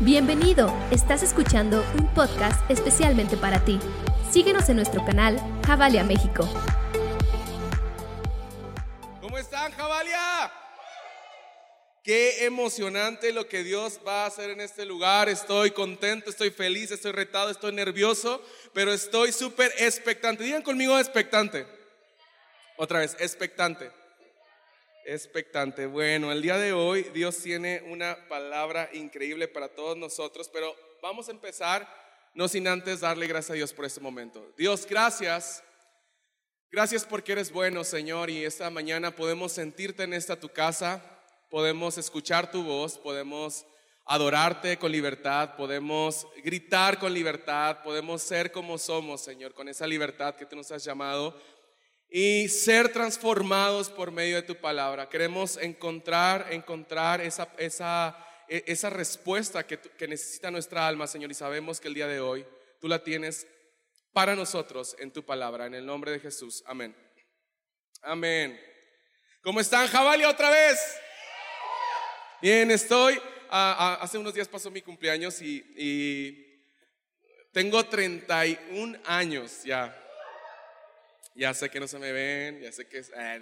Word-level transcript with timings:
Bienvenido, 0.00 0.72
estás 0.92 1.24
escuchando 1.24 1.84
un 1.98 2.06
podcast 2.14 2.70
especialmente 2.70 3.36
para 3.36 3.64
ti. 3.64 3.80
Síguenos 4.30 4.68
en 4.68 4.76
nuestro 4.76 5.04
canal 5.04 5.40
Javalia 5.66 6.04
México. 6.04 6.48
¿Cómo 9.20 9.36
están, 9.36 9.72
Javalia? 9.72 10.52
Qué 12.04 12.44
emocionante 12.44 13.32
lo 13.32 13.48
que 13.48 13.64
Dios 13.64 13.98
va 14.06 14.22
a 14.22 14.26
hacer 14.26 14.50
en 14.50 14.60
este 14.60 14.84
lugar. 14.84 15.28
Estoy 15.28 15.72
contento, 15.72 16.30
estoy 16.30 16.50
feliz, 16.50 16.92
estoy 16.92 17.10
retado, 17.10 17.50
estoy 17.50 17.72
nervioso, 17.72 18.40
pero 18.72 18.92
estoy 18.92 19.32
súper 19.32 19.72
expectante. 19.78 20.44
Digan 20.44 20.62
conmigo 20.62 20.96
expectante. 20.96 21.66
Otra 22.76 23.00
vez, 23.00 23.16
expectante. 23.18 23.97
Expectante. 25.10 25.86
Bueno, 25.86 26.30
el 26.32 26.42
día 26.42 26.58
de 26.58 26.74
hoy 26.74 27.02
Dios 27.14 27.38
tiene 27.38 27.80
una 27.86 28.28
palabra 28.28 28.90
increíble 28.92 29.48
para 29.48 29.68
todos 29.68 29.96
nosotros, 29.96 30.50
pero 30.52 30.76
vamos 31.00 31.28
a 31.28 31.30
empezar 31.30 31.88
no 32.34 32.46
sin 32.46 32.68
antes 32.68 33.00
darle 33.00 33.26
gracias 33.26 33.52
a 33.52 33.54
Dios 33.54 33.72
por 33.72 33.86
este 33.86 34.02
momento. 34.02 34.52
Dios, 34.58 34.86
gracias. 34.86 35.64
Gracias 36.70 37.06
porque 37.06 37.32
eres 37.32 37.50
bueno, 37.50 37.84
Señor, 37.84 38.28
y 38.28 38.44
esta 38.44 38.68
mañana 38.68 39.16
podemos 39.16 39.52
sentirte 39.52 40.02
en 40.02 40.12
esta 40.12 40.38
tu 40.38 40.50
casa, 40.50 41.02
podemos 41.48 41.96
escuchar 41.96 42.50
tu 42.50 42.62
voz, 42.62 42.98
podemos 42.98 43.64
adorarte 44.04 44.76
con 44.76 44.92
libertad, 44.92 45.56
podemos 45.56 46.26
gritar 46.44 46.98
con 46.98 47.14
libertad, 47.14 47.82
podemos 47.82 48.20
ser 48.20 48.52
como 48.52 48.76
somos, 48.76 49.22
Señor, 49.22 49.54
con 49.54 49.70
esa 49.70 49.86
libertad 49.86 50.34
que 50.34 50.44
tú 50.44 50.54
nos 50.54 50.70
has 50.70 50.84
llamado 50.84 51.34
y 52.10 52.48
ser 52.48 52.92
transformados 52.92 53.90
por 53.90 54.10
medio 54.10 54.36
de 54.36 54.42
tu 54.42 54.56
palabra. 54.56 55.08
Queremos 55.08 55.58
encontrar, 55.58 56.46
encontrar 56.52 57.20
esa, 57.20 57.48
esa, 57.58 58.16
e, 58.48 58.64
esa 58.66 58.90
respuesta 58.90 59.66
que, 59.66 59.78
que 59.78 60.08
necesita 60.08 60.50
nuestra 60.50 60.86
alma, 60.86 61.06
Señor, 61.06 61.30
y 61.30 61.34
sabemos 61.34 61.80
que 61.80 61.88
el 61.88 61.94
día 61.94 62.06
de 62.06 62.20
hoy 62.20 62.46
tú 62.80 62.88
la 62.88 63.02
tienes 63.02 63.46
para 64.12 64.34
nosotros 64.34 64.96
en 64.98 65.12
tu 65.12 65.24
palabra, 65.24 65.66
en 65.66 65.74
el 65.74 65.84
nombre 65.84 66.12
de 66.12 66.20
Jesús. 66.20 66.64
Amén. 66.66 66.96
Amén. 68.02 68.58
¿Cómo 69.42 69.60
están, 69.60 69.86
Jabalia, 69.86 70.30
otra 70.30 70.50
vez? 70.50 70.78
Bien, 72.40 72.70
estoy. 72.70 73.20
hace 73.50 74.16
unos 74.16 74.32
días 74.32 74.48
pasó 74.48 74.70
mi 74.70 74.80
cumpleaños 74.80 75.42
y, 75.42 75.64
y 75.76 76.48
tengo 77.52 77.84
31 77.84 78.98
años 79.04 79.64
ya. 79.64 80.07
Ya 81.38 81.54
sé 81.54 81.70
que 81.70 81.78
no 81.78 81.86
se 81.86 82.00
me 82.00 82.10
ven, 82.10 82.60
ya 82.60 82.72
sé 82.72 82.88
que, 82.88 83.00
ah, 83.16 83.38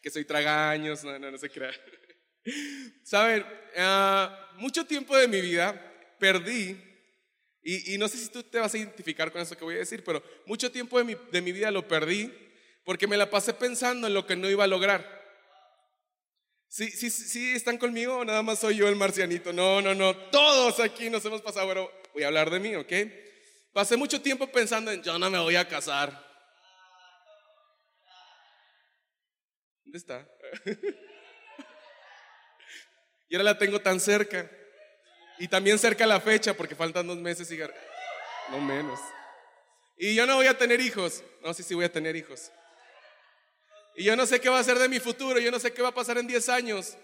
que 0.00 0.10
soy 0.10 0.24
tragaños, 0.24 1.04
no, 1.04 1.18
no, 1.18 1.30
no 1.30 1.36
se 1.36 1.50
crea. 1.50 1.70
Saben, 3.04 3.44
ah, 3.76 4.52
mucho 4.56 4.86
tiempo 4.86 5.14
de 5.14 5.28
mi 5.28 5.42
vida 5.42 5.78
perdí, 6.18 6.82
y, 7.62 7.94
y, 7.94 7.98
no 7.98 8.08
sé 8.08 8.16
si 8.16 8.30
tú 8.30 8.42
te 8.42 8.58
vas 8.58 8.72
a 8.72 8.78
identificar 8.78 9.30
con 9.30 9.42
eso 9.42 9.54
que 9.54 9.64
voy 9.64 9.74
a 9.74 9.80
decir, 9.80 10.02
pero 10.02 10.22
mucho 10.46 10.72
tiempo 10.72 10.96
de 10.96 11.04
mi, 11.04 11.14
de 11.30 11.42
mi 11.42 11.52
vida 11.52 11.70
lo 11.70 11.86
perdí 11.86 12.32
porque 12.86 13.06
me 13.06 13.18
la 13.18 13.28
pasé 13.28 13.52
pensando 13.52 14.06
en 14.06 14.14
lo 14.14 14.26
que 14.26 14.34
no 14.34 14.48
iba 14.48 14.64
a 14.64 14.66
lograr. 14.66 15.20
¿Sí, 16.68 16.90
sí, 16.90 17.10
sí 17.10 17.52
están 17.54 17.76
conmigo 17.76 18.16
o 18.16 18.24
nada 18.24 18.42
más 18.42 18.60
soy 18.60 18.76
yo 18.76 18.88
el 18.88 18.96
marcianito? 18.96 19.52
No, 19.52 19.82
no, 19.82 19.94
no, 19.94 20.16
todos 20.16 20.80
aquí 20.80 21.10
nos 21.10 21.22
hemos 21.26 21.42
pasado, 21.42 21.68
pero 21.68 21.92
voy 22.14 22.22
a 22.22 22.28
hablar 22.28 22.48
de 22.48 22.60
mí, 22.60 22.74
¿ok? 22.76 22.92
Pasé 23.74 23.98
mucho 23.98 24.22
tiempo 24.22 24.50
pensando 24.50 24.90
en 24.90 25.02
yo 25.02 25.18
no 25.18 25.28
me 25.28 25.38
voy 25.38 25.56
a 25.56 25.68
casar. 25.68 26.29
¿Dónde 29.90 29.98
está? 29.98 30.24
y 33.28 33.34
ahora 33.34 33.42
la 33.42 33.58
tengo 33.58 33.80
tan 33.80 33.98
cerca. 33.98 34.48
Y 35.40 35.48
también 35.48 35.80
cerca 35.80 36.06
la 36.06 36.20
fecha 36.20 36.54
porque 36.54 36.76
faltan 36.76 37.08
dos 37.08 37.16
meses 37.16 37.50
y 37.50 37.58
no 38.50 38.60
menos. 38.60 39.00
Y 39.96 40.14
yo 40.14 40.26
no 40.26 40.36
voy 40.36 40.46
a 40.46 40.56
tener 40.56 40.80
hijos. 40.80 41.24
No 41.42 41.52
sé 41.52 41.64
si 41.64 41.74
voy 41.74 41.86
a 41.86 41.92
tener 41.92 42.14
hijos. 42.14 42.52
Y 43.96 44.04
yo 44.04 44.14
no 44.14 44.26
sé 44.26 44.40
qué 44.40 44.48
va 44.48 44.60
a 44.60 44.64
ser 44.64 44.78
de 44.78 44.88
mi 44.88 45.00
futuro. 45.00 45.40
Yo 45.40 45.50
no 45.50 45.58
sé 45.58 45.72
qué 45.72 45.82
va 45.82 45.88
a 45.88 45.94
pasar 45.94 46.18
en 46.18 46.28
10 46.28 46.48
años. 46.50 46.96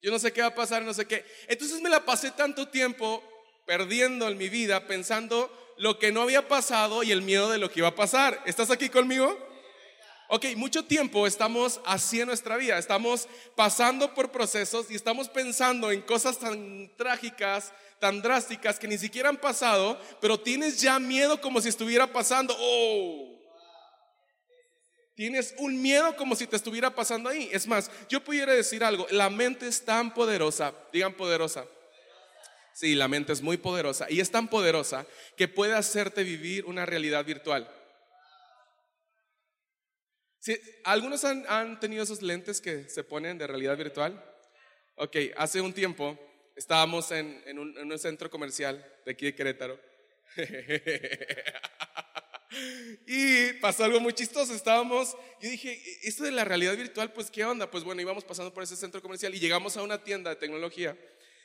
Yo 0.00 0.12
no 0.12 0.20
sé 0.20 0.32
qué 0.32 0.40
va 0.40 0.48
a 0.48 0.54
pasar, 0.54 0.82
no 0.82 0.94
sé 0.94 1.06
qué. 1.06 1.26
Entonces 1.48 1.80
me 1.80 1.90
la 1.90 2.04
pasé 2.04 2.30
tanto 2.30 2.68
tiempo 2.68 3.24
perdiendo 3.66 4.28
en 4.28 4.38
mi 4.38 4.48
vida 4.48 4.86
pensando 4.86 5.74
lo 5.78 5.98
que 5.98 6.12
no 6.12 6.22
había 6.22 6.46
pasado 6.46 7.02
y 7.02 7.10
el 7.10 7.22
miedo 7.22 7.50
de 7.50 7.58
lo 7.58 7.72
que 7.72 7.80
iba 7.80 7.88
a 7.88 7.96
pasar. 7.96 8.40
¿Estás 8.46 8.70
aquí 8.70 8.88
conmigo? 8.88 9.49
Ok, 10.32 10.46
mucho 10.54 10.84
tiempo 10.84 11.26
estamos 11.26 11.80
así 11.84 12.20
en 12.20 12.28
nuestra 12.28 12.56
vida, 12.56 12.78
estamos 12.78 13.28
pasando 13.56 14.14
por 14.14 14.30
procesos 14.30 14.88
y 14.88 14.94
estamos 14.94 15.28
pensando 15.28 15.90
en 15.90 16.02
cosas 16.02 16.38
tan 16.38 16.88
trágicas, 16.96 17.72
tan 17.98 18.22
drásticas 18.22 18.78
que 18.78 18.86
ni 18.86 18.96
siquiera 18.96 19.28
han 19.28 19.38
pasado, 19.38 20.00
pero 20.20 20.38
tienes 20.38 20.80
ya 20.80 21.00
miedo 21.00 21.40
como 21.40 21.60
si 21.60 21.68
estuviera 21.68 22.06
pasando. 22.06 22.54
Oh, 22.56 23.40
tienes 25.16 25.52
un 25.58 25.82
miedo 25.82 26.14
como 26.14 26.36
si 26.36 26.46
te 26.46 26.54
estuviera 26.54 26.94
pasando 26.94 27.28
ahí. 27.28 27.48
Es 27.50 27.66
más, 27.66 27.90
yo 28.08 28.22
pudiera 28.22 28.52
decir 28.52 28.84
algo, 28.84 29.08
la 29.10 29.30
mente 29.30 29.66
es 29.66 29.84
tan 29.84 30.14
poderosa, 30.14 30.72
digan 30.92 31.12
poderosa. 31.12 31.66
Sí, 32.72 32.94
la 32.94 33.08
mente 33.08 33.32
es 33.32 33.42
muy 33.42 33.56
poderosa 33.56 34.06
y 34.08 34.20
es 34.20 34.30
tan 34.30 34.46
poderosa 34.46 35.06
que 35.36 35.48
puede 35.48 35.74
hacerte 35.74 36.22
vivir 36.22 36.66
una 36.66 36.86
realidad 36.86 37.24
virtual. 37.24 37.68
¿Algunos 40.84 41.24
han, 41.24 41.80
tenido 41.80 42.02
esos 42.02 42.22
lentes 42.22 42.60
que 42.60 42.88
se 42.88 43.04
ponen 43.04 43.36
de 43.36 43.46
realidad 43.46 43.76
virtual? 43.76 44.24
Ok, 44.94 45.16
hace 45.36 45.60
un 45.60 45.72
tiempo 45.72 46.18
estábamos 46.56 47.10
en, 47.10 47.58
un, 47.58 47.98
centro 47.98 48.30
comercial 48.30 48.84
de 49.04 49.12
aquí 49.12 49.26
de 49.26 49.34
Querétaro. 49.34 49.78
y 53.06 53.52
pasó 53.54 53.84
algo 53.84 54.00
muy 54.00 54.14
chistoso. 54.14 54.54
Estábamos, 54.54 55.14
yo 55.42 55.50
dije, 55.50 55.72
e, 55.72 56.08
esto 56.08 56.24
de 56.24 56.32
la 56.32 56.44
realidad 56.44 56.76
virtual, 56.76 57.12
pues 57.12 57.30
qué 57.30 57.44
onda. 57.44 57.70
Pues 57.70 57.84
bueno, 57.84 58.00
íbamos 58.00 58.24
pasando 58.24 58.54
por 58.54 58.62
ese 58.62 58.76
centro 58.76 59.02
comercial 59.02 59.34
y 59.34 59.40
llegamos 59.40 59.76
a 59.76 59.82
una 59.82 60.02
tienda 60.02 60.30
de 60.30 60.36
tecnología. 60.36 60.96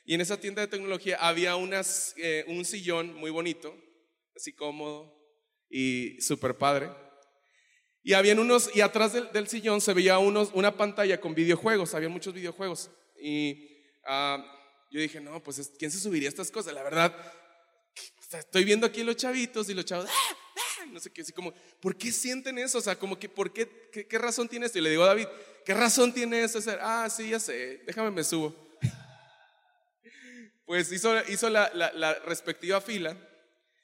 Y 0.06 0.14
en 0.14 0.22
esa 0.22 0.40
tienda 0.40 0.62
de 0.62 0.68
tecnología 0.68 1.18
había 1.20 1.58
unas, 1.58 2.14
eh, 2.18 2.46
un 2.48 2.64
sillón 2.64 3.14
muy 3.16 3.32
bonito, 3.32 3.76
así 4.36 4.54
cómodo 4.54 5.14
y 5.70 6.22
súper 6.22 6.58
padre. 6.58 7.05
Y 8.06 8.14
habían 8.14 8.38
unos, 8.38 8.70
y 8.76 8.82
atrás 8.82 9.14
del, 9.14 9.48
sillón 9.48 9.82
se 9.82 9.92
veía 9.92 10.20
unos, 10.20 10.52
una 10.54 10.78
pantalla 10.78 11.20
con 11.20 11.34
videojuegos, 11.34 11.96
había 11.96 12.08
muchos 12.08 12.36
videojuegos. 12.36 12.92
Y 13.20 13.82
ah, 14.06 14.46
yo 14.92 15.02
dije, 15.02 15.20
no, 15.20 15.42
pues, 15.42 15.72
¿quién 15.80 15.90
se 15.90 16.00
subiría 16.00 16.28
a 16.28 16.30
estas 16.30 16.52
cosas? 16.52 16.76
La 16.76 16.84
verdad, 16.84 17.16
estoy 18.32 18.64
viendo 18.64 18.86
aquí 18.86 19.04
los 19.04 19.16
chavitos 19.16 19.70
y 19.70 19.74
los 19.74 19.86
chavos, 19.86 20.06
¡Ah! 20.08 20.38
¡Ah! 20.56 20.86
no 20.92 21.00
sé 21.00 21.12
qué, 21.12 21.24
así 21.24 21.34
como, 21.34 21.52
¿por 21.82 21.98
qué 21.98 22.12
sienten 22.12 22.60
eso? 22.60 22.78
O 22.78 22.82
sea, 22.82 22.96
como 22.96 23.18
que, 23.18 23.28
¿por 23.28 23.52
qué, 23.52 23.90
qué, 24.08 24.18
razón 24.20 24.48
tiene 24.48 24.68
esto? 24.68 24.78
Y 24.78 24.82
le 24.82 24.92
digo 24.92 25.02
a 25.02 25.08
David, 25.08 25.26
¿qué 25.66 25.74
razón 25.74 26.14
tiene 26.14 26.44
eso? 26.44 26.60
ah, 26.82 27.10
sí, 27.10 27.30
ya 27.30 27.40
sé, 27.40 27.82
déjame 27.88 28.12
me 28.12 28.24
subo. 28.24 28.56
Pues 30.68 30.92
hizo, 30.92 31.12
hizo 31.28 31.48
la, 31.50 31.72
la 31.74 32.14
respectiva 32.26 32.82
fila 32.82 33.16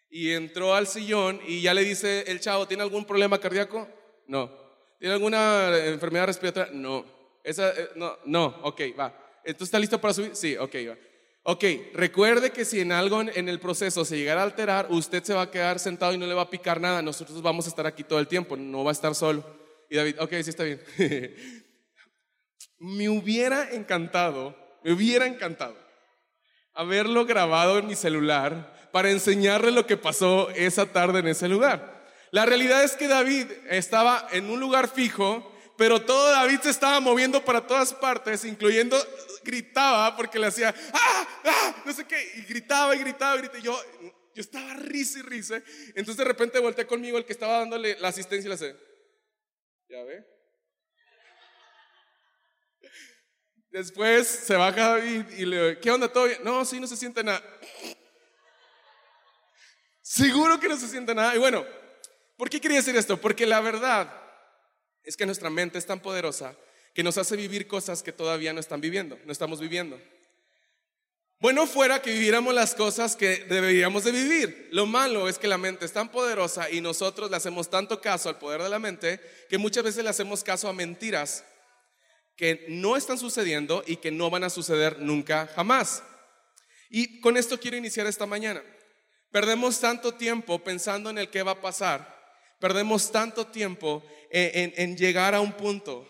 y 0.09 0.31
entró 0.31 0.73
al 0.73 0.87
sillón 0.87 1.39
y 1.47 1.61
ya 1.61 1.75
le 1.75 1.83
dice 1.83 2.23
el 2.27 2.39
chavo, 2.39 2.67
¿tiene 2.67 2.81
algún 2.81 3.05
problema 3.05 3.39
cardíaco? 3.39 3.87
No. 4.31 4.49
¿Tiene 4.97 5.15
alguna 5.15 5.77
enfermedad 5.77 6.27
respiratoria? 6.27 6.71
No. 6.71 7.03
Esa, 7.43 7.71
eh, 7.71 7.89
no, 7.95 8.17
no, 8.23 8.45
ok, 8.63 8.81
va. 8.97 9.13
¿Entonces 9.43 9.67
está 9.67 9.77
listo 9.77 9.99
para 9.99 10.13
subir? 10.13 10.37
Sí, 10.37 10.55
ok, 10.55 10.73
va. 10.87 10.97
Ok, 11.43 11.65
recuerde 11.93 12.51
que 12.51 12.63
si 12.63 12.79
en 12.79 12.93
algo 12.93 13.19
en 13.19 13.49
el 13.49 13.59
proceso 13.59 14.05
se 14.05 14.17
llegara 14.17 14.39
a 14.39 14.45
alterar, 14.45 14.87
usted 14.89 15.21
se 15.21 15.33
va 15.33 15.41
a 15.41 15.51
quedar 15.51 15.79
sentado 15.79 16.13
y 16.13 16.17
no 16.17 16.27
le 16.27 16.33
va 16.33 16.43
a 16.43 16.49
picar 16.49 16.79
nada. 16.79 17.01
Nosotros 17.01 17.41
vamos 17.41 17.65
a 17.65 17.69
estar 17.69 17.85
aquí 17.85 18.05
todo 18.05 18.19
el 18.19 18.27
tiempo, 18.29 18.55
no 18.55 18.85
va 18.85 18.91
a 18.91 18.93
estar 18.93 19.13
solo. 19.15 19.43
Y 19.89 19.97
David, 19.97 20.15
ok, 20.21 20.29
sí 20.43 20.49
está 20.49 20.63
bien. 20.63 20.81
me 22.79 23.09
hubiera 23.09 23.69
encantado, 23.71 24.55
me 24.81 24.93
hubiera 24.93 25.27
encantado 25.27 25.75
haberlo 26.73 27.25
grabado 27.25 27.79
en 27.79 27.87
mi 27.87 27.95
celular 27.95 28.89
para 28.93 29.11
enseñarle 29.11 29.71
lo 29.71 29.85
que 29.85 29.97
pasó 29.97 30.49
esa 30.51 30.85
tarde 30.85 31.19
en 31.19 31.27
ese 31.27 31.49
lugar. 31.49 31.90
La 32.31 32.45
realidad 32.45 32.83
es 32.83 32.95
que 32.95 33.09
David 33.09 33.47
estaba 33.69 34.27
en 34.31 34.49
un 34.49 34.59
lugar 34.59 34.89
fijo, 34.89 35.53
pero 35.77 36.01
todo 36.01 36.31
David 36.31 36.61
se 36.61 36.69
estaba 36.69 36.99
moviendo 37.01 37.43
para 37.43 37.67
todas 37.67 37.93
partes, 37.93 38.45
incluyendo 38.45 38.97
gritaba 39.43 40.15
porque 40.15 40.39
le 40.39 40.47
hacía, 40.47 40.73
¡ah! 40.93 41.27
¡ah! 41.43 41.83
No 41.85 41.93
sé 41.93 42.05
qué, 42.05 42.31
y 42.35 42.43
gritaba 42.43 42.95
y 42.95 42.99
gritaba 42.99 43.35
y 43.35 43.39
gritaba. 43.39 43.59
Yo, 43.59 43.77
yo 44.33 44.41
estaba 44.41 44.73
risa 44.75 45.19
y 45.19 45.23
risa. 45.23 45.61
Entonces 45.89 46.17
de 46.17 46.23
repente 46.23 46.57
volteé 46.59 46.87
conmigo 46.87 47.17
el 47.17 47.25
que 47.25 47.33
estaba 47.33 47.59
dándole 47.59 47.99
la 47.99 48.07
asistencia 48.07 48.47
y 48.47 48.49
le 48.49 48.55
hace, 48.55 48.77
¿ya 49.89 50.03
ve? 50.03 50.25
Después 53.71 54.27
se 54.27 54.55
baja 54.55 54.89
David 54.89 55.25
y 55.37 55.45
le 55.45 55.79
¿qué 55.79 55.91
onda? 55.91 56.11
¿Todo 56.11 56.25
bien? 56.25 56.39
No, 56.43 56.63
sí, 56.63 56.79
no 56.79 56.87
se 56.87 56.95
siente 56.95 57.23
nada. 57.23 57.41
Seguro 60.01 60.59
que 60.59 60.69
no 60.69 60.77
se 60.77 60.87
siente 60.87 61.15
nada. 61.15 61.35
Y 61.35 61.39
bueno, 61.39 61.65
¿Por 62.41 62.49
qué 62.49 62.59
quería 62.59 62.77
decir 62.77 62.95
esto? 62.95 63.21
Porque 63.21 63.45
la 63.45 63.59
verdad 63.59 64.11
es 65.03 65.15
que 65.15 65.27
nuestra 65.27 65.51
mente 65.51 65.77
es 65.77 65.85
tan 65.85 65.99
poderosa 65.99 66.55
que 66.91 67.03
nos 67.03 67.19
hace 67.19 67.35
vivir 67.35 67.67
cosas 67.67 68.01
que 68.01 68.11
todavía 68.11 68.51
no 68.51 68.59
están 68.59 68.81
viviendo, 68.81 69.19
no 69.25 69.31
estamos 69.31 69.59
viviendo. 69.59 70.01
Bueno 71.39 71.67
fuera 71.67 72.01
que 72.01 72.11
viviéramos 72.11 72.51
las 72.55 72.73
cosas 72.73 73.15
que 73.15 73.45
deberíamos 73.47 74.05
de 74.05 74.11
vivir. 74.11 74.69
Lo 74.71 74.87
malo 74.87 75.29
es 75.29 75.37
que 75.37 75.47
la 75.47 75.59
mente 75.59 75.85
es 75.85 75.93
tan 75.93 76.09
poderosa 76.09 76.67
y 76.71 76.81
nosotros 76.81 77.29
le 77.29 77.37
hacemos 77.37 77.69
tanto 77.69 78.01
caso 78.01 78.27
al 78.27 78.39
poder 78.39 78.63
de 78.63 78.69
la 78.69 78.79
mente 78.79 79.21
que 79.47 79.59
muchas 79.59 79.83
veces 79.83 80.03
le 80.03 80.09
hacemos 80.09 80.43
caso 80.43 80.67
a 80.67 80.73
mentiras 80.73 81.45
que 82.35 82.65
no 82.69 82.97
están 82.97 83.19
sucediendo 83.19 83.83
y 83.85 83.97
que 83.97 84.09
no 84.09 84.31
van 84.31 84.45
a 84.45 84.49
suceder 84.49 84.97
nunca 84.97 85.45
jamás. 85.55 86.01
Y 86.89 87.21
con 87.21 87.37
esto 87.37 87.59
quiero 87.59 87.77
iniciar 87.77 88.07
esta 88.07 88.25
mañana. 88.25 88.63
Perdemos 89.29 89.79
tanto 89.79 90.15
tiempo 90.15 90.57
pensando 90.63 91.11
en 91.11 91.19
el 91.19 91.29
que 91.29 91.43
va 91.43 91.51
a 91.51 91.61
pasar. 91.61 92.20
Perdemos 92.61 93.11
tanto 93.11 93.47
tiempo 93.47 94.03
en, 94.29 94.95
llegar 94.95 95.33
a 95.33 95.41
un 95.41 95.51
punto. 95.51 96.07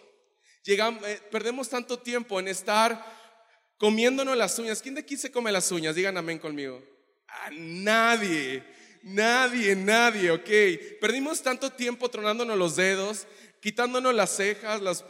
Eh, 0.65 1.19
perdemos 1.31 1.69
tanto 1.69 1.97
tiempo 1.97 2.41
en 2.41 2.49
estar 2.49 3.03
comiéndonos 3.77 4.35
las 4.35 4.59
uñas. 4.59 4.81
¿Quién 4.81 4.95
de 4.95 5.01
aquí 5.01 5.15
se 5.15 5.31
come 5.31 5.49
las 5.49 5.71
uñas? 5.71 5.95
Digan 5.95 6.17
amén 6.17 6.39
conmigo. 6.39 6.83
A 7.25 7.49
nadie, 7.51 8.65
nadie, 9.01 9.77
nadie, 9.77 10.29
ok. 10.29 10.99
Perdimos 10.99 11.41
tanto 11.41 11.71
tiempo 11.71 12.09
tronándonos 12.09 12.57
los 12.57 12.75
dedos, 12.75 13.27
quitándonos 13.61 14.13
las 14.13 14.35
cejas, 14.35 14.81
los, 14.81 15.05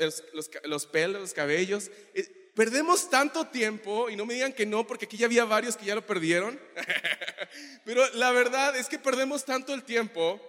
los, 0.63 0.85
pelos, 0.85 1.21
los 1.21 1.33
cabellos. 1.33 1.89
Eh, 2.13 2.51
perdemos 2.55 3.09
tanto 3.09 3.47
tiempo, 3.47 4.11
y 4.11 4.15
no 4.15 4.27
me 4.27 4.35
digan 4.35 4.53
que 4.53 4.67
no, 4.67 4.85
porque 4.85 5.05
aquí 5.05 5.17
ya 5.17 5.25
había 5.25 5.45
varios 5.45 5.75
que 5.75 5.85
ya 5.85 5.95
lo 5.95 6.05
perdieron. 6.05 6.59
Pero 7.83 8.07
la 8.13 8.29
verdad 8.29 8.77
es 8.77 8.87
que 8.87 8.99
perdemos 8.99 9.43
tanto 9.43 9.73
el 9.73 9.83
tiempo, 9.83 10.39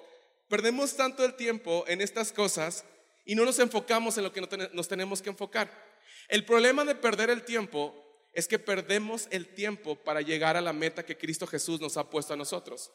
perdemos 0.53 0.95
tanto 0.97 1.25
el 1.25 1.33
tiempo 1.33 1.83
en 1.89 2.03
estas 2.03 2.31
cosas 2.31 2.85
y 3.25 3.35
no 3.35 3.47
nos 3.47 3.59
enfocamos 3.59 4.19
en 4.19 4.25
lo 4.25 4.33
que 4.35 4.69
nos 4.75 4.87
tenemos 4.87 5.23
que 5.23 5.31
enfocar. 5.31 5.73
El 6.29 6.45
problema 6.45 6.85
de 6.85 6.95
perder 6.95 7.31
el 7.31 7.43
tiempo 7.43 7.95
es 8.35 8.47
que 8.49 8.59
perdemos 8.59 9.29
el 9.31 9.49
tiempo 9.55 9.97
para 9.97 10.21
llegar 10.21 10.59
a 10.59 10.61
la 10.61 10.75
meta 10.75 11.07
que 11.07 11.17
Cristo 11.17 11.47
Jesús 11.47 11.81
nos 11.81 11.97
ha 11.97 12.11
puesto 12.11 12.35
a 12.35 12.37
nosotros. 12.37 12.93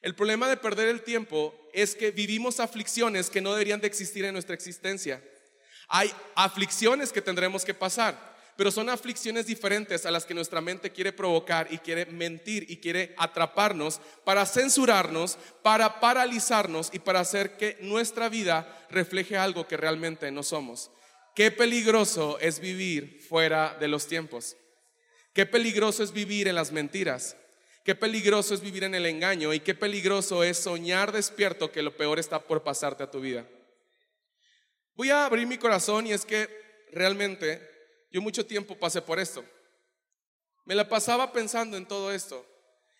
El 0.00 0.14
problema 0.14 0.48
de 0.48 0.56
perder 0.56 0.88
el 0.88 1.02
tiempo 1.02 1.54
es 1.74 1.94
que 1.94 2.10
vivimos 2.10 2.58
aflicciones 2.58 3.28
que 3.28 3.42
no 3.42 3.52
deberían 3.52 3.82
de 3.82 3.86
existir 3.86 4.24
en 4.24 4.32
nuestra 4.32 4.54
existencia. 4.54 5.22
Hay 5.88 6.10
aflicciones 6.36 7.12
que 7.12 7.20
tendremos 7.20 7.66
que 7.66 7.74
pasar, 7.74 8.37
pero 8.58 8.72
son 8.72 8.88
aflicciones 8.88 9.46
diferentes 9.46 10.04
a 10.04 10.10
las 10.10 10.26
que 10.26 10.34
nuestra 10.34 10.60
mente 10.60 10.90
quiere 10.90 11.12
provocar 11.12 11.68
y 11.70 11.78
quiere 11.78 12.06
mentir 12.06 12.66
y 12.68 12.78
quiere 12.78 13.14
atraparnos 13.16 14.00
para 14.24 14.44
censurarnos, 14.44 15.38
para 15.62 16.00
paralizarnos 16.00 16.90
y 16.92 16.98
para 16.98 17.20
hacer 17.20 17.56
que 17.56 17.78
nuestra 17.82 18.28
vida 18.28 18.84
refleje 18.90 19.36
algo 19.36 19.68
que 19.68 19.76
realmente 19.76 20.32
no 20.32 20.42
somos. 20.42 20.90
Qué 21.36 21.52
peligroso 21.52 22.36
es 22.40 22.58
vivir 22.58 23.24
fuera 23.28 23.76
de 23.78 23.86
los 23.86 24.08
tiempos. 24.08 24.56
Qué 25.32 25.46
peligroso 25.46 26.02
es 26.02 26.10
vivir 26.10 26.48
en 26.48 26.56
las 26.56 26.72
mentiras. 26.72 27.36
Qué 27.84 27.94
peligroso 27.94 28.54
es 28.54 28.60
vivir 28.60 28.82
en 28.82 28.96
el 28.96 29.06
engaño 29.06 29.54
y 29.54 29.60
qué 29.60 29.76
peligroso 29.76 30.42
es 30.42 30.58
soñar 30.58 31.12
despierto 31.12 31.70
que 31.70 31.82
lo 31.82 31.96
peor 31.96 32.18
está 32.18 32.42
por 32.42 32.64
pasarte 32.64 33.04
a 33.04 33.10
tu 33.12 33.20
vida. 33.20 33.46
Voy 34.96 35.10
a 35.10 35.26
abrir 35.26 35.46
mi 35.46 35.58
corazón 35.58 36.08
y 36.08 36.12
es 36.12 36.26
que 36.26 36.48
realmente 36.90 37.77
yo 38.10 38.22
mucho 38.22 38.46
tiempo 38.46 38.78
pasé 38.78 39.02
por 39.02 39.18
esto. 39.18 39.44
Me 40.64 40.74
la 40.74 40.88
pasaba 40.88 41.32
pensando 41.32 41.76
en 41.76 41.86
todo 41.86 42.12
esto. 42.12 42.46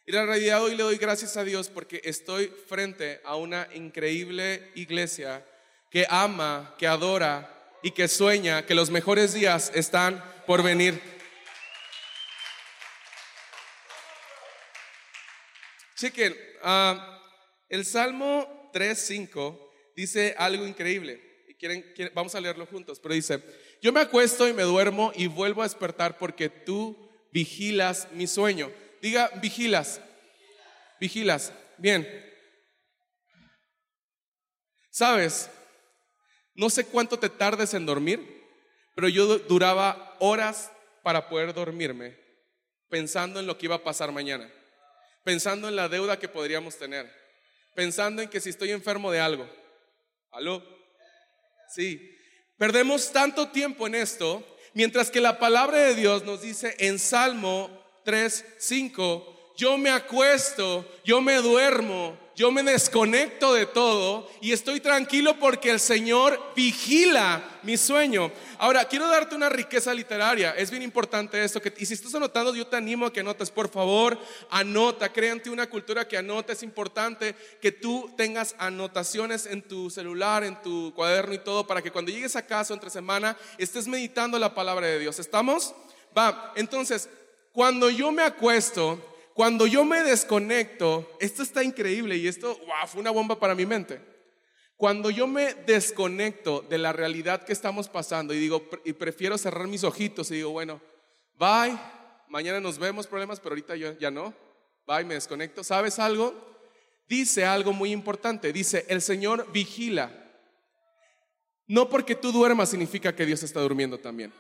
Y 0.07 0.13
la 0.13 0.25
realidad 0.25 0.63
hoy 0.63 0.75
le 0.75 0.83
doy 0.83 0.97
gracias 0.97 1.37
a 1.37 1.45
Dios 1.45 1.69
porque 1.69 2.01
estoy 2.05 2.47
frente 2.67 3.21
a 3.25 3.37
una 3.37 3.69
increíble 3.75 4.73
iglesia 4.75 5.47
que 5.91 6.07
ama, 6.09 6.75
que 6.79 6.87
adora, 6.87 7.59
y 7.83 7.93
que 7.93 8.09
sueña 8.09 8.67
que 8.67 8.75
los 8.75 8.91
mejores 8.91 9.33
días 9.35 9.71
están 9.75 10.23
por 10.47 10.63
venir. 10.63 11.01
Chequen, 15.97 16.37
uh, 16.63 16.99
el 17.69 17.85
Salmo 17.85 18.71
3.5 18.73 19.59
dice 19.97 20.35
algo 20.39 20.67
increíble. 20.67 21.28
Quieren, 21.59 21.85
vamos 22.15 22.35
a 22.35 22.41
leerlo 22.41 22.67
juntos, 22.67 23.01
pero 23.01 23.15
dice, 23.15 23.43
yo 23.83 23.93
me 23.93 24.01
acuesto 24.01 24.47
y 24.47 24.53
me 24.53 24.63
duermo 24.63 25.13
y 25.15 25.27
vuelvo 25.27 25.63
a 25.63 25.67
despertar 25.67 26.17
porque 26.17 26.49
tú 26.49 26.97
vigilas 27.33 28.09
mi 28.13 28.27
sueño. 28.27 28.71
Diga, 29.03 29.29
vigilas. 29.43 30.01
Vigilas. 31.01 31.53
Bien. 31.77 32.07
¿Sabes? 34.91 35.51
No 36.55 36.71
sé 36.71 36.87
cuánto 36.87 37.19
te 37.19 37.29
tardes 37.29 37.75
en 37.75 37.87
dormir, 37.87 38.45
pero 38.95 39.09
yo 39.09 39.39
duraba 39.39 40.17
horas 40.21 40.71
para 41.03 41.29
poder 41.29 41.55
dormirme 41.55 42.29
pensando 42.89 43.39
en 43.41 43.47
lo 43.47 43.59
que 43.59 43.67
iba 43.67 43.77
a 43.77 43.85
pasar 43.85 44.13
mañana, 44.13 44.51
pensando 45.25 45.69
en 45.69 45.77
la 45.77 45.89
deuda 45.89 46.19
que 46.19 46.29
podríamos 46.29 46.77
tener, 46.77 47.11
pensando 47.75 48.23
en 48.23 48.29
que 48.29 48.41
si 48.41 48.51
estoy 48.51 48.71
enfermo 48.71 49.11
de 49.11 49.21
algo. 49.21 49.49
¿Aló? 50.31 50.78
Sí. 51.69 52.17
Perdemos 52.57 53.13
tanto 53.13 53.49
tiempo 53.49 53.87
en 53.87 53.95
esto, 53.95 54.45
mientras 54.75 55.11
que 55.11 55.21
la 55.21 55.39
palabra 55.39 55.79
de 55.79 55.95
Dios 55.95 56.25
nos 56.25 56.43
dice 56.43 56.75
en 56.79 56.99
Salmo 56.99 57.71
3, 58.05 58.45
5, 58.59 59.55
yo 59.57 59.77
me 59.77 59.91
acuesto, 59.91 60.89
yo 61.05 61.21
me 61.21 61.37
duermo, 61.37 62.19
yo 62.39 62.53
me 62.53 62.63
desconecto 62.63 63.53
de 63.53 63.67
todo 63.67 64.31
y 64.41 64.53
estoy 64.53 64.79
tranquilo 64.79 65.41
porque 65.41 65.73
el 65.73 65.81
Señor 65.81 66.41
vigila 66.55 67.43
mi 67.65 67.77
sueño. 67.77 68.31
Ahora, 68.59 68.85
quiero 68.85 69.09
darte 69.09 69.35
una 69.35 69.49
riqueza 69.49 69.93
literaria. 69.93 70.53
Es 70.53 70.71
bien 70.71 70.85
importante 70.85 71.43
esto. 71.43 71.61
Que, 71.61 71.75
y 71.77 71.85
si 71.85 71.95
estás 71.95 72.15
anotando, 72.15 72.55
yo 72.55 72.65
te 72.65 72.77
animo 72.77 73.07
a 73.07 73.13
que 73.13 73.19
anotes. 73.19 73.51
Por 73.51 73.69
favor, 73.69 74.17
anota. 74.51 75.13
Créante 75.13 75.51
una 75.51 75.69
cultura 75.69 76.07
que 76.07 76.17
anota. 76.17 76.53
Es 76.53 76.63
importante 76.63 77.35
que 77.61 77.73
tú 77.73 78.09
tengas 78.17 78.55
anotaciones 78.61 79.45
en 79.45 79.61
tu 79.61 79.91
celular, 79.91 80.45
en 80.45 80.63
tu 80.63 80.95
cuaderno 80.95 81.35
y 81.35 81.39
todo, 81.39 81.67
para 81.67 81.83
que 81.83 81.91
cuando 81.91 82.13
llegues 82.13 82.37
a 82.37 82.47
casa 82.47 82.73
entre 82.73 82.89
semana 82.89 83.37
estés 83.59 83.89
meditando 83.89 84.39
la 84.39 84.55
palabra 84.55 84.87
de 84.87 85.01
Dios. 85.01 85.19
¿Estamos? 85.19 85.75
Va. 86.17 86.53
Entonces, 86.55 87.09
cuando 87.51 87.91
yo 87.91 88.13
me 88.13 88.23
acuesto, 88.23 89.03
cuando 89.39 89.69
yo 89.69 89.85
me 89.85 90.03
desconecto, 90.03 91.17
esto 91.21 91.45
está 91.45 91.63
increíble 91.63 92.17
y 92.17 92.27
esto 92.27 92.59
fue 92.89 93.01
una 93.01 93.13
bomba 93.13 93.39
para 93.39 93.55
mi 93.55 93.67
mente. 93.67 94.01
Cuando 94.77 95.11
yo 95.11 95.29
me 95.29 95.55
desconecto 95.55 96.67
de 96.69 96.77
la 96.77 96.93
realidad 96.93 97.45
que 97.45 97.53
estamos 97.53 97.89
pasando 97.89 98.35
y 98.35 98.41
digo, 98.41 98.69
y 98.85 98.95
prefiero 98.95 99.39
cerrar 99.39 99.69
mis 99.69 99.85
ojitos 99.85 100.33
y 100.33 100.35
digo, 100.35 100.51
bueno, 100.51 100.81
bye, 101.39 101.79
mañana 102.27 102.59
nos 102.59 102.81
vemos 102.81 103.07
problemas, 103.07 103.39
pero 103.39 103.51
ahorita 103.53 103.77
yo 103.77 103.97
ya 104.01 104.11
no, 104.11 104.35
bye, 104.89 105.05
me 105.05 105.15
desconecto. 105.15 105.63
¿Sabes 105.63 106.01
algo? 106.01 106.35
Dice 107.09 107.45
algo 107.45 107.73
muy 107.73 107.93
importante, 107.93 108.53
dice, 108.53 108.87
el 108.89 109.01
Señor 109.01 109.53
vigila. 109.53 110.11
No 111.69 111.89
porque 111.89 112.17
tú 112.17 112.33
duermas 112.33 112.71
significa 112.71 113.15
que 113.15 113.25
Dios 113.25 113.45
está 113.45 113.61
durmiendo 113.61 113.99
también. 113.99 114.33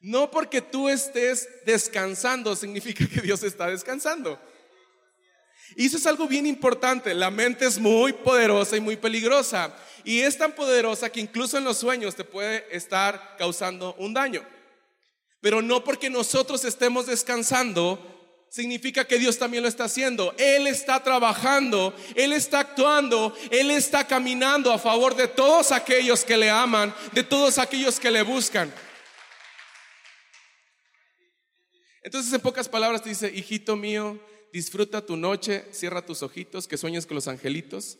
No 0.00 0.30
porque 0.30 0.60
tú 0.60 0.88
estés 0.88 1.48
descansando 1.66 2.54
significa 2.54 3.06
que 3.06 3.20
Dios 3.20 3.42
está 3.42 3.66
descansando. 3.66 4.40
Y 5.76 5.86
eso 5.86 5.96
es 5.96 6.06
algo 6.06 6.26
bien 6.26 6.46
importante. 6.46 7.14
La 7.14 7.30
mente 7.30 7.66
es 7.66 7.78
muy 7.78 8.12
poderosa 8.12 8.76
y 8.76 8.80
muy 8.80 8.96
peligrosa. 8.96 9.74
Y 10.04 10.20
es 10.20 10.38
tan 10.38 10.52
poderosa 10.52 11.10
que 11.10 11.20
incluso 11.20 11.58
en 11.58 11.64
los 11.64 11.78
sueños 11.78 12.14
te 12.14 12.24
puede 12.24 12.64
estar 12.74 13.36
causando 13.36 13.94
un 13.98 14.14
daño. 14.14 14.46
Pero 15.40 15.62
no 15.62 15.84
porque 15.84 16.10
nosotros 16.10 16.64
estemos 16.64 17.06
descansando 17.06 18.14
significa 18.50 19.04
que 19.04 19.18
Dios 19.18 19.38
también 19.38 19.62
lo 19.62 19.68
está 19.68 19.84
haciendo. 19.84 20.34
Él 20.38 20.66
está 20.66 21.02
trabajando, 21.02 21.94
Él 22.14 22.32
está 22.32 22.60
actuando, 22.60 23.36
Él 23.50 23.70
está 23.70 24.06
caminando 24.06 24.72
a 24.72 24.78
favor 24.78 25.14
de 25.14 25.28
todos 25.28 25.70
aquellos 25.70 26.24
que 26.24 26.36
le 26.36 26.50
aman, 26.50 26.94
de 27.12 27.22
todos 27.22 27.58
aquellos 27.58 28.00
que 28.00 28.10
le 28.10 28.22
buscan. 28.22 28.72
Entonces, 32.08 32.32
en 32.32 32.40
pocas 32.40 32.70
palabras, 32.70 33.02
te 33.02 33.10
dice, 33.10 33.30
hijito 33.34 33.76
mío, 33.76 34.18
disfruta 34.50 35.04
tu 35.04 35.14
noche, 35.14 35.66
cierra 35.72 36.00
tus 36.00 36.22
ojitos, 36.22 36.66
que 36.66 36.78
sueñes 36.78 37.04
con 37.04 37.16
los 37.16 37.28
angelitos 37.28 37.98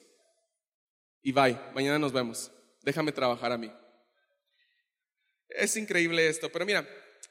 y 1.20 1.30
bye, 1.30 1.60
mañana 1.74 1.98
nos 1.98 2.10
vemos. 2.10 2.50
Déjame 2.80 3.12
trabajar 3.12 3.52
a 3.52 3.58
mí. 3.58 3.70
Es 5.50 5.76
increíble 5.76 6.26
esto, 6.26 6.50
pero 6.50 6.64
mira, 6.64 6.88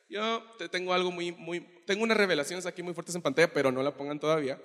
yo 0.07 0.43
te 0.59 0.69
tengo 0.69 0.93
algo 0.93 1.09
muy, 1.09 1.31
muy, 1.31 1.61
tengo 1.87 2.03
unas 2.03 2.15
revelaciones 2.15 2.67
aquí 2.67 2.83
muy 2.83 2.93
fuertes 2.93 3.15
en 3.15 3.23
pantalla, 3.23 3.51
pero 3.51 3.71
no 3.71 3.81
la 3.81 3.97
pongan 3.97 4.19
todavía. 4.19 4.61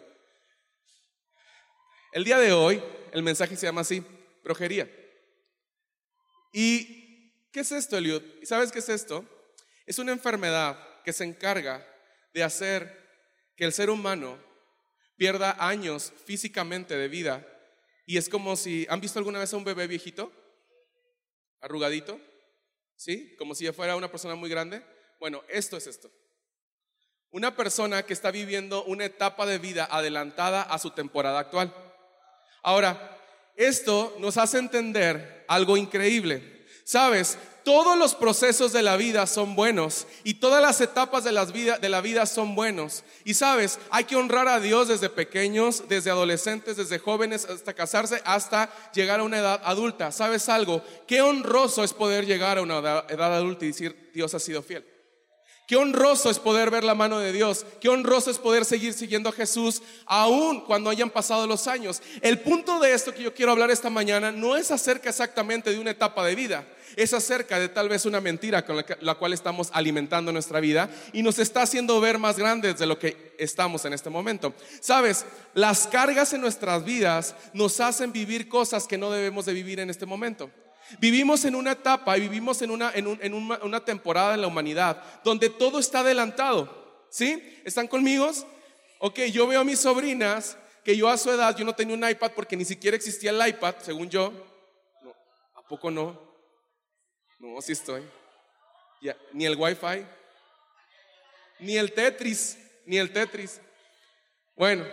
El 2.12 2.24
día 2.24 2.38
de 2.38 2.52
hoy, 2.52 2.82
el 3.12 3.22
mensaje 3.22 3.56
se 3.56 3.64
llama 3.64 3.80
así, 3.80 4.04
progería. 4.42 4.86
¿Y 6.52 7.48
qué 7.52 7.60
es 7.60 7.72
esto, 7.72 7.96
Eliud? 7.96 8.20
¿Sabes 8.42 8.70
qué 8.70 8.80
es 8.80 8.90
esto? 8.90 9.24
Es 9.86 9.98
una 9.98 10.12
enfermedad 10.12 10.78
que 11.06 11.14
se 11.14 11.24
encarga 11.24 11.88
de 12.32 12.42
hacer 12.42 13.02
que 13.56 13.64
el 13.64 13.72
ser 13.72 13.90
humano 13.90 14.38
pierda 15.16 15.56
años 15.58 16.12
físicamente 16.24 16.96
de 16.96 17.08
vida. 17.08 17.46
Y 18.06 18.16
es 18.16 18.28
como 18.28 18.56
si, 18.56 18.86
¿han 18.88 19.00
visto 19.00 19.18
alguna 19.18 19.38
vez 19.38 19.52
a 19.52 19.56
un 19.56 19.64
bebé 19.64 19.86
viejito? 19.86 20.32
Arrugadito, 21.60 22.20
¿sí? 22.96 23.36
Como 23.36 23.54
si 23.54 23.64
ya 23.64 23.72
fuera 23.72 23.96
una 23.96 24.10
persona 24.10 24.34
muy 24.34 24.50
grande. 24.50 24.82
Bueno, 25.20 25.42
esto 25.48 25.76
es 25.76 25.86
esto. 25.86 26.10
Una 27.30 27.54
persona 27.56 28.02
que 28.02 28.12
está 28.12 28.30
viviendo 28.30 28.84
una 28.84 29.04
etapa 29.04 29.46
de 29.46 29.58
vida 29.58 29.86
adelantada 29.90 30.62
a 30.62 30.78
su 30.78 30.90
temporada 30.90 31.38
actual. 31.38 31.72
Ahora, 32.62 33.18
esto 33.56 34.16
nos 34.18 34.36
hace 34.36 34.58
entender 34.58 35.44
algo 35.48 35.76
increíble. 35.76 36.66
Sabes, 36.84 37.38
todos 37.64 37.98
los 37.98 38.14
procesos 38.14 38.72
de 38.72 38.82
la 38.82 38.96
vida 38.96 39.26
son 39.26 39.54
buenos 39.54 40.06
y 40.24 40.34
todas 40.34 40.62
las 40.62 40.80
etapas 40.80 41.24
de, 41.24 41.32
las 41.32 41.52
vida, 41.52 41.78
de 41.78 41.88
la 41.88 42.00
vida 42.00 42.26
son 42.26 42.54
buenos. 42.54 43.04
Y 43.24 43.34
sabes, 43.34 43.78
hay 43.90 44.04
que 44.04 44.16
honrar 44.16 44.48
a 44.48 44.60
Dios 44.60 44.88
desde 44.88 45.08
pequeños, 45.08 45.84
desde 45.88 46.10
adolescentes, 46.10 46.76
desde 46.76 46.98
jóvenes, 46.98 47.44
hasta 47.44 47.74
casarse, 47.74 48.22
hasta 48.24 48.70
llegar 48.92 49.20
a 49.20 49.24
una 49.24 49.38
edad 49.38 49.60
adulta. 49.64 50.12
¿Sabes 50.12 50.48
algo? 50.48 50.82
Qué 51.06 51.22
honroso 51.22 51.84
es 51.84 51.92
poder 51.92 52.26
llegar 52.26 52.58
a 52.58 52.62
una 52.62 52.78
edad 52.78 53.34
adulta 53.34 53.64
y 53.64 53.68
decir, 53.68 54.10
Dios 54.12 54.34
ha 54.34 54.40
sido 54.40 54.62
fiel. 54.62 54.84
Qué 55.72 55.78
honroso 55.78 56.28
es 56.28 56.38
poder 56.38 56.70
ver 56.70 56.84
la 56.84 56.94
mano 56.94 57.18
de 57.18 57.32
Dios. 57.32 57.64
Qué 57.80 57.88
honroso 57.88 58.30
es 58.30 58.36
poder 58.36 58.66
seguir 58.66 58.92
siguiendo 58.92 59.30
a 59.30 59.32
Jesús 59.32 59.80
aún 60.04 60.60
cuando 60.66 60.90
hayan 60.90 61.08
pasado 61.08 61.46
los 61.46 61.66
años. 61.66 62.02
El 62.20 62.40
punto 62.40 62.78
de 62.78 62.92
esto 62.92 63.14
que 63.14 63.22
yo 63.22 63.32
quiero 63.32 63.52
hablar 63.52 63.70
esta 63.70 63.88
mañana 63.88 64.30
no 64.30 64.54
es 64.54 64.70
acerca 64.70 65.08
exactamente 65.08 65.70
de 65.70 65.78
una 65.78 65.92
etapa 65.92 66.26
de 66.26 66.34
vida. 66.34 66.66
Es 66.94 67.14
acerca 67.14 67.58
de 67.58 67.70
tal 67.70 67.88
vez 67.88 68.04
una 68.04 68.20
mentira 68.20 68.66
con 68.66 68.84
la, 69.00 69.14
cual 69.14 69.32
estamos 69.32 69.70
alimentando 69.72 70.30
nuestra 70.30 70.60
vida 70.60 70.90
y 71.14 71.22
nos 71.22 71.38
está 71.38 71.62
haciendo 71.62 71.98
ver 72.02 72.18
más 72.18 72.36
grandes 72.36 72.78
de 72.78 72.84
lo 72.84 72.98
que 72.98 73.34
estamos 73.38 73.86
en 73.86 73.94
este 73.94 74.10
momento. 74.10 74.52
Sabes, 74.78 75.24
las 75.54 75.86
cargas 75.86 76.34
en 76.34 76.42
nuestras 76.42 76.84
vidas 76.84 77.34
nos 77.54 77.80
hacen 77.80 78.12
vivir 78.12 78.46
cosas 78.46 78.86
que 78.86 78.98
no 78.98 79.10
debemos 79.10 79.46
de 79.46 79.54
vivir 79.54 79.80
en 79.80 79.88
este 79.88 80.04
momento. 80.04 80.50
Vivimos 80.98 81.44
en 81.44 81.54
una 81.54 81.72
etapa 81.72 82.16
y 82.16 82.22
vivimos 82.22 82.60
en 82.62 82.70
una, 82.70 82.92
en, 82.94 83.06
una, 83.06 83.84
temporada 83.84 84.34
en 84.34 84.40
la 84.40 84.46
humanidad 84.46 85.02
donde 85.24 85.48
todo 85.48 85.78
está 85.78 86.00
adelantado. 86.00 87.06
¿Sí? 87.10 87.60
¿Están 87.64 87.88
conmigo? 87.88 88.30
Ok, 88.98 89.20
yo 89.32 89.46
veo 89.46 89.60
a 89.60 89.64
mis 89.64 89.80
sobrinas 89.80 90.56
que 90.84 90.96
yo 90.96 91.08
a 91.08 91.16
su 91.16 91.30
edad 91.30 91.56
yo 91.56 91.64
no 91.64 91.74
tenía 91.74 91.94
un 91.94 92.08
iPad 92.08 92.32
porque 92.34 92.56
ni 92.56 92.64
siquiera 92.64 92.96
existía 92.96 93.30
el 93.30 93.48
iPad, 93.48 93.76
según 93.80 94.08
yo. 94.08 94.32
No, 95.02 95.14
¿A 95.54 95.66
poco 95.66 95.90
no? 95.90 96.20
No, 97.38 97.60
sí 97.60 97.72
estoy. 97.72 98.02
ni 99.32 99.46
el 99.46 99.56
Wi-Fi, 99.56 100.06
ni 101.60 101.76
el 101.76 101.92
Tetris, 101.92 102.58
ni 102.86 102.98
el 102.98 103.12
Tetris. 103.12 103.60
Bueno, 104.54 104.86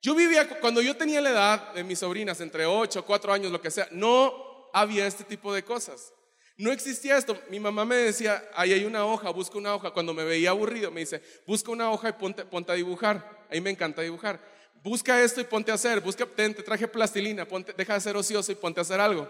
yo 0.00 0.14
vivía, 0.16 0.48
cuando 0.60 0.82
yo 0.82 0.96
tenía 0.96 1.20
la 1.20 1.30
edad 1.30 1.72
de 1.74 1.84
mis 1.84 2.00
sobrinas, 2.00 2.40
entre 2.40 2.66
8, 2.66 3.04
4 3.04 3.32
años, 3.32 3.52
lo 3.52 3.60
que 3.60 3.70
sea, 3.70 3.86
no 3.92 4.51
había 4.72 5.06
este 5.06 5.24
tipo 5.24 5.52
de 5.52 5.62
cosas. 5.62 6.12
No 6.56 6.70
existía 6.70 7.16
esto. 7.16 7.36
Mi 7.50 7.58
mamá 7.58 7.84
me 7.84 7.96
decía, 7.96 8.42
ahí 8.54 8.72
hay 8.72 8.84
una 8.84 9.04
hoja, 9.04 9.30
busca 9.30 9.58
una 9.58 9.74
hoja. 9.74 9.90
Cuando 9.90 10.14
me 10.14 10.24
veía 10.24 10.50
aburrido, 10.50 10.90
me 10.90 11.00
dice, 11.00 11.22
busca 11.46 11.70
una 11.70 11.90
hoja 11.90 12.10
y 12.10 12.12
ponte, 12.12 12.72
a 12.72 12.74
dibujar. 12.74 13.46
Ahí 13.50 13.60
me 13.60 13.70
encanta 13.70 14.02
dibujar. 14.02 14.40
Busca 14.82 15.22
esto 15.22 15.40
y 15.40 15.44
ponte 15.44 15.70
a 15.70 15.74
hacer. 15.74 16.00
Busca, 16.00 16.26
te 16.26 16.54
traje 16.54 16.86
plastilina, 16.88 17.46
ponte, 17.46 17.72
deja 17.72 17.94
de 17.94 18.00
ser 18.00 18.16
ocioso 18.16 18.52
y 18.52 18.54
ponte 18.54 18.80
a 18.80 18.82
hacer 18.82 19.00
algo. 19.00 19.28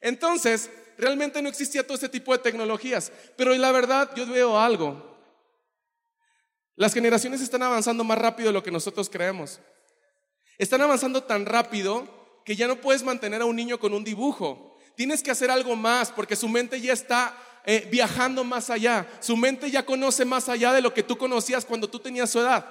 Entonces, 0.00 0.70
realmente 0.96 1.42
no 1.42 1.48
existía 1.48 1.82
todo 1.82 1.94
este 1.94 2.08
tipo 2.08 2.32
de 2.32 2.38
tecnologías. 2.38 3.12
Pero 3.36 3.54
la 3.54 3.72
verdad, 3.72 4.10
yo 4.14 4.26
veo 4.26 4.58
algo. 4.58 5.16
Las 6.76 6.92
generaciones 6.92 7.40
están 7.40 7.62
avanzando 7.62 8.04
más 8.04 8.18
rápido 8.18 8.48
de 8.48 8.52
lo 8.52 8.62
que 8.62 8.70
nosotros 8.70 9.08
creemos. 9.08 9.60
Están 10.58 10.80
avanzando 10.82 11.22
tan 11.22 11.44
rápido 11.46 12.25
que 12.46 12.54
ya 12.54 12.68
no 12.68 12.80
puedes 12.80 13.02
mantener 13.02 13.42
a 13.42 13.44
un 13.44 13.56
niño 13.56 13.78
con 13.80 13.92
un 13.92 14.04
dibujo. 14.04 14.78
Tienes 14.94 15.20
que 15.20 15.32
hacer 15.32 15.50
algo 15.50 15.74
más 15.74 16.12
porque 16.12 16.36
su 16.36 16.48
mente 16.48 16.80
ya 16.80 16.92
está 16.92 17.36
eh, 17.64 17.88
viajando 17.90 18.44
más 18.44 18.70
allá. 18.70 19.04
Su 19.20 19.36
mente 19.36 19.68
ya 19.68 19.84
conoce 19.84 20.24
más 20.24 20.48
allá 20.48 20.72
de 20.72 20.80
lo 20.80 20.94
que 20.94 21.02
tú 21.02 21.18
conocías 21.18 21.64
cuando 21.64 21.90
tú 21.90 21.98
tenías 21.98 22.30
su 22.30 22.38
edad. 22.38 22.64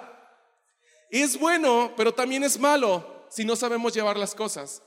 Es 1.12 1.38
bueno, 1.38 1.94
pero 1.98 2.14
también 2.14 2.44
es 2.44 2.58
malo 2.58 3.28
si 3.30 3.44
no 3.44 3.58
sabemos 3.58 3.94
llevar 3.94 4.16
las 4.16 4.34
cosas. 4.34 4.82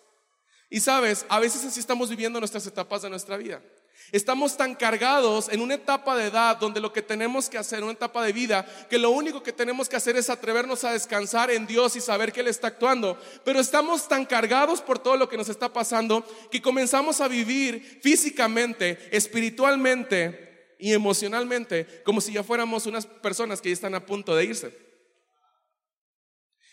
Y 0.70 0.80
sabes, 0.80 1.26
a 1.28 1.38
veces 1.38 1.66
así 1.66 1.80
estamos 1.80 2.08
viviendo 2.08 2.40
nuestras 2.40 2.66
etapas 2.66 3.02
de 3.02 3.10
nuestra 3.10 3.36
vida. 3.36 3.62
Estamos 4.10 4.56
tan 4.56 4.74
cargados 4.74 5.48
en 5.50 5.60
una 5.60 5.74
etapa 5.74 6.16
de 6.16 6.28
edad 6.28 6.56
donde 6.56 6.80
lo 6.80 6.92
que 6.92 7.02
tenemos 7.02 7.50
que 7.50 7.58
hacer, 7.58 7.82
una 7.82 7.92
etapa 7.92 8.24
de 8.24 8.32
vida, 8.32 8.64
que 8.88 8.98
lo 8.98 9.10
único 9.10 9.42
que 9.42 9.52
tenemos 9.52 9.88
que 9.88 9.96
hacer 9.96 10.16
es 10.16 10.30
atrevernos 10.30 10.84
a 10.84 10.92
descansar 10.92 11.50
en 11.50 11.66
Dios 11.66 11.94
y 11.94 12.00
saber 12.00 12.32
que 12.32 12.40
Él 12.40 12.48
está 12.48 12.68
actuando. 12.68 13.20
Pero 13.44 13.60
estamos 13.60 14.08
tan 14.08 14.24
cargados 14.24 14.80
por 14.80 14.98
todo 14.98 15.16
lo 15.16 15.28
que 15.28 15.36
nos 15.36 15.50
está 15.50 15.72
pasando 15.72 16.24
que 16.50 16.62
comenzamos 16.62 17.20
a 17.20 17.28
vivir 17.28 18.00
físicamente, 18.02 18.98
espiritualmente 19.12 20.76
y 20.78 20.92
emocionalmente 20.92 22.02
como 22.04 22.20
si 22.20 22.32
ya 22.32 22.42
fuéramos 22.42 22.86
unas 22.86 23.04
personas 23.04 23.60
que 23.60 23.68
ya 23.68 23.74
están 23.74 23.94
a 23.94 24.06
punto 24.06 24.34
de 24.34 24.44
irse. 24.44 24.88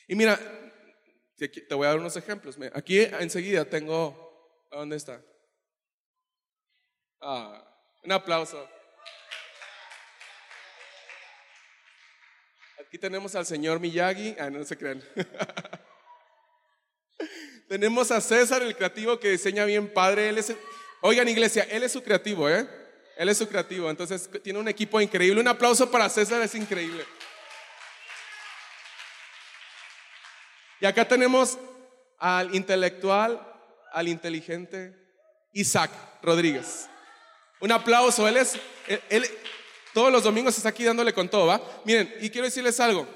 Y 0.08 0.16
mira, 0.16 0.40
te 1.38 1.76
voy 1.76 1.86
a 1.86 1.90
dar 1.90 2.00
unos 2.00 2.16
ejemplos. 2.16 2.58
Aquí 2.74 3.00
enseguida 3.00 3.66
tengo, 3.66 4.68
¿dónde 4.72 4.96
está? 4.96 5.22
Ah, 7.22 7.64
un 8.04 8.12
aplauso. 8.12 8.70
Aquí 12.80 12.98
tenemos 12.98 13.36
al 13.36 13.46
señor 13.46 13.80
Miyagi. 13.80 14.36
Ah, 14.40 14.50
no 14.50 14.64
se 14.64 14.78
crean. 14.78 15.04
tenemos 17.68 18.12
a 18.12 18.22
César, 18.22 18.62
el 18.62 18.76
creativo 18.76 19.20
que 19.20 19.32
diseña 19.32 19.66
bien 19.66 19.92
padre. 19.92 20.34
Oigan, 21.02 21.28
iglesia, 21.28 21.64
él 21.64 21.84
es 21.84 21.92
su 21.92 22.04
creativo, 22.04 22.50
¿eh? 22.50 22.68
Él 23.18 23.30
es 23.30 23.38
su 23.38 23.48
creativo. 23.48 23.90
Entonces 23.90 24.30
tiene 24.44 24.60
un 24.60 24.68
equipo 24.68 25.02
increíble. 25.02 25.42
Un 25.42 25.48
aplauso 25.48 25.90
para 25.90 26.10
César, 26.10 26.42
es 26.42 26.54
increíble. 26.56 27.06
Y 30.80 30.86
acá 30.86 31.08
tenemos 31.08 31.58
al 32.20 32.54
intelectual, 32.54 33.42
al 33.92 34.08
inteligente 34.08 34.94
Isaac 35.54 35.92
Rodríguez. 36.22 36.90
Un 37.60 37.72
aplauso, 37.72 38.28
él 38.28 38.38
es, 38.38 38.54
él, 39.10 39.26
todos 39.94 40.12
los 40.12 40.24
domingos 40.24 40.58
está 40.58 40.70
aquí 40.70 40.84
dándole 40.84 41.14
con 41.14 41.30
todo, 41.30 41.48
¿va? 41.48 41.82
Miren, 41.86 42.14
y 42.22 42.30
quiero 42.30 42.46
decirles 42.46 42.80
algo. 42.80 43.08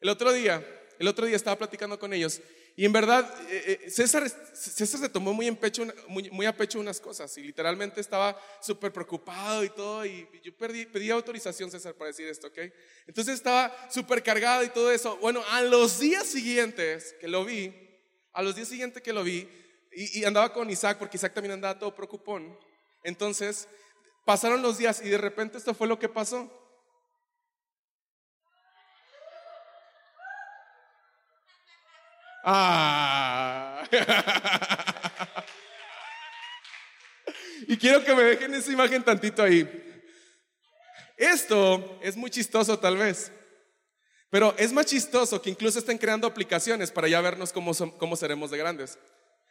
El 0.00 0.08
otro 0.08 0.32
día, 0.32 0.64
el 0.98 1.08
otro 1.08 1.26
día 1.26 1.36
estaba 1.36 1.56
platicando 1.56 1.98
con 1.98 2.12
ellos 2.12 2.40
y 2.78 2.84
en 2.84 2.92
verdad 2.92 3.28
eh, 3.50 3.80
eh, 3.82 3.90
César, 3.90 4.30
César 4.54 5.00
se 5.00 5.08
tomó 5.08 5.34
muy, 5.34 5.48
a 5.48 6.56
pecho 6.56 6.78
unas 6.78 7.00
cosas 7.00 7.36
y 7.36 7.42
literalmente 7.42 8.00
estaba 8.00 8.40
súper 8.62 8.92
preocupado 8.92 9.64
y 9.64 9.70
todo 9.70 10.06
y 10.06 10.28
yo 10.44 10.56
perdí, 10.56 10.86
pedí 10.86 11.10
autorización 11.10 11.72
César 11.72 11.94
para 11.94 12.06
decir 12.06 12.28
esto, 12.28 12.46
¿ok? 12.46 12.58
Entonces 13.08 13.34
estaba 13.34 13.76
súper 13.90 14.22
cargado 14.22 14.62
y 14.62 14.68
todo 14.68 14.92
eso. 14.92 15.16
Bueno, 15.16 15.42
a 15.50 15.60
los 15.62 15.98
días 15.98 16.24
siguientes 16.24 17.16
que 17.20 17.26
lo 17.26 17.44
vi, 17.44 17.74
a 18.32 18.42
los 18.44 18.54
días 18.54 18.68
siguientes 18.68 19.02
que 19.02 19.12
lo 19.12 19.24
vi 19.24 19.48
y, 19.90 20.20
y 20.20 20.24
andaba 20.24 20.52
con 20.52 20.70
Isaac 20.70 20.98
porque 20.98 21.16
Isaac 21.16 21.34
también 21.34 21.54
andaba 21.54 21.76
todo 21.80 21.92
preocupón. 21.92 22.56
Entonces, 23.08 23.66
pasaron 24.26 24.60
los 24.60 24.76
días 24.76 25.00
y 25.02 25.08
de 25.08 25.16
repente 25.16 25.56
esto 25.56 25.72
fue 25.72 25.88
lo 25.88 25.98
que 25.98 26.10
pasó. 26.10 26.52
Ah. 32.44 33.82
y 37.66 37.78
quiero 37.78 38.04
que 38.04 38.14
me 38.14 38.22
dejen 38.24 38.54
esa 38.54 38.70
imagen 38.70 39.02
tantito 39.02 39.42
ahí. 39.42 39.66
Esto 41.16 41.98
es 42.02 42.14
muy 42.14 42.28
chistoso 42.28 42.78
tal 42.78 42.98
vez, 42.98 43.32
pero 44.28 44.54
es 44.58 44.70
más 44.70 44.84
chistoso 44.84 45.40
que 45.40 45.48
incluso 45.48 45.78
estén 45.78 45.96
creando 45.96 46.26
aplicaciones 46.26 46.90
para 46.90 47.08
ya 47.08 47.22
vernos 47.22 47.54
cómo, 47.54 47.72
cómo 47.96 48.16
seremos 48.16 48.50
de 48.50 48.58
grandes. 48.58 48.98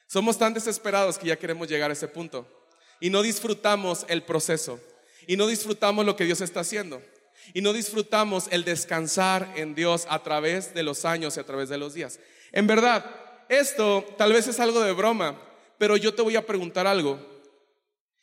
Somos 0.06 0.38
tan 0.38 0.54
desesperados 0.54 1.18
que 1.18 1.28
ya 1.28 1.36
queremos 1.38 1.68
llegar 1.68 1.90
a 1.90 1.94
ese 1.94 2.08
punto 2.08 2.67
y 3.00 3.10
no 3.10 3.22
disfrutamos 3.22 4.06
el 4.10 4.24
proceso 4.24 4.80
y 5.28 5.38
no 5.38 5.48
disfrutamos 5.48 6.06
lo 6.06 6.16
que 6.16 6.26
Dios 6.26 6.42
está 6.42 6.62
haciendo 6.62 7.02
y 7.54 7.62
no 7.62 7.74
disfrutamos 7.74 8.48
el 8.52 8.64
descansar 8.64 9.54
en 9.56 9.76
Dios 9.76 10.06
a 10.10 10.24
través 10.24 10.74
de 10.74 10.84
los 10.84 11.06
años 11.06 11.38
y 11.38 11.40
a 11.40 11.46
través 11.46 11.70
de 11.70 11.78
los 11.78 11.94
días. 11.94 12.20
En 12.52 12.68
verdad, 12.68 13.06
esto 13.50 14.06
tal 14.18 14.34
vez 14.34 14.48
es 14.48 14.60
algo 14.60 14.82
de 14.82 14.92
broma, 14.92 15.42
pero 15.78 15.98
yo 15.98 16.14
te 16.14 16.22
voy 16.22 16.36
a 16.36 16.46
preguntar 16.46 16.88
algo. 16.88 17.20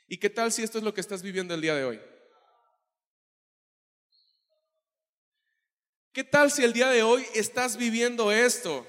¿Y 0.08 0.18
qué 0.18 0.28
tal 0.28 0.52
si 0.52 0.62
esto 0.62 0.78
es 0.78 0.84
lo 0.84 0.92
que 0.92 1.00
estás 1.00 1.22
viviendo 1.22 1.54
el 1.54 1.60
día 1.60 1.74
de 1.74 1.84
hoy? 1.84 2.00
¿Qué 6.12 6.22
tal 6.22 6.52
si 6.52 6.62
el 6.62 6.72
día 6.72 6.88
de 6.90 7.02
hoy 7.02 7.26
estás 7.34 7.76
viviendo 7.76 8.30
esto? 8.30 8.86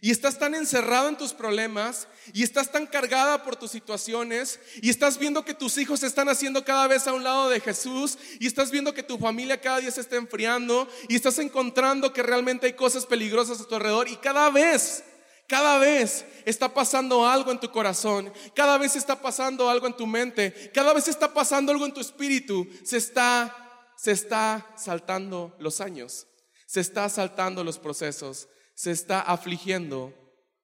Y 0.00 0.10
estás 0.10 0.38
tan 0.38 0.54
encerrado 0.54 1.08
en 1.08 1.16
tus 1.16 1.32
problemas 1.32 2.08
y 2.32 2.42
estás 2.42 2.70
tan 2.70 2.86
cargada 2.86 3.42
por 3.42 3.56
tus 3.56 3.70
situaciones 3.70 4.60
y 4.82 4.90
estás 4.90 5.18
viendo 5.18 5.44
que 5.44 5.54
tus 5.54 5.78
hijos 5.78 6.00
se 6.00 6.06
están 6.06 6.28
haciendo 6.28 6.64
cada 6.64 6.86
vez 6.86 7.06
a 7.06 7.12
un 7.12 7.24
lado 7.24 7.48
de 7.48 7.60
Jesús 7.60 8.18
y 8.38 8.46
estás 8.46 8.70
viendo 8.70 8.94
que 8.94 9.02
tu 9.02 9.18
familia 9.18 9.60
cada 9.60 9.80
día 9.80 9.90
se 9.90 10.00
está 10.00 10.16
enfriando 10.16 10.88
y 11.08 11.16
estás 11.16 11.38
encontrando 11.38 12.12
que 12.12 12.22
realmente 12.22 12.66
hay 12.66 12.74
cosas 12.74 13.06
peligrosas 13.06 13.60
a 13.60 13.66
tu 13.66 13.74
alrededor 13.74 14.08
y 14.08 14.16
cada 14.16 14.50
vez 14.50 15.02
Cada 15.48 15.78
vez 15.78 16.26
está 16.44 16.74
pasando 16.74 17.26
algo 17.26 17.50
en 17.50 17.58
tu 17.58 17.70
corazón, 17.70 18.30
cada 18.54 18.76
vez 18.76 18.96
está 18.96 19.22
pasando 19.22 19.70
algo 19.70 19.86
en 19.86 19.96
tu 19.96 20.06
mente, 20.06 20.70
cada 20.74 20.92
vez 20.92 21.08
está 21.08 21.32
pasando 21.32 21.72
algo 21.72 21.86
en 21.86 21.94
tu 21.94 22.00
espíritu. 22.00 22.68
Se 22.84 22.98
está, 22.98 23.56
se 23.96 24.12
está 24.12 24.66
saltando 24.76 25.56
los 25.58 25.80
años, 25.80 26.26
se 26.66 26.80
está 26.80 27.08
saltando 27.08 27.64
los 27.64 27.78
procesos, 27.78 28.46
se 28.78 28.92
está 28.92 29.22
afligiendo 29.22 30.14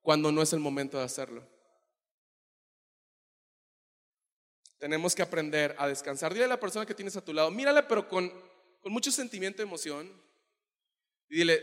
cuando 0.01 0.31
no 0.31 0.41
es 0.41 0.53
el 0.53 0.61
momento 0.61 0.97
de 0.97 1.03
hacerlo. 1.03 1.45
Tenemos 4.79 5.17
que 5.17 5.23
aprender 5.23 5.75
a 5.81 5.89
descansar. 5.89 6.33
Dile 6.33 6.45
a 6.45 6.49
la 6.49 6.61
persona 6.61 6.87
que 6.87 6.95
tienes 6.95 7.17
a 7.17 7.25
tu 7.25 7.33
lado, 7.33 7.51
mírale 7.51 7.83
pero 7.83 8.09
con, 8.09 8.33
con 8.81 8.93
mucho 8.93 9.11
sentimiento 9.11 9.63
y 9.63 9.67
emoción. 9.67 10.09
Y 11.29 11.39
dile, 11.39 11.61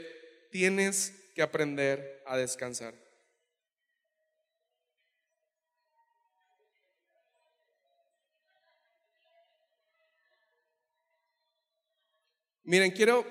tienes 0.51 1.31
que 1.33 1.41
aprender 1.41 2.21
a 2.25 2.35
descansar. 2.35 2.95
Miren, 12.63 12.91
quiero, 12.91 13.25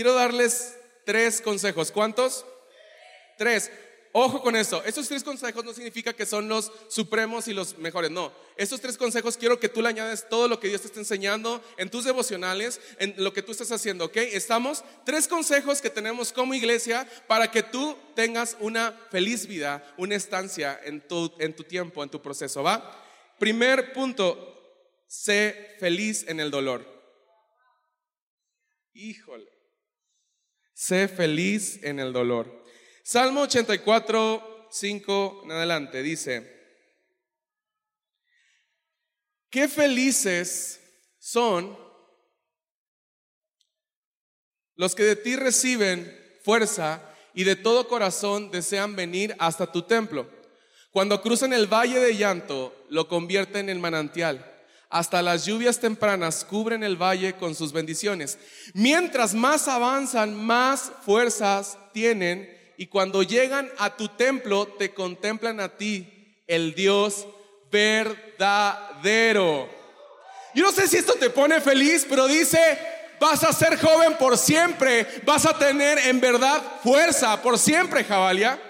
quiero 0.00 0.14
darles 0.14 0.78
tres 1.04 1.42
consejos. 1.42 1.90
¿Cuántos? 1.90 2.46
Tres. 3.36 3.70
Ojo 4.12 4.40
con 4.40 4.56
esto, 4.56 4.82
estos 4.86 5.06
tres 5.06 5.22
consejos 5.22 5.62
no 5.62 5.74
significa 5.74 6.14
que 6.14 6.24
son 6.24 6.48
los 6.48 6.72
supremos 6.88 7.48
y 7.48 7.52
los 7.52 7.76
mejores, 7.76 8.10
no. 8.10 8.32
Estos 8.56 8.80
tres 8.80 8.96
consejos 8.96 9.36
quiero 9.36 9.60
que 9.60 9.68
tú 9.68 9.82
le 9.82 9.90
añades 9.90 10.26
todo 10.26 10.48
lo 10.48 10.58
que 10.58 10.68
Dios 10.68 10.80
te 10.80 10.86
está 10.86 11.00
enseñando 11.00 11.62
en 11.76 11.90
tus 11.90 12.06
devocionales, 12.06 12.80
en 12.98 13.12
lo 13.18 13.34
que 13.34 13.42
tú 13.42 13.52
estás 13.52 13.70
haciendo, 13.72 14.06
¿ok? 14.06 14.16
Estamos, 14.16 14.84
tres 15.04 15.28
consejos 15.28 15.82
que 15.82 15.90
tenemos 15.90 16.32
como 16.32 16.54
iglesia 16.54 17.06
para 17.26 17.50
que 17.50 17.62
tú 17.62 17.94
tengas 18.16 18.56
una 18.58 18.98
feliz 19.10 19.46
vida, 19.46 19.84
una 19.98 20.14
estancia 20.14 20.80
en 20.82 21.06
tu, 21.06 21.30
en 21.38 21.54
tu 21.54 21.64
tiempo, 21.64 22.02
en 22.02 22.08
tu 22.08 22.22
proceso, 22.22 22.62
¿va? 22.62 23.04
Primer 23.38 23.92
punto, 23.92 24.96
sé 25.06 25.76
feliz 25.78 26.24
en 26.26 26.40
el 26.40 26.50
dolor. 26.50 26.86
Híjole. 28.94 29.49
Sé 30.80 31.08
feliz 31.08 31.78
en 31.82 32.00
el 32.00 32.10
dolor. 32.10 32.64
Salmo 33.02 33.42
84, 33.42 34.68
5 34.70 35.40
en 35.44 35.52
adelante 35.52 36.02
dice, 36.02 36.50
qué 39.50 39.68
felices 39.68 40.80
son 41.18 41.78
los 44.74 44.94
que 44.94 45.02
de 45.02 45.16
ti 45.16 45.36
reciben 45.36 46.18
fuerza 46.44 47.14
y 47.34 47.44
de 47.44 47.56
todo 47.56 47.86
corazón 47.86 48.50
desean 48.50 48.96
venir 48.96 49.36
hasta 49.38 49.70
tu 49.70 49.82
templo. 49.82 50.30
Cuando 50.92 51.20
cruzan 51.20 51.52
el 51.52 51.66
valle 51.66 52.00
de 52.00 52.16
llanto, 52.16 52.86
lo 52.88 53.06
convierten 53.06 53.68
en 53.68 53.82
manantial. 53.82 54.49
Hasta 54.90 55.22
las 55.22 55.46
lluvias 55.46 55.78
tempranas 55.78 56.44
cubren 56.44 56.82
el 56.82 57.00
valle 57.00 57.34
con 57.34 57.54
sus 57.54 57.72
bendiciones. 57.72 58.38
Mientras 58.74 59.34
más 59.34 59.68
avanzan, 59.68 60.34
más 60.34 60.90
fuerzas 61.04 61.78
tienen 61.92 62.58
y 62.76 62.86
cuando 62.86 63.22
llegan 63.22 63.70
a 63.78 63.96
tu 63.96 64.08
templo 64.08 64.66
te 64.66 64.92
contemplan 64.92 65.60
a 65.60 65.76
ti, 65.76 66.34
el 66.48 66.74
Dios 66.74 67.24
verdadero. 67.70 69.68
Yo 70.56 70.64
no 70.64 70.72
sé 70.72 70.88
si 70.88 70.96
esto 70.96 71.12
te 71.12 71.30
pone 71.30 71.60
feliz, 71.60 72.04
pero 72.08 72.26
dice, 72.26 72.58
vas 73.20 73.44
a 73.44 73.52
ser 73.52 73.78
joven 73.78 74.16
por 74.18 74.36
siempre, 74.36 75.06
vas 75.24 75.46
a 75.46 75.56
tener 75.56 75.98
en 75.98 76.20
verdad 76.20 76.60
fuerza 76.82 77.40
por 77.40 77.58
siempre, 77.58 78.02
Jabalia. 78.02 78.60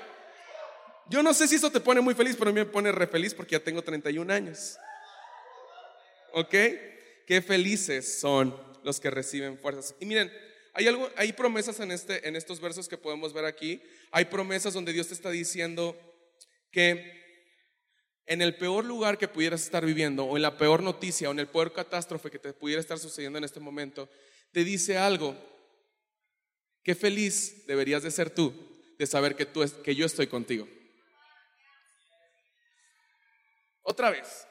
Yo 1.08 1.22
no 1.22 1.32
sé 1.32 1.48
si 1.48 1.54
esto 1.54 1.70
te 1.70 1.80
pone 1.80 2.02
muy 2.02 2.14
feliz, 2.14 2.36
pero 2.38 2.50
a 2.50 2.52
mí 2.52 2.60
me 2.60 2.66
pone 2.66 2.92
re 2.92 3.06
feliz 3.06 3.32
porque 3.32 3.52
ya 3.52 3.60
tengo 3.64 3.80
31 3.80 4.30
años. 4.32 4.76
¿Ok? 6.32 6.54
Qué 7.26 7.42
felices 7.42 8.20
son 8.20 8.56
los 8.82 9.00
que 9.00 9.10
reciben 9.10 9.58
fuerzas. 9.58 9.94
Y 10.00 10.06
miren, 10.06 10.32
hay, 10.74 10.87
algo, 10.87 11.11
hay 11.16 11.33
promesas 11.33 11.81
en, 11.81 11.90
este, 11.90 12.26
en 12.28 12.37
estos 12.37 12.61
versos 12.61 12.88
que 12.88 12.96
podemos 12.96 13.33
ver 13.33 13.44
aquí. 13.44 13.83
Hay 14.11 14.26
promesas 14.26 14.74
donde 14.74 14.92
Dios 14.92 15.09
te 15.09 15.14
está 15.14 15.31
diciendo 15.31 15.96
que 16.70 17.18
en 18.26 18.42
el 18.42 18.57
peor 18.57 18.85
lugar 18.85 19.18
que 19.18 19.28
pudieras 19.28 19.62
estar 19.62 19.85
viviendo, 19.85 20.24
o 20.24 20.37
en 20.37 20.42
la 20.42 20.57
peor 20.57 20.83
noticia, 20.83 21.28
o 21.28 21.33
en 21.33 21.40
el 21.40 21.48
peor 21.48 21.72
catástrofe 21.72 22.31
que 22.31 22.38
te 22.38 22.52
pudiera 22.52 22.81
estar 22.81 22.98
sucediendo 22.98 23.38
en 23.38 23.44
este 23.44 23.61
momento, 23.61 24.09
te 24.52 24.64
dice 24.64 24.96
algo. 24.96 25.37
Qué 26.83 26.94
feliz 26.94 27.66
deberías 27.66 28.02
de 28.02 28.11
ser 28.11 28.31
tú 28.31 28.55
de 29.00 29.07
saber 29.07 29.35
que, 29.35 29.46
tú, 29.46 29.64
que 29.83 29.94
yo 29.94 30.05
estoy 30.05 30.26
contigo. 30.26 30.68
Otra 33.81 34.11
vez, 34.11 34.46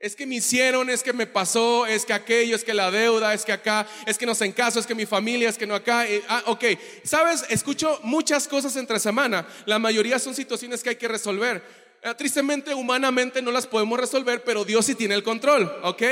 es 0.00 0.14
que 0.14 0.26
me 0.26 0.36
hicieron, 0.36 0.90
es 0.90 1.02
que 1.02 1.12
me 1.12 1.26
pasó, 1.26 1.84
es 1.84 2.04
que 2.04 2.12
aquello, 2.12 2.54
es 2.54 2.62
que 2.62 2.72
la 2.72 2.90
deuda, 2.90 3.34
es 3.34 3.44
que 3.44 3.52
acá, 3.52 3.86
es 4.06 4.16
que 4.16 4.26
no 4.26 4.34
sé 4.34 4.44
en 4.44 4.52
caso, 4.52 4.78
es 4.78 4.86
que 4.86 4.94
mi 4.94 5.06
familia, 5.06 5.48
es 5.48 5.58
que 5.58 5.66
no 5.66 5.74
acá. 5.74 6.06
ah, 6.28 6.44
ok, 6.46 6.64
sabes, 7.02 7.44
escucho 7.48 7.98
muchas 8.04 8.46
cosas 8.46 8.76
entre 8.76 9.00
semana. 9.00 9.46
La 9.66 9.80
mayoría 9.80 10.20
son 10.20 10.36
situaciones 10.36 10.82
que 10.82 10.90
hay 10.90 10.96
que 10.96 11.08
resolver. 11.08 11.64
Eh, 12.00 12.14
tristemente, 12.16 12.72
humanamente 12.74 13.42
no 13.42 13.50
las 13.50 13.66
podemos 13.66 13.98
resolver, 13.98 14.44
pero 14.44 14.64
Dios 14.64 14.86
sí 14.86 14.94
tiene 14.94 15.16
el 15.16 15.24
control, 15.24 15.64
¿ok? 15.82 16.02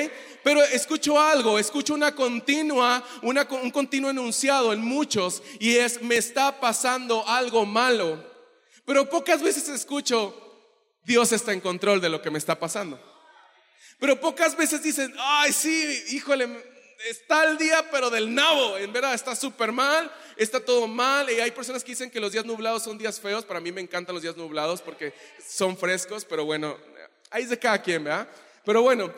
Pero 0.42 0.64
escucho 0.64 1.20
algo, 1.20 1.56
escucho 1.56 1.94
una 1.94 2.12
continua, 2.12 3.04
un 3.22 3.70
continuo 3.70 4.10
enunciado 4.10 4.72
en 4.72 4.80
muchos 4.80 5.44
y 5.60 5.76
es, 5.76 6.02
me 6.02 6.16
está 6.16 6.58
pasando 6.58 7.26
algo 7.28 7.64
malo. 7.64 8.20
Pero 8.84 9.08
pocas 9.08 9.40
veces 9.40 9.68
escucho, 9.68 10.34
Dios 11.04 11.30
está 11.30 11.52
en 11.52 11.60
control 11.60 12.00
de 12.00 12.08
lo 12.08 12.20
que 12.20 12.32
me 12.32 12.38
está 12.38 12.58
pasando. 12.58 13.15
Pero 13.98 14.20
pocas 14.20 14.56
veces 14.56 14.82
dicen, 14.82 15.14
ay, 15.18 15.52
sí, 15.52 16.04
híjole, 16.10 16.48
está 17.08 17.44
el 17.44 17.56
día, 17.56 17.88
pero 17.90 18.10
del 18.10 18.34
nabo. 18.34 18.76
En 18.76 18.92
verdad, 18.92 19.14
está 19.14 19.34
súper 19.34 19.72
mal, 19.72 20.10
está 20.36 20.60
todo 20.60 20.86
mal. 20.86 21.30
Y 21.30 21.40
hay 21.40 21.50
personas 21.50 21.82
que 21.82 21.92
dicen 21.92 22.10
que 22.10 22.20
los 22.20 22.32
días 22.32 22.44
nublados 22.44 22.82
son 22.82 22.98
días 22.98 23.20
feos. 23.20 23.44
Para 23.44 23.60
mí 23.60 23.72
me 23.72 23.80
encantan 23.80 24.14
los 24.14 24.22
días 24.22 24.36
nublados 24.36 24.82
porque 24.82 25.14
son 25.46 25.76
frescos, 25.76 26.24
pero 26.24 26.44
bueno, 26.44 26.76
ahí 27.30 27.44
es 27.44 27.50
de 27.50 27.58
cada 27.58 27.80
quien, 27.80 28.04
¿verdad? 28.04 28.28
Pero 28.64 28.82
bueno, 28.82 29.12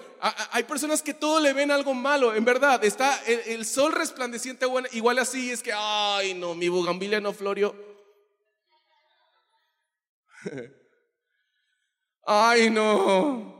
hay 0.52 0.62
personas 0.64 1.02
que 1.02 1.14
todo 1.14 1.40
le 1.40 1.54
ven 1.54 1.70
algo 1.70 1.94
malo, 1.94 2.34
en 2.34 2.44
verdad. 2.44 2.84
Está 2.84 3.18
el, 3.24 3.64
sol 3.64 3.92
resplandeciente 3.92 4.66
igual 4.92 5.18
así, 5.18 5.50
es 5.50 5.62
que, 5.62 5.72
ay, 5.74 6.34
no, 6.34 6.54
mi 6.54 6.68
bugambilia 6.68 7.18
no 7.18 7.32
floreó. 7.32 7.74
ay, 12.26 12.68
no, 12.68 13.57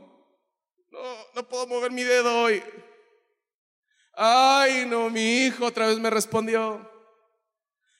no, 1.35 1.47
puedo 1.47 1.67
mover 1.67 1.91
mi 1.91 2.03
dedo 2.03 2.41
hoy. 2.41 2.63
Ay, 4.13 4.85
no, 4.85 5.09
mi 5.09 5.45
hijo 5.45 5.65
otra 5.65 5.87
vez 5.87 5.99
me 5.99 6.09
respondió. 6.09 6.89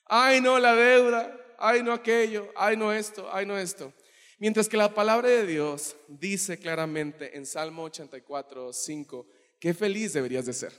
Ay, 0.06 0.40
no, 0.40 0.58
la 0.58 0.74
deuda. 0.74 1.36
Ay, 1.58 1.82
no 1.82 1.92
aquello. 1.92 2.48
Ay, 2.56 2.76
no 2.76 2.92
esto. 2.92 3.28
Ay, 3.32 3.46
no 3.46 3.56
esto. 3.58 3.92
Mientras 4.38 4.68
que 4.68 4.76
la 4.76 4.94
palabra 4.94 5.28
de 5.28 5.46
Dios 5.46 5.96
dice 6.08 6.58
claramente 6.58 7.36
en 7.36 7.46
Salmo 7.46 7.84
84, 7.84 8.72
5, 8.72 9.26
qué 9.58 9.74
feliz 9.74 10.12
deberías 10.12 10.46
de 10.46 10.52
ser. 10.52 10.72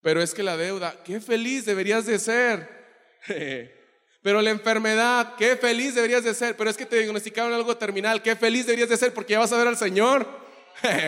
Pero 0.00 0.20
es 0.20 0.34
que 0.34 0.42
la 0.42 0.56
deuda, 0.56 1.02
qué 1.02 1.20
feliz 1.20 1.64
deberías 1.64 2.06
de 2.06 2.18
ser. 2.18 2.68
Pero 4.24 4.40
la 4.40 4.48
enfermedad, 4.48 5.34
qué 5.36 5.54
feliz 5.54 5.94
deberías 5.94 6.24
de 6.24 6.32
ser. 6.32 6.56
Pero 6.56 6.70
es 6.70 6.78
que 6.78 6.86
te 6.86 6.96
diagnosticaron 6.96 7.52
algo 7.52 7.76
terminal, 7.76 8.22
qué 8.22 8.34
feliz 8.34 8.64
deberías 8.64 8.88
de 8.88 8.96
ser 8.96 9.12
porque 9.12 9.34
ya 9.34 9.40
vas 9.40 9.52
a 9.52 9.58
ver 9.58 9.68
al 9.68 9.76
Señor. 9.76 10.26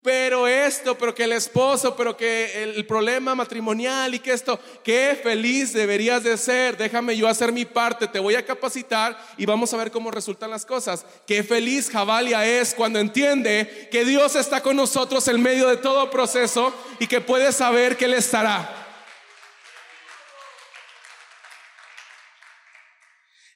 pero 0.00 0.46
esto, 0.46 0.96
pero 0.96 1.12
que 1.12 1.24
el 1.24 1.32
esposo, 1.32 1.96
pero 1.96 2.16
que 2.16 2.62
el 2.62 2.86
problema 2.86 3.34
matrimonial 3.34 4.14
y 4.14 4.20
que 4.20 4.30
esto, 4.30 4.60
qué 4.84 5.18
feliz 5.20 5.72
deberías 5.72 6.22
de 6.22 6.36
ser. 6.36 6.76
Déjame 6.76 7.16
yo 7.16 7.26
hacer 7.26 7.50
mi 7.50 7.64
parte, 7.64 8.06
te 8.06 8.20
voy 8.20 8.36
a 8.36 8.46
capacitar 8.46 9.18
y 9.36 9.44
vamos 9.44 9.74
a 9.74 9.78
ver 9.78 9.90
cómo 9.90 10.12
resultan 10.12 10.50
las 10.50 10.64
cosas. 10.64 11.04
Qué 11.26 11.42
feliz 11.42 11.90
Jabalia 11.90 12.46
es 12.46 12.72
cuando 12.72 13.00
entiende 13.00 13.88
que 13.90 14.04
Dios 14.04 14.36
está 14.36 14.60
con 14.60 14.76
nosotros 14.76 15.26
en 15.26 15.42
medio 15.42 15.66
de 15.66 15.78
todo 15.78 16.08
proceso 16.08 16.72
y 17.00 17.08
que 17.08 17.20
puede 17.20 17.50
saber 17.50 17.96
que 17.96 18.04
Él 18.04 18.14
estará. 18.14 18.87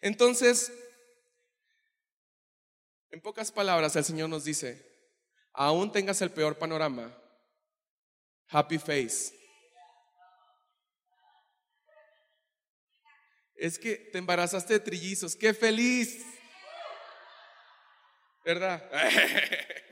Entonces, 0.03 0.73
en 3.11 3.21
pocas 3.21 3.53
palabras, 3.53 3.95
el 3.97 4.05
Señor 4.05 4.29
nos 4.29 4.45
dice, 4.45 4.85
aún 5.53 5.93
tengas 5.93 6.21
el 6.21 6.31
peor 6.31 6.59
panorama, 6.59 7.17
happy 8.49 8.79
face. 8.79 9.33
Es 13.55 13.79
que 13.79 13.95
te 13.95 14.19
embarazaste 14.19 14.75
de 14.75 14.81
trillizos, 14.81 15.37
qué 15.37 15.55
feliz. 15.55 16.25
¿Verdad? 18.45 18.83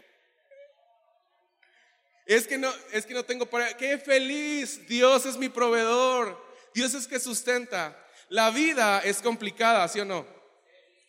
Es 2.26 2.46
que 2.46 2.58
no, 2.58 2.72
es 2.92 3.06
que 3.06 3.14
no 3.14 3.24
tengo 3.24 3.44
para. 3.46 3.76
¡Qué 3.76 3.98
feliz! 3.98 4.86
Dios 4.86 5.26
es 5.26 5.36
mi 5.36 5.48
proveedor. 5.48 6.40
Dios 6.72 6.94
es 6.94 7.08
que 7.08 7.18
sustenta. 7.18 8.00
La 8.30 8.50
vida 8.50 9.00
es 9.00 9.20
complicada, 9.20 9.86
¿sí 9.88 9.98
o 9.98 10.04
no? 10.04 10.24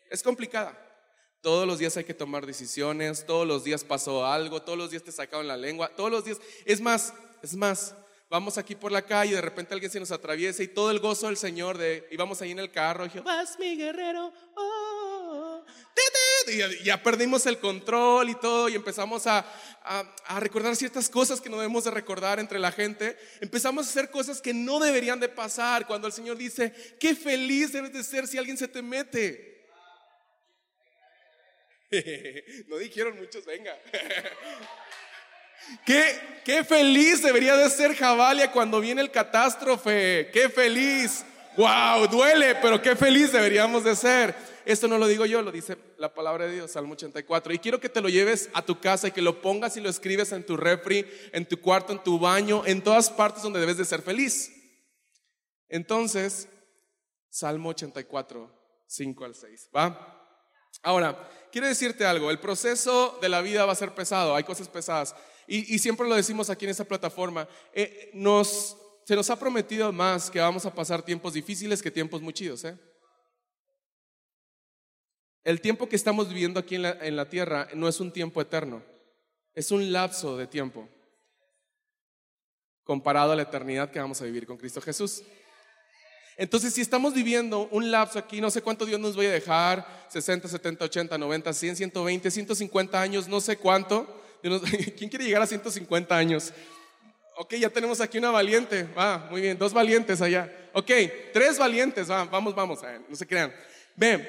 Es 0.10 0.24
complicada. 0.24 0.76
Todos 1.40 1.68
los 1.68 1.78
días 1.78 1.96
hay 1.96 2.04
que 2.04 2.16
tomar 2.16 2.48
decisiones, 2.48 3.26
todos 3.28 3.48
los 3.48 3.64
días 3.64 3.84
pasó 3.84 4.26
algo, 4.26 4.64
todos 4.64 4.78
los 4.78 4.90
días 4.90 5.04
te 5.04 5.12
sacaron 5.12 5.48
la 5.48 5.56
lengua, 5.56 5.90
todos 5.96 6.10
los 6.10 6.26
días. 6.26 6.40
Es 6.66 6.82
más, 6.82 7.14
es 7.44 7.56
más, 7.56 7.96
vamos 8.28 8.58
aquí 8.58 8.74
por 8.74 8.92
la 8.92 9.04
calle 9.04 9.34
y 9.34 9.36
de 9.36 9.42
repente 9.42 9.72
alguien 9.72 9.92
se 9.92 10.00
nos 10.00 10.12
atraviesa 10.12 10.64
y 10.64 10.68
todo 10.68 10.90
el 10.90 11.00
gozo 11.00 11.28
del 11.28 11.38
Señor 11.38 11.78
de, 11.78 12.08
y 12.10 12.18
vamos 12.18 12.42
ahí 12.42 12.52
en 12.52 12.60
el 12.60 12.72
carro 12.72 13.06
y 13.06 13.10
Jehová 13.12 13.44
es 13.44 13.58
mi 13.60 13.76
guerrero. 13.76 14.34
oh, 14.56 15.64
ti, 15.94 16.02
ti", 16.14 16.31
ya- 16.84 17.02
perdimos 17.04 17.46
el 17.46 17.60
control 17.60 18.30
y 18.30 18.36
todo 18.36 18.70
y 18.70 18.76
empezamos 18.76 19.28
a, 19.28 19.40
a- 19.84 20.16
a 20.28 20.40
recordar 20.40 20.76
ciertas 20.76 21.10
cosas 21.10 21.40
que 21.42 21.50
no 21.50 21.58
debemos 21.58 21.84
de 21.84 21.92
recordar 21.92 22.40
entre 22.40 22.60
la 22.60 22.72
gente. 22.72 23.18
Empezamos 23.42 23.86
a 23.86 23.90
hacer 23.90 24.10
cosas 24.10 24.42
que 24.42 24.54
no 24.54 24.80
deberían 24.80 25.20
de 25.20 25.30
pasar 25.30 25.86
cuando 25.88 26.08
el 26.08 26.14
Señor 26.14 26.38
dice, 26.38 26.74
qué 27.00 27.16
feliz 27.16 27.72
debes 27.74 27.94
de 27.94 28.04
ser 28.04 28.28
si 28.28 28.38
alguien 28.38 28.58
se 28.58 28.68
te 28.68 28.82
mete. 28.82 29.50
No 32.68 32.78
dijeron 32.78 33.18
muchos, 33.20 33.44
venga. 33.46 33.78
Qué, 35.86 36.20
qué 36.44 36.64
feliz 36.64 37.22
debería 37.22 37.56
de 37.56 37.70
ser 37.70 37.96
Javalia 37.96 38.52
cuando 38.52 38.82
viene 38.82 39.02
el 39.02 39.12
catástrofe. 39.12 40.30
Qué 40.34 40.50
feliz. 40.50 41.24
Wow, 41.56 42.08
duele, 42.08 42.56
pero 42.56 42.82
qué 42.82 42.96
feliz 42.96 43.32
deberíamos 43.32 43.84
de 43.84 43.96
ser. 43.96 44.34
Esto 44.66 44.88
no 44.88 44.98
lo 44.98 45.06
digo 45.08 45.26
yo, 45.26 45.42
lo 45.42 45.52
dice 45.52 45.76
la 46.02 46.16
palabra 46.16 46.48
de 46.48 46.56
Dios, 46.56 46.72
Salmo 46.72 46.94
84. 46.94 47.54
Y 47.54 47.60
quiero 47.60 47.80
que 47.80 47.88
te 47.88 48.02
lo 48.02 48.10
lleves 48.10 48.50
a 48.56 48.66
tu 48.66 48.80
casa 48.80 49.08
y 49.08 49.12
que 49.12 49.22
lo 49.22 49.40
pongas 49.40 49.78
y 49.78 49.82
lo 49.82 49.90
escribes 49.90 50.32
en 50.32 50.44
tu 50.44 50.58
refri, 50.58 51.06
en 51.32 51.48
tu 51.48 51.62
cuarto, 51.62 51.94
en 51.94 52.02
tu 52.02 52.18
baño, 52.18 52.64
en 52.66 52.84
todas 52.84 53.12
partes 53.12 53.44
donde 53.44 53.60
debes 53.60 53.78
de 53.78 53.86
ser 53.86 54.02
feliz. 54.02 54.52
Entonces, 55.70 56.50
Salmo 57.30 57.70
84, 57.70 58.84
5 58.88 59.26
al 59.26 59.36
6. 59.36 59.70
¿Va? 59.76 60.18
Ahora, 60.82 61.30
quiero 61.52 61.68
decirte 61.68 62.04
algo, 62.04 62.32
el 62.32 62.40
proceso 62.40 63.20
de 63.22 63.30
la 63.30 63.42
vida 63.42 63.66
va 63.66 63.74
a 63.74 63.76
ser 63.76 63.94
pesado, 63.94 64.36
hay 64.36 64.44
cosas 64.44 64.68
pesadas. 64.70 65.16
Y, 65.46 65.76
y 65.76 65.78
siempre 65.78 66.10
lo 66.10 66.16
decimos 66.16 66.50
aquí 66.50 66.66
en 66.66 66.72
esta 66.72 66.84
plataforma, 66.84 67.48
eh, 67.74 68.10
nos, 68.16 68.76
se 69.06 69.16
nos 69.16 69.30
ha 69.30 69.38
prometido 69.38 69.92
más 69.92 70.32
que 70.32 70.40
vamos 70.40 70.66
a 70.66 70.74
pasar 70.74 71.04
tiempos 71.04 71.34
difíciles 71.34 71.84
que 71.84 71.92
tiempos 71.92 72.24
muy 72.24 72.34
chidos. 72.34 72.64
¿eh? 72.64 72.76
El 75.44 75.62
tiempo 75.62 75.90
que 75.90 75.96
estamos 75.96 76.30
viviendo 76.30 76.60
aquí 76.60 76.76
en 76.76 76.84
la, 76.84 76.98
en 77.02 77.16
la 77.16 77.28
tierra 77.28 77.68
no 77.74 77.88
es 77.88 78.00
un 78.00 78.12
tiempo 78.12 78.42
eterno, 78.42 78.84
es 79.54 79.72
un 79.72 79.92
lapso 79.92 80.38
de 80.38 80.48
tiempo 80.48 80.88
comparado 82.84 83.32
a 83.32 83.36
la 83.36 83.44
eternidad 83.44 83.90
que 83.90 84.00
vamos 84.00 84.22
a 84.22 84.26
vivir 84.26 84.46
con 84.46 84.58
Cristo 84.58 84.82
Jesús. 84.82 85.24
Entonces, 86.38 86.74
si 86.74 86.82
estamos 86.82 87.14
viviendo 87.14 87.68
un 87.72 87.92
lapso 87.92 88.18
aquí, 88.18 88.42
no 88.42 88.50
sé 88.50 88.62
cuánto 88.62 88.86
Dios 88.86 89.00
nos 89.00 89.16
vaya 89.16 89.30
a 89.30 89.34
dejar, 89.34 90.08
60, 90.10 90.48
70, 90.48 90.86
80, 90.86 91.18
90, 91.18 91.54
100, 91.54 91.76
120, 91.76 92.32
150 92.32 93.02
años, 93.02 93.28
no 93.28 93.40
sé 93.40 93.58
cuánto. 93.58 94.22
¿Quién 94.98 95.10
quiere 95.10 95.26
llegar 95.26 95.42
a 95.42 95.48
150 95.48 96.18
años? 96.18 96.52
Ok, 97.38 97.56
ya 97.56 97.70
tenemos 97.70 98.02
aquí 98.02 98.18
una 98.18 98.32
valiente, 98.32 98.88
va, 98.98 99.28
muy 99.30 99.42
bien, 99.42 99.58
dos 99.58 99.74
valientes 99.74 100.22
allá. 100.22 100.52
Ok, 100.74 100.92
tres 101.32 101.58
valientes, 101.58 102.10
va, 102.10 102.26
vamos, 102.26 102.56
vamos, 102.56 102.80
eh, 102.84 103.00
no 103.08 103.16
se 103.16 103.28
crean. 103.28 103.54
Ven, 103.96 104.28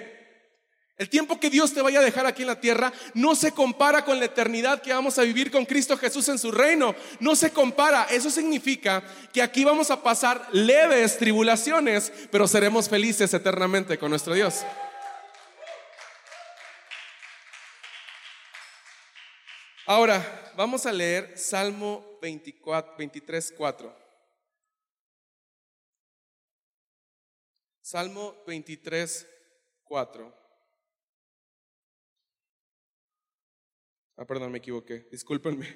el 0.99 1.09
tiempo 1.09 1.41
que 1.41 1.51
Dios 1.51 1.73
te 1.73 1.81
vaya 1.83 2.01
a 2.01 2.05
dejar 2.05 2.27
aquí 2.27 2.43
en 2.43 2.49
la 2.49 2.61
tierra 2.61 2.93
no 3.15 3.35
se 3.35 3.53
compara 3.53 4.05
con 4.05 4.19
la 4.19 4.27
eternidad 4.27 4.83
que 4.83 4.93
vamos 4.93 5.19
a 5.19 5.23
vivir 5.23 5.51
con 5.51 5.65
Cristo 5.65 5.97
Jesús 5.97 6.29
en 6.29 6.39
su 6.39 6.53
reino. 6.53 6.95
No 7.19 7.35
se 7.35 7.51
compara. 7.51 8.05
Eso 8.11 8.31
significa 8.31 9.03
que 9.33 9.43
aquí 9.43 9.65
vamos 9.65 9.91
a 9.91 10.03
pasar 10.03 10.49
leves 10.53 11.17
tribulaciones, 11.17 12.13
pero 12.31 12.47
seremos 12.47 12.89
felices 12.89 13.33
eternamente 13.33 13.99
con 13.99 14.11
nuestro 14.11 14.35
Dios. 14.35 14.65
Ahora, 19.87 20.53
vamos 20.57 20.87
a 20.87 20.93
leer 20.93 21.37
Salmo 21.37 22.19
24, 22.21 22.95
23, 22.97 23.55
4. 23.57 23.97
Salmo 27.81 28.37
23, 28.47 29.27
4. 29.85 30.42
Ah, 34.23 34.25
perdón, 34.25 34.53
me 34.53 34.59
equivoqué. 34.59 35.09
Discúlpenme. 35.11 35.67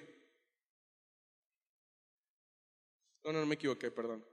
No, 3.25 3.33
no, 3.33 3.41
no 3.41 3.47
me 3.47 3.57
equivoqué, 3.57 3.91
perdón. 3.91 4.25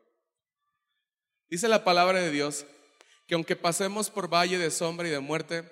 Dice 1.50 1.68
la 1.68 1.84
palabra 1.84 2.22
de 2.22 2.30
Dios 2.30 2.68
que 3.26 3.34
aunque 3.34 3.56
pasemos 3.56 4.12
por 4.12 4.32
valle 4.32 4.60
de 4.60 4.70
sombra 4.70 5.08
y 5.08 5.10
de 5.10 5.20
muerte, 5.20 5.68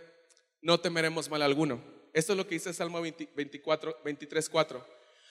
no 0.60 0.80
temeremos 0.80 1.30
mal 1.30 1.44
alguno. 1.44 1.84
Esto 2.14 2.34
es 2.34 2.38
lo 2.38 2.48
que 2.48 2.56
dice 2.56 2.74
Salmo 2.74 3.00
20 3.00 3.30
24, 3.36 3.98
23, 4.04 4.50
4. 4.50 4.88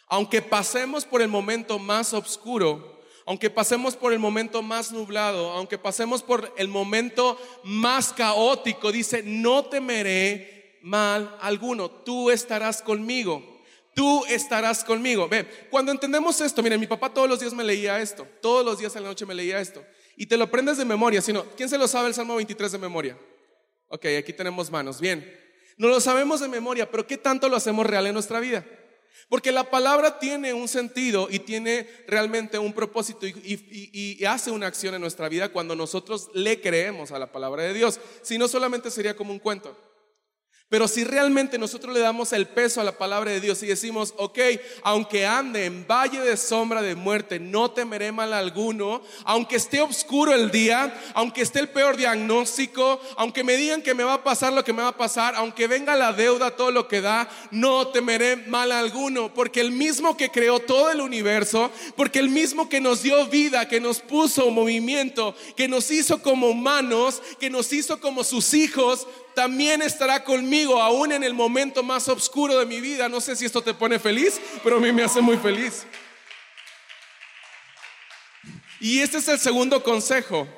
Aunque 0.06 0.40
pasemos 0.40 1.04
por 1.04 1.20
el 1.20 1.26
momento 1.26 1.80
más 1.80 2.14
oscuro, 2.14 3.02
aunque 3.26 3.50
pasemos 3.50 3.96
por 3.96 4.12
el 4.12 4.20
momento 4.20 4.62
más 4.62 4.92
nublado, 4.92 5.50
aunque 5.50 5.78
pasemos 5.78 6.22
por 6.22 6.54
el 6.56 6.68
momento 6.68 7.36
más 7.64 8.12
caótico, 8.12 8.92
dice, 8.92 9.24
no 9.24 9.64
temeré 9.64 10.59
mal 10.82 11.36
alguno, 11.40 11.90
tú 11.90 12.30
estarás 12.30 12.82
conmigo, 12.82 13.62
tú 13.94 14.24
estarás 14.26 14.84
conmigo. 14.84 15.28
Ve, 15.28 15.46
cuando 15.70 15.92
entendemos 15.92 16.40
esto, 16.40 16.62
miren, 16.62 16.80
mi 16.80 16.86
papá 16.86 17.12
todos 17.12 17.28
los 17.28 17.40
días 17.40 17.52
me 17.52 17.64
leía 17.64 18.00
esto, 18.00 18.26
todos 18.40 18.64
los 18.64 18.78
días 18.78 18.94
en 18.96 19.02
la 19.02 19.08
noche 19.08 19.26
me 19.26 19.34
leía 19.34 19.60
esto, 19.60 19.84
y 20.16 20.26
te 20.26 20.36
lo 20.36 20.44
aprendes 20.44 20.76
de 20.78 20.84
memoria, 20.84 21.20
sino, 21.22 21.44
¿quién 21.56 21.68
se 21.68 21.78
lo 21.78 21.88
sabe 21.88 22.08
el 22.08 22.14
Salmo 22.14 22.36
23 22.36 22.72
de 22.72 22.78
memoria? 22.78 23.18
Ok, 23.88 24.06
aquí 24.18 24.32
tenemos 24.32 24.70
manos, 24.70 25.00
bien. 25.00 25.38
No 25.76 25.88
lo 25.88 26.00
sabemos 26.00 26.40
de 26.40 26.48
memoria, 26.48 26.90
pero 26.90 27.06
¿qué 27.06 27.16
tanto 27.16 27.48
lo 27.48 27.56
hacemos 27.56 27.86
real 27.86 28.06
en 28.06 28.12
nuestra 28.12 28.38
vida? 28.38 28.66
Porque 29.30 29.50
la 29.50 29.70
palabra 29.70 30.18
tiene 30.18 30.52
un 30.52 30.68
sentido 30.68 31.28
y 31.30 31.38
tiene 31.38 31.88
realmente 32.06 32.58
un 32.58 32.72
propósito 32.72 33.26
y 33.26 34.24
hace 34.24 34.50
una 34.50 34.66
acción 34.66 34.94
en 34.94 35.00
nuestra 35.00 35.28
vida 35.28 35.50
cuando 35.50 35.74
nosotros 35.74 36.30
le 36.34 36.60
creemos 36.60 37.12
a 37.12 37.18
la 37.18 37.32
palabra 37.32 37.62
de 37.62 37.72
Dios. 37.72 38.00
Si 38.22 38.38
no, 38.38 38.48
solamente 38.48 38.90
sería 38.90 39.16
como 39.16 39.32
un 39.32 39.38
cuento. 39.38 39.76
Pero 40.70 40.86
si 40.86 41.02
realmente 41.02 41.58
nosotros 41.58 41.92
le 41.92 41.98
damos 41.98 42.32
el 42.32 42.46
peso 42.46 42.80
a 42.80 42.84
la 42.84 42.96
palabra 42.96 43.32
de 43.32 43.40
Dios 43.40 43.60
y 43.64 43.66
decimos, 43.66 44.14
ok, 44.16 44.38
aunque 44.84 45.26
ande 45.26 45.64
en 45.64 45.84
valle 45.84 46.20
de 46.20 46.36
sombra 46.36 46.80
de 46.80 46.94
muerte, 46.94 47.40
no 47.40 47.72
temeré 47.72 48.12
mal 48.12 48.32
alguno, 48.32 49.02
aunque 49.24 49.56
esté 49.56 49.80
oscuro 49.80 50.32
el 50.32 50.52
día, 50.52 50.94
aunque 51.14 51.42
esté 51.42 51.58
el 51.58 51.70
peor 51.70 51.96
diagnóstico, 51.96 53.00
aunque 53.16 53.42
me 53.42 53.56
digan 53.56 53.82
que 53.82 53.94
me 53.94 54.04
va 54.04 54.14
a 54.14 54.22
pasar 54.22 54.52
lo 54.52 54.62
que 54.62 54.72
me 54.72 54.82
va 54.82 54.90
a 54.90 54.96
pasar, 54.96 55.34
aunque 55.34 55.66
venga 55.66 55.96
la 55.96 56.12
deuda, 56.12 56.54
todo 56.54 56.70
lo 56.70 56.86
que 56.86 57.00
da, 57.00 57.28
no 57.50 57.88
temeré 57.88 58.36
mal 58.36 58.70
alguno, 58.70 59.34
porque 59.34 59.60
el 59.60 59.72
mismo 59.72 60.16
que 60.16 60.30
creó 60.30 60.60
todo 60.60 60.92
el 60.92 61.00
universo, 61.00 61.72
porque 61.96 62.20
el 62.20 62.28
mismo 62.28 62.68
que 62.68 62.80
nos 62.80 63.02
dio 63.02 63.26
vida, 63.26 63.66
que 63.66 63.80
nos 63.80 63.98
puso 63.98 64.48
movimiento, 64.52 65.34
que 65.56 65.66
nos 65.66 65.90
hizo 65.90 66.22
como 66.22 66.46
humanos, 66.48 67.20
que 67.40 67.50
nos 67.50 67.72
hizo 67.72 68.00
como 68.00 68.22
sus 68.22 68.54
hijos, 68.54 69.08
también 69.34 69.82
estará 69.82 70.24
conmigo 70.24 70.80
aún 70.80 71.12
en 71.12 71.24
el 71.24 71.34
momento 71.34 71.82
más 71.82 72.08
oscuro 72.08 72.58
de 72.58 72.66
mi 72.66 72.80
vida. 72.80 73.08
No 73.08 73.20
sé 73.20 73.36
si 73.36 73.44
esto 73.44 73.62
te 73.62 73.74
pone 73.74 73.98
feliz, 73.98 74.40
pero 74.62 74.76
a 74.76 74.80
mí 74.80 74.92
me 74.92 75.02
hace 75.02 75.20
muy 75.20 75.36
feliz. 75.36 75.86
Y 78.80 79.00
este 79.00 79.18
es 79.18 79.28
el 79.28 79.38
segundo 79.38 79.82
consejo, 79.82 80.48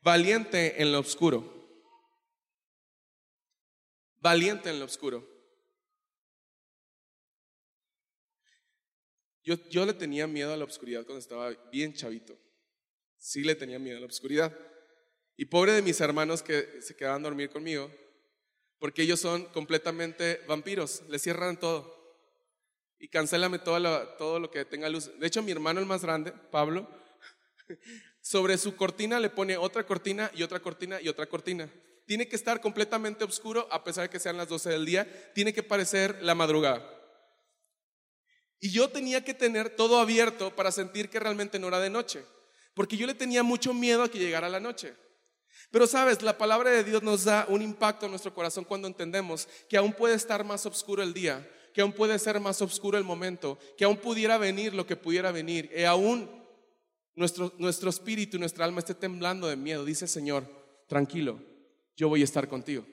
valiente 0.00 0.80
en 0.80 0.92
lo 0.92 1.00
oscuro. 1.00 1.52
Valiente 4.18 4.70
en 4.70 4.78
lo 4.78 4.84
oscuro. 4.84 5.28
Yo, 9.42 9.56
yo 9.68 9.84
le 9.84 9.92
tenía 9.92 10.28
miedo 10.28 10.52
a 10.52 10.56
la 10.56 10.64
oscuridad 10.64 11.04
cuando 11.04 11.18
estaba 11.18 11.50
bien 11.72 11.92
chavito. 11.94 12.38
Sí 13.16 13.42
le 13.42 13.56
tenía 13.56 13.80
miedo 13.80 13.98
a 13.98 14.00
la 14.00 14.06
oscuridad. 14.06 14.56
Y 15.42 15.46
pobre 15.46 15.72
de 15.72 15.82
mis 15.82 16.00
hermanos 16.00 16.40
que 16.40 16.80
se 16.82 16.94
quedaban 16.94 17.22
a 17.22 17.24
dormir 17.24 17.50
conmigo, 17.50 17.90
porque 18.78 19.02
ellos 19.02 19.18
son 19.18 19.44
completamente 19.46 20.40
vampiros, 20.46 21.02
le 21.08 21.18
cierran 21.18 21.58
todo. 21.58 22.16
Y 23.00 23.08
cancélame 23.08 23.58
todo 23.58 24.38
lo, 24.38 24.50
que 24.52 24.64
tenga 24.64 24.88
luz. 24.88 25.10
De 25.18 25.26
hecho, 25.26 25.42
mi 25.42 25.50
hermano 25.50 25.80
el 25.80 25.86
más 25.86 26.02
grande, 26.02 26.30
Pablo, 26.52 26.88
sobre 28.20 28.56
su 28.56 28.76
cortina 28.76 29.18
le 29.18 29.30
pone 29.30 29.56
otra 29.56 29.84
cortina 29.84 30.30
y 30.32 30.44
otra 30.44 30.60
cortina 30.60 31.00
y 31.00 31.08
otra 31.08 31.26
cortina. 31.26 31.68
Tiene 32.06 32.28
que 32.28 32.36
estar 32.36 32.60
completamente 32.60 33.24
oscuro 33.24 33.66
a 33.72 33.82
pesar 33.82 34.04
de 34.04 34.10
que 34.10 34.20
sean 34.20 34.36
las 34.36 34.46
12 34.46 34.70
del 34.70 34.86
día. 34.86 35.32
Tiene 35.34 35.52
que 35.52 35.64
parecer 35.64 36.22
la 36.22 36.36
madrugada. 36.36 36.88
Y 38.60 38.70
yo 38.70 38.90
tenía 38.90 39.24
que 39.24 39.34
tener 39.34 39.70
todo 39.70 39.98
abierto 39.98 40.54
para 40.54 40.70
sentir 40.70 41.08
que 41.10 41.18
realmente 41.18 41.58
no 41.58 41.66
era 41.66 41.80
de 41.80 41.90
noche. 41.90 42.24
Porque 42.74 42.96
yo 42.96 43.08
le 43.08 43.14
tenía 43.14 43.42
mucho 43.42 43.74
miedo 43.74 44.04
a 44.04 44.08
que 44.08 44.20
llegara 44.20 44.48
la 44.48 44.60
noche. 44.60 44.94
Pero 45.70 45.86
sabes, 45.86 46.22
la 46.22 46.36
palabra 46.36 46.70
de 46.70 46.84
Dios 46.84 47.02
nos 47.02 47.24
da 47.24 47.46
un 47.48 47.62
impacto 47.62 48.06
en 48.06 48.12
nuestro 48.12 48.34
corazón 48.34 48.64
cuando 48.64 48.88
entendemos 48.88 49.48
que 49.68 49.76
aún 49.76 49.92
puede 49.92 50.14
estar 50.14 50.44
más 50.44 50.66
oscuro 50.66 51.02
el 51.02 51.14
día, 51.14 51.48
que 51.72 51.80
aún 51.80 51.92
puede 51.92 52.18
ser 52.18 52.38
más 52.40 52.60
oscuro 52.60 52.98
el 52.98 53.04
momento, 53.04 53.58
que 53.76 53.84
aún 53.84 53.96
pudiera 53.96 54.38
venir 54.38 54.74
lo 54.74 54.86
que 54.86 54.96
pudiera 54.96 55.32
venir, 55.32 55.70
y 55.74 55.84
aún 55.84 56.30
nuestro, 57.14 57.52
nuestro 57.58 57.90
espíritu 57.90 58.38
nuestra 58.38 58.64
alma 58.64 58.80
esté 58.80 58.94
temblando 58.94 59.46
de 59.46 59.56
miedo, 59.56 59.84
dice 59.84 60.06
Señor, 60.06 60.46
tranquilo, 60.88 61.40
yo 61.96 62.08
voy 62.08 62.20
a 62.22 62.24
estar 62.24 62.48
contigo. 62.48 62.84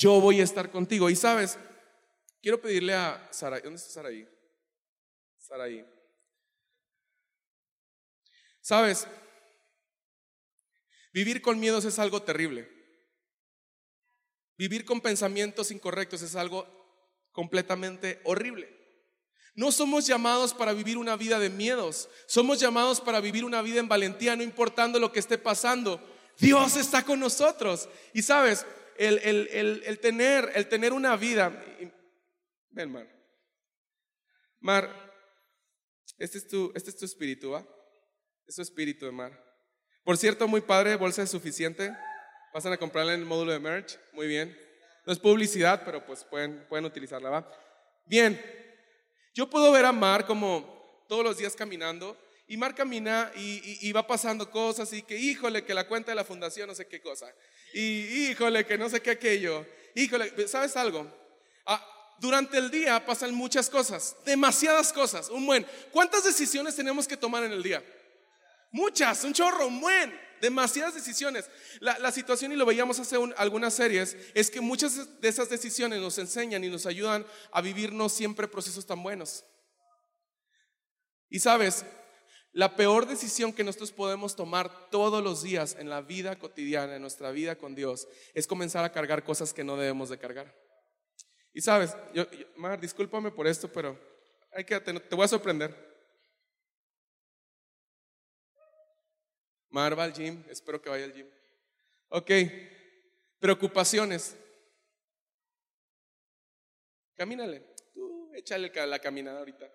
Yo 0.00 0.18
voy 0.18 0.40
a 0.40 0.44
estar 0.44 0.70
contigo. 0.70 1.10
Y 1.10 1.14
sabes, 1.14 1.58
quiero 2.40 2.58
pedirle 2.58 2.94
a 2.94 3.28
Sara, 3.30 3.60
¿dónde 3.60 3.76
está 3.76 3.90
Saraí? 3.90 4.26
Saraí. 5.36 5.84
Sabes, 8.62 9.06
vivir 11.12 11.42
con 11.42 11.58
miedos 11.58 11.84
es 11.84 11.98
algo 11.98 12.22
terrible. 12.22 12.68
Vivir 14.56 14.84
con 14.84 15.00
pensamientos 15.00 15.70
incorrectos 15.70 16.22
es 16.22 16.36
algo 16.36 16.66
completamente 17.32 18.20
horrible. 18.24 18.80
No 19.54 19.72
somos 19.72 20.06
llamados 20.06 20.54
para 20.54 20.72
vivir 20.72 20.96
una 20.96 21.16
vida 21.16 21.38
de 21.38 21.50
miedos, 21.50 22.08
somos 22.26 22.60
llamados 22.60 23.00
para 23.00 23.20
vivir 23.20 23.44
una 23.44 23.62
vida 23.62 23.80
en 23.80 23.88
valentía, 23.88 24.36
no 24.36 24.42
importando 24.42 24.98
lo 24.98 25.12
que 25.12 25.18
esté 25.18 25.38
pasando. 25.38 26.00
Dios 26.38 26.76
está 26.76 27.04
con 27.04 27.20
nosotros. 27.20 27.88
Y 28.12 28.22
sabes, 28.22 28.64
el, 28.96 29.18
el, 29.18 29.98
tener, 29.98 30.50
el 30.54 30.68
tener 30.68 30.92
una 30.92 31.16
vida... 31.16 31.64
Ven, 32.70 32.92
Mar. 32.92 33.08
Mar, 34.60 35.12
este 36.18 36.38
es 36.38 36.46
tu, 36.46 36.70
este 36.74 36.90
es 36.90 36.96
tu 36.96 37.04
espíritu, 37.04 37.50
¿va? 37.50 37.66
Es 38.46 38.56
tu 38.56 38.62
espíritu 38.62 39.10
Mar. 39.10 39.49
Por 40.04 40.16
cierto, 40.16 40.48
muy 40.48 40.60
padre, 40.60 40.96
bolsa 40.96 41.22
es 41.22 41.30
suficiente. 41.30 41.94
Pasan 42.52 42.72
a 42.72 42.76
comprarla 42.76 43.14
en 43.14 43.20
el 43.20 43.26
módulo 43.26 43.52
de 43.52 43.60
merch. 43.60 43.98
Muy 44.12 44.26
bien. 44.26 44.56
No 45.06 45.12
es 45.12 45.18
publicidad, 45.18 45.82
pero 45.84 46.04
pues 46.04 46.24
pueden, 46.24 46.66
pueden 46.68 46.84
utilizarla, 46.84 47.30
¿va? 47.30 47.52
Bien. 48.06 48.40
Yo 49.34 49.48
puedo 49.48 49.70
ver 49.72 49.84
a 49.84 49.92
Mar 49.92 50.26
como 50.26 51.04
todos 51.08 51.24
los 51.24 51.38
días 51.38 51.54
caminando 51.54 52.16
y 52.50 52.56
Mar 52.56 52.74
camina 52.74 53.30
y, 53.36 53.92
va 53.92 54.04
pasando 54.04 54.50
cosas 54.50 54.92
y 54.92 55.02
que, 55.02 55.16
híjole, 55.16 55.64
que 55.64 55.72
la 55.72 55.86
cuenta 55.86 56.10
de 56.10 56.16
la 56.16 56.24
fundación, 56.24 56.66
no 56.66 56.74
sé 56.74 56.88
qué 56.88 57.00
cosa. 57.00 57.32
Y 57.72 58.30
híjole, 58.30 58.66
que 58.66 58.76
no 58.76 58.88
sé 58.88 59.00
qué 59.00 59.12
aquello. 59.12 59.64
Híjole, 59.94 60.48
¿sabes 60.48 60.76
algo? 60.76 61.06
Ah, 61.64 62.16
durante 62.18 62.58
el 62.58 62.68
día 62.68 63.06
pasan 63.06 63.32
muchas 63.32 63.70
cosas, 63.70 64.16
demasiadas 64.24 64.92
cosas, 64.92 65.28
un 65.28 65.46
buen. 65.46 65.64
¿Cuántas 65.92 66.24
decisiones 66.24 66.74
tenemos 66.74 67.06
que 67.06 67.16
tomar 67.16 67.44
en 67.44 67.52
el 67.52 67.62
día? 67.62 67.84
Muchas, 68.72 69.24
un 69.24 69.32
chorro, 69.32 69.66
un 69.66 69.80
buen, 69.80 70.12
demasiadas 70.40 70.94
decisiones. 70.94 71.50
La, 71.80 72.10
situación, 72.12 72.52
y 72.52 72.56
lo 72.56 72.66
veíamos 72.66 72.98
hace 72.98 73.16
algunas 73.36 73.74
series, 73.74 74.16
es 74.34 74.50
que 74.50 74.60
muchas 74.60 75.20
de 75.20 75.28
esas 75.28 75.48
decisiones 75.48 76.00
nos 76.00 76.18
enseñan 76.18 76.64
y 76.64 76.68
nos 76.68 76.86
ayudan 76.86 77.26
a 77.52 77.60
vivir 77.60 77.92
no 77.92 78.08
siempre 78.08 78.48
procesos 78.48 78.86
tan 78.86 79.02
buenos. 79.02 79.44
Y 81.28 81.40
sabes, 81.40 81.84
la 82.52 82.74
peor 82.74 83.06
decisión 83.06 83.52
que 83.52 83.64
nosotros 83.64 83.92
podemos 83.92 84.34
tomar 84.34 84.90
todos 84.90 85.22
los 85.22 85.42
días 85.42 85.76
en 85.78 85.88
la 85.88 86.00
vida 86.00 86.38
cotidiana, 86.38 86.96
en 86.96 87.02
nuestra 87.02 87.30
vida 87.30 87.56
con 87.56 87.74
Dios, 87.74 88.08
es 88.34 88.46
comenzar 88.46 88.84
a 88.84 88.92
cargar 88.92 89.22
cosas 89.24 89.52
que 89.52 89.64
no 89.64 89.76
debemos 89.76 90.08
de 90.08 90.18
cargar. 90.18 90.54
Y 91.52 91.60
sabes, 91.60 91.96
yo, 92.14 92.26
Mar, 92.56 92.80
discúlpame 92.80 93.30
por 93.30 93.46
esto, 93.46 93.68
pero 93.72 93.98
hay 94.52 94.64
que, 94.64 94.78
te, 94.80 94.98
te 94.98 95.14
voy 95.16 95.24
a 95.24 95.28
sorprender. 95.28 95.89
Mar 99.70 99.98
va 99.98 100.04
al 100.04 100.12
gym, 100.12 100.44
espero 100.48 100.80
que 100.82 100.90
vaya 100.90 101.04
al 101.04 101.12
gym. 101.12 101.26
Ok, 102.08 102.30
preocupaciones. 103.38 104.36
Camínale, 107.14 107.62
tú 107.94 108.32
échale 108.34 108.72
la 108.86 108.98
caminada 108.98 109.38
ahorita. 109.38 109.70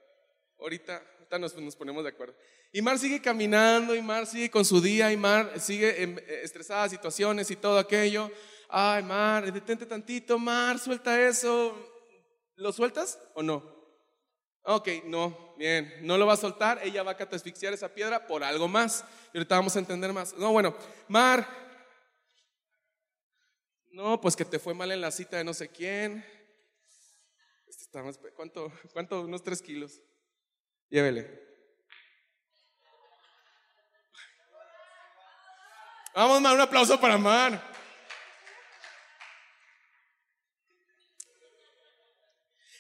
Ahorita, 0.60 1.04
ahorita 1.18 1.40
nos, 1.40 1.76
ponemos 1.76 2.04
de 2.04 2.10
acuerdo. 2.10 2.36
Y 2.72 2.82
Mar 2.82 2.98
sigue 2.98 3.22
caminando, 3.22 3.96
y 3.96 4.02
Mar 4.02 4.26
sigue 4.26 4.50
con 4.50 4.66
su 4.66 4.82
día, 4.82 5.12
y 5.12 5.18
Mar 5.18 5.60
sigue 5.60 6.02
en, 6.02 6.18
eh, 6.20 6.42
estresada 6.44 6.90
situaciones 6.90 7.50
y 7.52 7.56
todo 7.56 7.78
aquello. 7.78 8.32
Ay, 8.68 9.04
Mar, 9.04 9.52
detente 9.52 9.86
tantito, 9.86 10.38
Mar, 10.40 10.80
suelta 10.80 11.22
eso. 11.28 11.78
¿Lo 12.56 12.72
sueltas 12.72 13.20
o 13.34 13.44
no? 13.44 13.75
Ok, 14.68 14.90
no, 15.04 15.54
bien, 15.58 15.94
no 16.02 16.18
lo 16.18 16.26
va 16.26 16.34
a 16.34 16.38
soltar, 16.38 16.80
ella 16.82 17.04
va 17.04 17.12
a 17.12 17.18
catasfixiar 17.18 17.72
esa 17.74 17.94
piedra 17.94 18.26
por 18.26 18.44
algo 18.44 18.68
más. 18.68 19.06
Y 19.32 19.38
ahorita 19.38 19.58
vamos 19.58 19.76
a 19.76 19.80
entender 19.80 20.12
más. 20.12 20.34
No, 20.34 20.52
bueno, 20.52 20.76
Mar, 21.08 21.48
no, 23.92 24.20
pues 24.20 24.36
que 24.36 24.44
te 24.44 24.58
fue 24.58 24.74
mal 24.74 24.92
en 24.92 25.02
la 25.02 25.12
cita 25.12 25.38
de 25.38 25.44
no 25.44 25.54
sé 25.54 25.70
quién. 25.70 26.26
Este 27.68 27.86
¿Cuánto? 28.36 28.72
¿Cuánto? 28.92 29.22
Unos 29.22 29.44
tres 29.44 29.62
kilos. 29.62 30.02
Llévele. 30.90 31.46
Vamos, 36.16 36.42
Mar, 36.42 36.56
un 36.56 36.62
aplauso 36.62 37.00
para 37.00 37.20
Mar. 37.20 37.62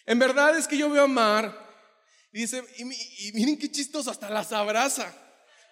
En 0.07 0.17
verdad 0.17 0.57
es 0.57 0.67
que 0.67 0.79
yo 0.79 0.89
veo 0.89 1.03
a 1.03 1.07
Mar 1.07 1.64
y 2.35 2.39
dice, 2.39 2.61
y, 2.75 3.31
miren 3.31 3.57
qué 3.57 3.71
chistoso, 3.71 4.11
hasta 4.11 4.29
las 4.29 4.51
abraza, 4.51 5.09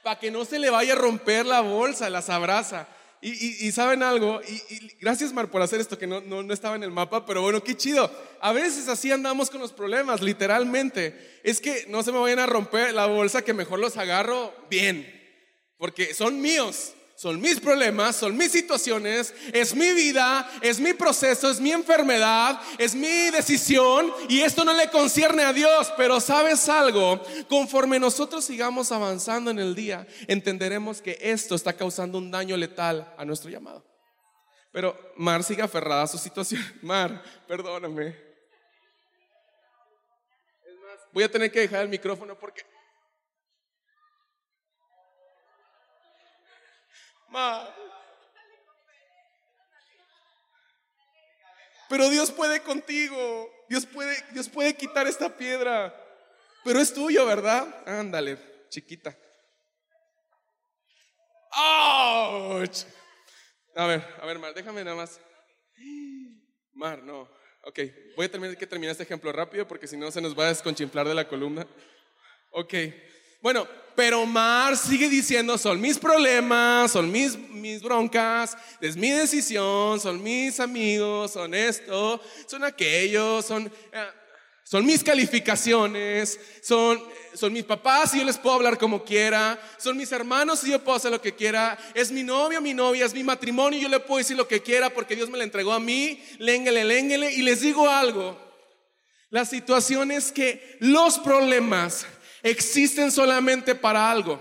para 0.02 0.17
que 0.17 0.32
no 0.32 0.45
se 0.45 0.60
le 0.60 0.69
vaya 0.69 0.93
a 0.93 0.95
romper 0.95 1.45
la 1.45 1.60
bolsa, 1.60 2.10
las 2.10 2.30
abraza. 2.30 2.88
Y, 3.19 3.69
saben 3.73 4.02
algo, 4.02 4.39
y, 4.41 4.95
gracias 5.02 5.34
Mar 5.34 5.52
por 5.52 5.62
hacer 5.62 5.82
esto 5.82 5.97
que 5.97 6.08
no, 6.08 6.21
no, 6.21 6.41
no, 6.41 6.54
estaba 6.54 6.78
en 6.78 6.84
el 6.84 6.91
mapa, 6.91 7.26
pero 7.26 7.41
bueno, 7.41 7.62
qué 7.62 7.76
chido. 7.76 8.10
A 8.39 8.54
veces 8.54 8.88
así 8.88 9.12
andamos 9.12 9.49
con 9.49 9.60
los 9.60 9.73
problemas, 9.73 10.21
literalmente. 10.21 11.41
Es 11.43 11.60
que 11.60 11.86
no 11.89 12.02
se 12.02 12.13
me 12.13 12.19
vayan 12.19 12.39
a 12.39 12.45
romper 12.45 12.93
la 12.93 13.08
bolsa, 13.08 13.41
que 13.41 13.54
mejor 13.54 13.80
los 13.80 13.97
agarro 13.97 14.54
bien, 14.69 15.06
porque 15.78 16.13
son 16.13 16.39
míos 16.39 16.93
son 17.15 17.39
mis 17.39 17.60
problemas, 17.60 18.15
son 18.15 18.36
mis 18.36 18.52
situaciones, 18.52 19.34
es 19.54 19.76
mi 19.76 19.93
vida, 19.93 20.49
es 20.62 20.80
mi 20.80 20.93
proceso, 20.93 21.49
es 21.49 21.60
mi 21.60 21.71
enfermedad, 21.71 22.60
es 22.78 22.95
mi 22.95 23.30
decisión 23.30 24.12
y 24.28 24.41
esto 24.41 24.65
no 24.65 24.73
le 24.73 24.89
concierne 24.89 25.43
a 25.43 25.54
Dios. 25.54 25.93
Pero 25.95 26.19
sabes 26.19 26.67
algo, 26.69 27.21
conforme 27.47 27.99
nosotros 27.99 28.43
sigamos 28.43 28.91
avanzando 28.91 29.52
en 29.52 29.60
el 29.60 29.76
día, 29.76 30.08
entenderemos 30.28 31.02
que 31.02 31.17
esto 31.21 31.56
está 31.56 31.73
causando 31.73 32.17
un 32.17 32.32
daño 32.32 32.58
letal 32.58 33.13
a 33.17 33.23
nuestro 33.23 33.49
llamado. 33.49 33.86
Pero 34.71 35.13
Mar 35.15 35.43
sigue 35.43 35.62
aferrada 35.62 36.04
a 36.04 36.08
su 36.08 36.17
situación. 36.17 36.62
Mar, 36.82 37.23
perdóname. 37.47 38.17
Voy 41.13 41.23
a 41.23 41.32
tener 41.32 41.52
que 41.52 41.60
dejar 41.60 41.84
el 41.84 41.89
micrófono 41.89 42.38
porque 42.38 42.73
Pero 51.89 52.10
Dios 52.10 52.32
puede 52.32 52.62
contigo. 52.62 53.50
Dios 53.69 53.86
puede, 53.86 54.15
Dios 54.32 54.50
puede 54.50 54.76
quitar 54.76 55.08
esta 55.08 55.36
piedra. 55.36 55.93
Pero 56.63 56.80
es 56.80 56.93
tuyo, 56.93 57.26
¿verdad? 57.26 57.84
Ándale, 57.88 58.38
chiquita. 58.69 59.17
¡Auch! 61.52 62.86
A 63.76 63.86
ver, 63.86 64.15
a 64.22 64.26
ver, 64.26 64.39
Mar, 64.39 64.54
déjame 64.54 64.84
nada 64.84 64.96
más. 64.96 65.19
Mar, 66.74 67.04
no. 67.04 67.30
Ok, 67.65 67.80
voy 68.15 68.26
a 68.26 68.32
tener 68.32 68.58
que 68.58 68.67
terminar 68.67 68.91
este 68.91 69.04
ejemplo 69.04 69.32
rápido 69.32 69.67
porque 69.67 69.88
si 69.88 69.96
no 69.96 70.12
se 70.12 70.22
nos 70.22 70.38
va 70.38 70.46
a 70.46 70.50
desconchimplar 70.50 71.08
de 71.08 71.15
la 71.15 71.28
columna. 71.28 71.65
Ok, 72.52 72.74
bueno, 73.43 73.67
pero 73.93 74.25
Mar 74.25 74.77
sigue 74.77 75.10
diciendo, 75.10 75.58
son 75.58 75.82
mis 75.82 75.99
problemas, 75.99 76.93
son 76.93 77.12
mis, 77.12 77.38
mis 77.38 77.82
broncas, 77.82 78.58
es 78.79 78.95
mi 78.95 79.10
decisión, 79.10 79.99
son 79.99 80.23
mis 80.23 80.62
amigos, 80.62 81.32
son 81.32 81.53
esto, 81.53 82.21
son 82.47 82.63
aquello, 82.63 83.41
son, 83.41 83.69
eh, 83.91 84.08
son 84.63 84.86
mis 84.86 85.03
calificaciones, 85.03 86.39
son, 86.62 87.03
son 87.34 87.51
mis 87.51 87.65
papás 87.65 88.15
y 88.15 88.19
yo 88.19 88.23
les 88.23 88.38
puedo 88.38 88.56
hablar 88.56 88.77
como 88.77 89.03
quiera, 89.03 89.62
son 89.77 89.97
mis 89.97 90.13
hermanos 90.13 90.63
y 90.63 90.71
yo 90.71 90.82
puedo 90.82 90.95
hacer 90.95 91.12
lo 91.12 91.21
que 91.21 91.36
quiera, 91.36 91.77
es 91.93 92.13
mi 92.13 92.23
novio, 92.23 92.62
mi 92.62 92.73
novia, 92.73 93.06
es 93.06 93.13
mi 93.13 93.25
matrimonio 93.25 93.77
y 93.77 93.84
yo 93.84 93.89
le 93.89 93.99
puedo 93.99 94.19
decir 94.19 94.38
lo 94.38 94.47
que 94.47 94.63
quiera 94.63 94.89
porque 94.89 95.17
Dios 95.17 95.29
me 95.29 95.38
lo 95.38 95.43
entregó 95.43 95.73
a 95.73 95.82
mí, 95.82 96.23
lénguele, 96.39 96.86
lénguele. 96.86 97.34
Y 97.34 97.41
les 97.41 97.60
digo 97.60 97.89
algo, 97.89 98.39
la 99.29 99.43
situación 99.43 100.12
es 100.12 100.32
que 100.32 100.77
los 100.79 101.19
problemas 101.19 102.08
existen 102.43 103.12
solamente 103.12 103.73
para 103.73 104.12
algo. 104.12 104.39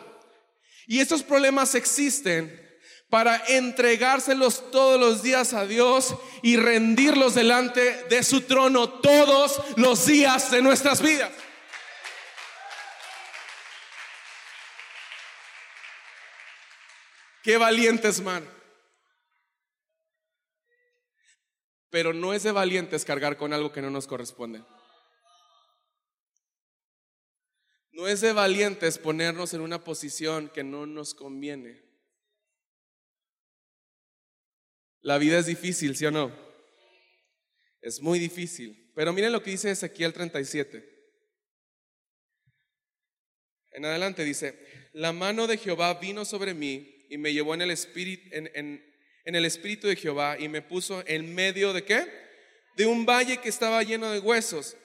Y 0.86 1.00
estos 1.00 1.22
problemas 1.22 1.74
existen 1.74 2.60
para 3.08 3.36
entregárselos 3.48 4.70
todos 4.70 5.00
los 5.00 5.22
días 5.22 5.54
a 5.54 5.64
Dios 5.66 6.14
y 6.42 6.56
rendirlos 6.56 7.34
delante 7.34 8.04
de 8.04 8.22
su 8.22 8.42
trono 8.42 8.88
todos 8.88 9.62
los 9.76 10.04
días 10.04 10.50
de 10.50 10.60
nuestras 10.60 11.00
vidas. 11.00 11.32
Qué 17.42 17.56
valientes, 17.56 18.20
man. 18.20 18.46
pero 21.92 22.14
no 22.14 22.32
es 22.32 22.42
de 22.42 22.52
valientes 22.52 23.04
cargar 23.04 23.36
con 23.36 23.52
algo 23.52 23.70
que 23.70 23.82
no 23.82 23.90
nos 23.90 24.06
corresponde. 24.06 24.62
No 27.92 28.09
es 28.09 28.22
de 28.22 28.33
valientes 28.33 28.98
ponernos 28.98 29.52
en 29.52 29.61
una 29.61 29.85
posición 29.85 30.48
que 30.48 30.64
no 30.64 30.87
nos 30.87 31.14
conviene. 31.14 31.83
La 35.00 35.18
vida 35.18 35.38
es 35.38 35.46
difícil, 35.46 35.94
¿sí 35.96 36.07
o 36.07 36.11
no? 36.11 36.33
Es 37.83 38.00
muy 38.00 38.18
difícil. 38.18 38.90
Pero 38.94 39.12
miren 39.12 39.33
lo 39.33 39.42
que 39.42 39.50
dice 39.50 39.70
Ezequiel 39.70 40.12
37. 40.12 40.90
En 43.72 43.85
adelante 43.85 44.24
dice, 44.24 44.59
la 44.92 45.12
mano 45.12 45.46
de 45.46 45.59
Jehová 45.59 45.94
vino 45.94 46.24
sobre 46.24 46.55
mí 46.55 47.07
y 47.11 47.18
me 47.18 47.33
llevó 47.33 47.55
en 47.55 47.62
el 47.62 47.70
espíritu, 47.70 48.28
en, 48.33 48.50
en 49.24 49.35
el 49.35 49.44
espíritu 49.44 49.87
de 49.87 49.96
Jehová 49.96 50.38
y 50.38 50.48
me 50.48 50.62
puso 50.62 51.02
en 51.07 51.35
medio 51.35 51.72
de 51.72 51.85
qué? 51.85 52.07
De 52.76 52.87
un 52.87 53.05
valle 53.05 53.38
que 53.38 53.48
estaba 53.48 53.83
lleno 53.83 54.11
de 54.11 54.18
huesos. 54.18 54.76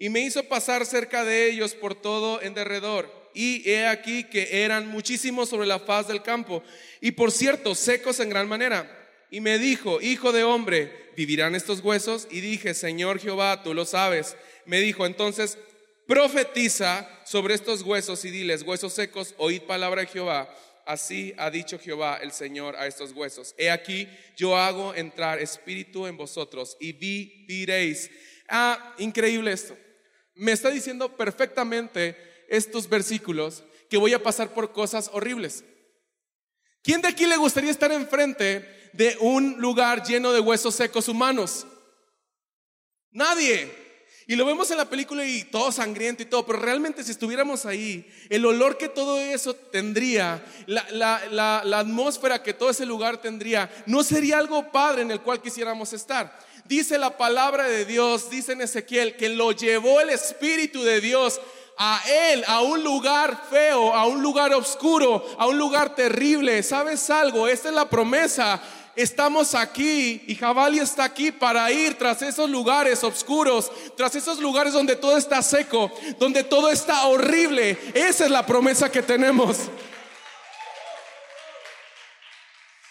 Y 0.00 0.08
me 0.08 0.20
hizo 0.20 0.42
pasar 0.44 0.86
cerca 0.86 1.26
de 1.26 1.50
ellos 1.50 1.74
por 1.74 1.94
todo 1.94 2.40
en 2.40 2.54
derredor. 2.54 3.12
Y 3.34 3.68
he 3.68 3.86
aquí 3.86 4.24
que 4.24 4.64
eran 4.64 4.88
muchísimos 4.88 5.50
sobre 5.50 5.66
la 5.66 5.78
faz 5.78 6.08
del 6.08 6.22
campo. 6.22 6.64
Y 7.02 7.10
por 7.12 7.30
cierto, 7.30 7.74
secos 7.74 8.18
en 8.18 8.30
gran 8.30 8.48
manera. 8.48 8.90
Y 9.30 9.42
me 9.42 9.58
dijo, 9.58 10.00
hijo 10.00 10.32
de 10.32 10.42
hombre, 10.42 11.10
¿vivirán 11.18 11.54
estos 11.54 11.80
huesos? 11.80 12.28
Y 12.30 12.40
dije, 12.40 12.72
Señor 12.72 13.20
Jehová, 13.20 13.62
tú 13.62 13.74
lo 13.74 13.84
sabes. 13.84 14.38
Me 14.64 14.80
dijo, 14.80 15.04
entonces, 15.04 15.58
profetiza 16.06 17.06
sobre 17.26 17.52
estos 17.52 17.82
huesos 17.82 18.24
y 18.24 18.30
diles, 18.30 18.62
huesos 18.62 18.94
secos, 18.94 19.34
oíd 19.36 19.60
palabra 19.64 20.00
de 20.00 20.06
Jehová. 20.06 20.48
Así 20.86 21.34
ha 21.36 21.50
dicho 21.50 21.78
Jehová 21.78 22.18
el 22.22 22.32
Señor 22.32 22.74
a 22.76 22.86
estos 22.86 23.12
huesos. 23.12 23.54
He 23.58 23.70
aquí, 23.70 24.08
yo 24.34 24.56
hago 24.56 24.94
entrar 24.94 25.40
espíritu 25.40 26.06
en 26.06 26.16
vosotros 26.16 26.78
y 26.80 26.94
viviréis. 26.94 28.10
Ah, 28.48 28.94
increíble 28.96 29.52
esto. 29.52 29.76
Me 30.40 30.52
está 30.52 30.70
diciendo 30.70 31.18
perfectamente 31.18 32.16
estos 32.48 32.88
versículos 32.88 33.62
que 33.90 33.98
voy 33.98 34.14
a 34.14 34.22
pasar 34.22 34.54
por 34.54 34.72
cosas 34.72 35.10
horribles. 35.12 35.64
¿Quién 36.82 37.02
de 37.02 37.08
aquí 37.08 37.26
le 37.26 37.36
gustaría 37.36 37.70
estar 37.70 37.92
enfrente 37.92 38.90
de 38.94 39.18
un 39.20 39.60
lugar 39.60 40.02
lleno 40.02 40.32
de 40.32 40.40
huesos 40.40 40.74
secos 40.74 41.08
humanos? 41.08 41.66
Nadie. 43.10 43.70
Y 44.28 44.34
lo 44.34 44.46
vemos 44.46 44.70
en 44.70 44.78
la 44.78 44.88
película 44.88 45.26
y 45.26 45.44
todo 45.44 45.70
sangriento 45.72 46.22
y 46.22 46.26
todo, 46.26 46.46
pero 46.46 46.58
realmente 46.58 47.04
si 47.04 47.10
estuviéramos 47.10 47.66
ahí, 47.66 48.10
el 48.30 48.46
olor 48.46 48.78
que 48.78 48.88
todo 48.88 49.20
eso 49.20 49.52
tendría, 49.52 50.42
la, 50.66 51.78
atmósfera 51.78 52.42
que 52.42 52.54
todo 52.54 52.70
ese 52.70 52.86
lugar 52.86 53.20
tendría, 53.20 53.70
no 53.84 54.02
sería 54.02 54.38
algo 54.38 54.72
padre 54.72 55.02
en 55.02 55.10
el 55.10 55.20
cual 55.20 55.42
quisiéramos 55.42 55.92
estar. 55.92 56.38
Dice 56.70 56.98
la 56.98 57.16
palabra 57.16 57.64
de 57.64 57.84
Dios, 57.84 58.30
dice 58.30 58.52
en 58.52 58.60
Ezequiel, 58.60 59.16
que 59.16 59.28
lo 59.28 59.50
llevó 59.50 60.00
el 60.00 60.08
Espíritu 60.10 60.84
de 60.84 61.00
Dios 61.00 61.40
a 61.76 62.00
él, 62.08 62.44
a 62.46 62.60
un 62.60 62.84
lugar 62.84 63.48
feo, 63.50 63.92
a 63.92 64.06
un 64.06 64.22
lugar 64.22 64.54
oscuro, 64.54 65.26
a 65.36 65.48
un 65.48 65.58
lugar 65.58 65.96
terrible. 65.96 66.62
¿Sabes 66.62 67.10
algo? 67.10 67.48
Esta 67.48 67.70
es 67.70 67.74
la 67.74 67.90
promesa 67.90 68.62
estamos 68.94 69.56
aquí 69.56 70.22
y 70.28 70.36
Jabali 70.36 70.78
está 70.78 71.02
aquí 71.02 71.32
para 71.32 71.72
ir 71.72 71.98
tras 71.98 72.22
esos 72.22 72.48
lugares 72.48 73.02
oscuros, 73.02 73.72
tras 73.96 74.14
esos 74.14 74.38
lugares 74.38 74.72
donde 74.72 74.94
todo 74.94 75.16
está 75.16 75.42
seco, 75.42 75.90
donde 76.20 76.44
todo 76.44 76.70
está 76.70 77.04
horrible. 77.06 77.76
Esa 77.94 78.26
es 78.26 78.30
la 78.30 78.46
promesa 78.46 78.92
que 78.92 79.02
tenemos. 79.02 79.58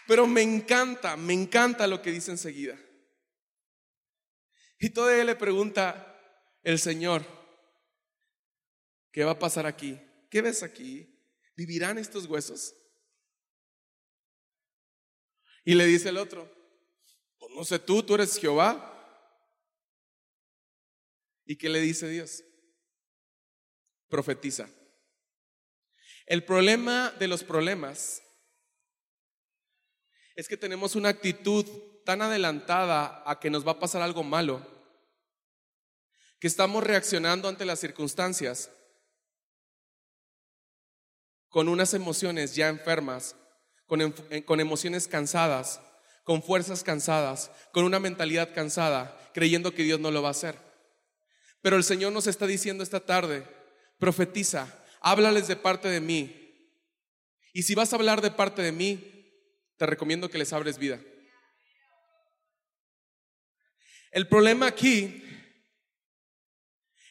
Pero 0.06 0.28
me 0.28 0.42
encanta, 0.42 1.16
me 1.16 1.32
encanta 1.32 1.88
lo 1.88 2.02
que 2.02 2.12
dice 2.12 2.32
enseguida. 2.32 2.76
Y 4.80 4.90
todavía 4.92 5.26
le 5.26 5.36
pregunta 5.36 6.06
el 6.64 6.80
Señor, 6.80 7.26
¿qué 9.12 9.26
va 9.26 9.32
a 9.32 9.40
pasar 9.40 9.66
aquí? 9.66 10.00
¿Qué 10.30 10.42
ves 10.42 10.64
aquí? 10.64 11.20
¿Vivirán 11.56 11.98
estos 11.98 12.26
huesos? 12.26 12.74
Y 15.66 15.76
le 15.76 15.86
dice 15.86 16.10
el 16.10 16.18
otro, 16.18 16.50
pues 17.38 17.52
no 17.54 17.66
sé 17.66 17.78
tú, 17.78 18.02
tú 18.04 18.16
eres 18.16 18.38
Jehová. 18.38 18.96
¿Y 21.46 21.58
qué 21.58 21.68
le 21.68 21.82
dice 21.82 22.08
Dios? 22.08 22.44
Profetiza. 24.08 24.70
El 26.26 26.46
problema 26.46 27.12
de 27.20 27.28
los 27.28 27.44
problemas 27.44 28.24
es 30.36 30.48
que 30.48 30.56
tenemos 30.56 30.96
una 30.96 31.10
actitud 31.10 31.66
tan 32.10 32.24
adelantada 32.24 33.22
a 33.24 33.40
que 33.40 33.52
nos 33.52 33.68
va 33.68 33.74
a 33.74 33.80
pasar 33.80 34.02
algo 34.02 34.24
malo, 34.24 34.66
que 36.40 36.48
estamos 36.48 36.84
reaccionando 36.84 37.48
ante 37.48 37.66
las 37.66 37.80
circunstancias 37.80 38.72
con 41.50 41.70
unas 41.70 41.94
emociones 41.94 42.56
ya 42.56 42.68
enfermas 42.68 43.36
con, 43.86 44.60
emociones 44.60 45.08
cansadas, 45.08 45.82
con 46.24 46.42
fuerzas 46.42 46.84
cansadas, 46.84 47.52
con 47.72 47.84
una 47.84 48.00
mentalidad 48.00 48.56
cansada, 48.56 49.16
creyendo 49.32 49.76
que 49.76 49.84
Dios 49.84 50.00
no 50.00 50.10
lo 50.10 50.24
va 50.24 50.30
a 50.30 50.32
hacer. 50.32 50.58
Pero 51.62 51.76
el 51.76 51.84
Señor 51.84 52.12
nos 52.12 52.26
está 52.26 52.48
diciendo 52.48 52.84
esta 52.84 53.02
tarde, 53.02 53.46
profetiza, 54.00 54.68
háblales 55.00 55.48
de 55.48 55.58
parte 55.58 55.90
de 55.90 56.02
mí. 56.02 56.74
Y 57.54 57.62
si 57.62 57.76
vas 57.76 57.94
a 57.94 57.98
hablar 57.98 58.22
de 58.22 58.32
parte 58.32 58.64
de 58.64 58.72
mí, 58.72 59.46
te 59.78 59.86
recomiendo 59.86 60.28
que 60.32 60.40
les 60.40 60.54
abres 60.54 60.80
vida. 60.80 61.00
El 64.12 64.28
problema 64.28 64.68
aquí 64.68 65.24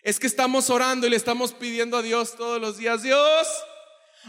es 0.03 0.19
que 0.19 0.27
estamos 0.27 0.71
orando 0.71 1.07
y 1.07 1.11
le 1.11 1.17
estamos 1.17 1.53
pidiendo 1.53 1.97
a 1.97 2.03
Dios 2.03 2.37
todos 2.37 2.61
los 2.61 2.79
días, 2.79 3.03
Dios, 3.03 3.47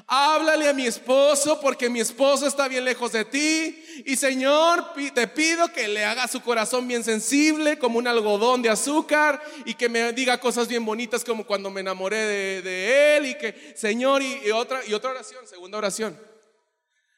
Háblale 0.08 0.70
a 0.70 0.74
mi 0.74 0.86
esposo 0.86 1.60
porque 1.60 1.90
mi 1.90 2.00
esposo 2.00 2.48
está 2.48 2.68
bien 2.68 2.86
lejos 2.86 3.12
de 3.12 3.26
ti. 3.26 3.84
Y 4.06 4.16
Señor, 4.16 4.94
te 5.14 5.28
pido 5.28 5.72
que 5.72 5.88
le 5.88 6.06
haga 6.06 6.28
su 6.28 6.42
corazón 6.42 6.88
bien 6.88 7.04
sensible 7.04 7.78
como 7.78 8.00
un 8.00 8.08
algodón 8.08 8.62
de 8.62 8.70
azúcar 8.70 9.42
y 9.66 9.74
que 9.74 9.90
me 9.90 10.14
diga 10.14 10.40
cosas 10.40 10.68
bien 10.68 10.86
bonitas 10.86 11.24
como 11.24 11.46
cuando 11.46 11.70
me 11.70 11.82
enamoré 11.82 12.62
de, 12.62 13.18
él 13.18 13.26
y 13.28 13.36
que, 13.36 13.74
Señor, 13.76 14.22
y, 14.22 14.52
otra, 14.52 14.82
y 14.88 14.94
otra 14.94 15.12
oración, 15.12 15.46
segunda 15.48 15.78
oración. 15.78 16.29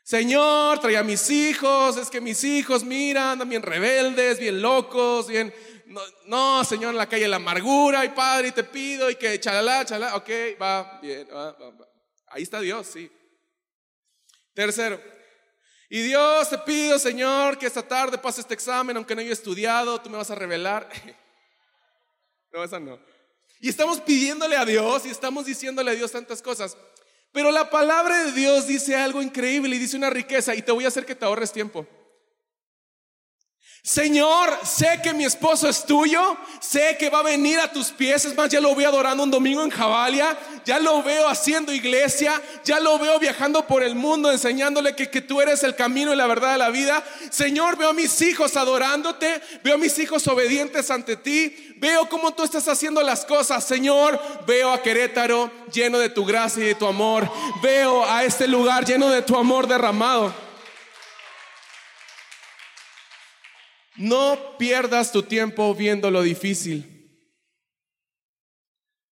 Señor, 0.03 0.79
trae 0.79 0.97
a 0.97 1.03
mis 1.03 1.29
hijos, 1.29 1.97
es 1.97 2.09
que 2.09 2.19
mis 2.19 2.43
hijos, 2.43 2.83
mira, 2.83 3.31
andan 3.31 3.49
bien 3.49 3.61
rebeldes, 3.61 4.39
bien 4.39 4.61
locos, 4.61 5.27
bien... 5.27 5.53
No, 6.25 6.63
Señor, 6.63 6.91
en 6.91 6.97
la 6.97 7.09
calle 7.09 7.27
la 7.27 7.35
amargura 7.35 8.05
y 8.05 8.09
Padre, 8.09 8.47
y 8.47 8.51
te 8.53 8.63
pido 8.63 9.09
y 9.09 9.15
que 9.15 9.37
chalala, 9.41 9.83
chalala, 9.83 10.15
ok, 10.15 10.29
va, 10.61 10.99
bien, 11.01 11.27
va, 11.29 11.51
va, 11.51 11.69
va. 11.71 11.87
Ahí 12.27 12.43
está 12.43 12.61
Dios, 12.61 12.87
sí. 12.87 13.11
Tercero, 14.53 15.01
y 15.93 16.03
Dios 16.03 16.49
te 16.49 16.57
pido, 16.59 16.97
Señor, 16.97 17.57
que 17.57 17.65
esta 17.65 17.85
tarde 17.85 18.17
pase 18.17 18.39
este 18.39 18.53
examen, 18.53 18.95
aunque 18.95 19.13
no 19.13 19.19
haya 19.19 19.33
estudiado, 19.33 19.99
tú 19.99 20.09
me 20.09 20.15
vas 20.17 20.31
a 20.31 20.35
revelar. 20.35 20.89
No, 22.53 22.65
esa 22.65 22.81
no. 22.81 22.99
Y 23.61 23.69
estamos 23.69 24.01
pidiéndole 24.01 24.57
a 24.57 24.65
Dios 24.65 25.05
y 25.05 25.09
estamos 25.09 25.45
diciéndole 25.45 25.91
a 25.91 25.93
Dios 25.93 26.11
tantas 26.11 26.41
cosas. 26.41 26.75
Pero 27.31 27.51
la 27.51 27.69
palabra 27.69 28.25
de 28.25 28.31
Dios 28.33 28.67
dice 28.67 28.95
algo 28.95 29.21
increíble 29.21 29.75
y 29.75 29.79
dice 29.79 29.95
una 29.97 30.09
riqueza 30.09 30.53
y 30.53 30.61
te 30.61 30.71
voy 30.71 30.85
a 30.85 30.89
hacer 30.89 31.05
que 31.05 31.15
te 31.15 31.25
ahorres 31.25 31.53
tiempo. 31.53 31.87
Señor, 33.83 34.59
sé 34.63 34.99
que 35.01 35.11
mi 35.11 35.25
esposo 35.25 35.67
es 35.67 35.85
tuyo, 35.85 36.37
sé 36.59 36.97
que 36.99 37.09
va 37.09 37.21
a 37.21 37.23
venir 37.23 37.59
a 37.59 37.71
tus 37.71 37.87
pies, 37.87 38.25
es 38.25 38.37
más, 38.37 38.47
ya 38.49 38.61
lo 38.61 38.75
veo 38.75 38.87
adorando 38.87 39.23
un 39.23 39.31
domingo 39.31 39.63
en 39.63 39.71
Jabalia, 39.71 40.37
ya 40.63 40.79
lo 40.79 41.01
veo 41.01 41.27
haciendo 41.27 41.73
iglesia, 41.73 42.39
ya 42.63 42.79
lo 42.79 42.99
veo 42.99 43.17
viajando 43.17 43.65
por 43.65 43.81
el 43.81 43.95
mundo 43.95 44.31
enseñándole 44.31 44.95
que, 44.95 45.09
que 45.09 45.21
tú 45.21 45.41
eres 45.41 45.63
el 45.63 45.75
camino 45.75 46.13
y 46.13 46.15
la 46.15 46.27
verdad 46.27 46.51
de 46.51 46.59
la 46.59 46.69
vida. 46.69 47.03
Señor, 47.31 47.75
veo 47.75 47.89
a 47.89 47.93
mis 47.93 48.21
hijos 48.21 48.55
adorándote, 48.55 49.41
veo 49.63 49.73
a 49.73 49.79
mis 49.79 49.97
hijos 49.97 50.27
obedientes 50.27 50.91
ante 50.91 51.17
ti, 51.17 51.73
veo 51.77 52.07
cómo 52.07 52.35
tú 52.35 52.43
estás 52.43 52.67
haciendo 52.67 53.01
las 53.01 53.25
cosas. 53.25 53.65
Señor, 53.65 54.21
veo 54.45 54.71
a 54.71 54.83
Querétaro 54.83 55.49
lleno 55.73 55.97
de 55.97 56.09
tu 56.09 56.23
gracia 56.23 56.63
y 56.63 56.67
de 56.67 56.75
tu 56.75 56.85
amor, 56.85 57.27
veo 57.63 58.05
a 58.05 58.23
este 58.25 58.47
lugar 58.47 58.85
lleno 58.85 59.09
de 59.09 59.23
tu 59.23 59.35
amor 59.35 59.65
derramado. 59.65 60.50
No 63.97 64.57
pierdas 64.57 65.11
tu 65.11 65.23
tiempo 65.23 65.73
viendo 65.75 66.09
lo 66.09 66.21
difícil. 66.21 66.91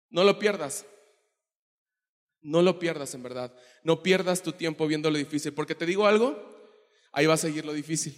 No 0.10 0.24
lo 0.24 0.40
pierdas. 0.40 0.86
No 2.42 2.62
lo 2.62 2.80
pierdas 2.80 3.14
en 3.14 3.24
verdad. 3.24 3.54
No 3.84 4.02
pierdas 4.02 4.42
tu 4.42 4.54
tiempo 4.54 4.88
viendo 4.88 5.10
lo 5.12 5.18
difícil. 5.18 5.54
Porque 5.54 5.76
te 5.76 5.86
digo 5.86 6.08
algo, 6.08 6.38
ahí 7.12 7.26
va 7.26 7.36
a 7.36 7.38
seguir 7.38 7.66
lo 7.66 7.74
difícil. 7.74 8.16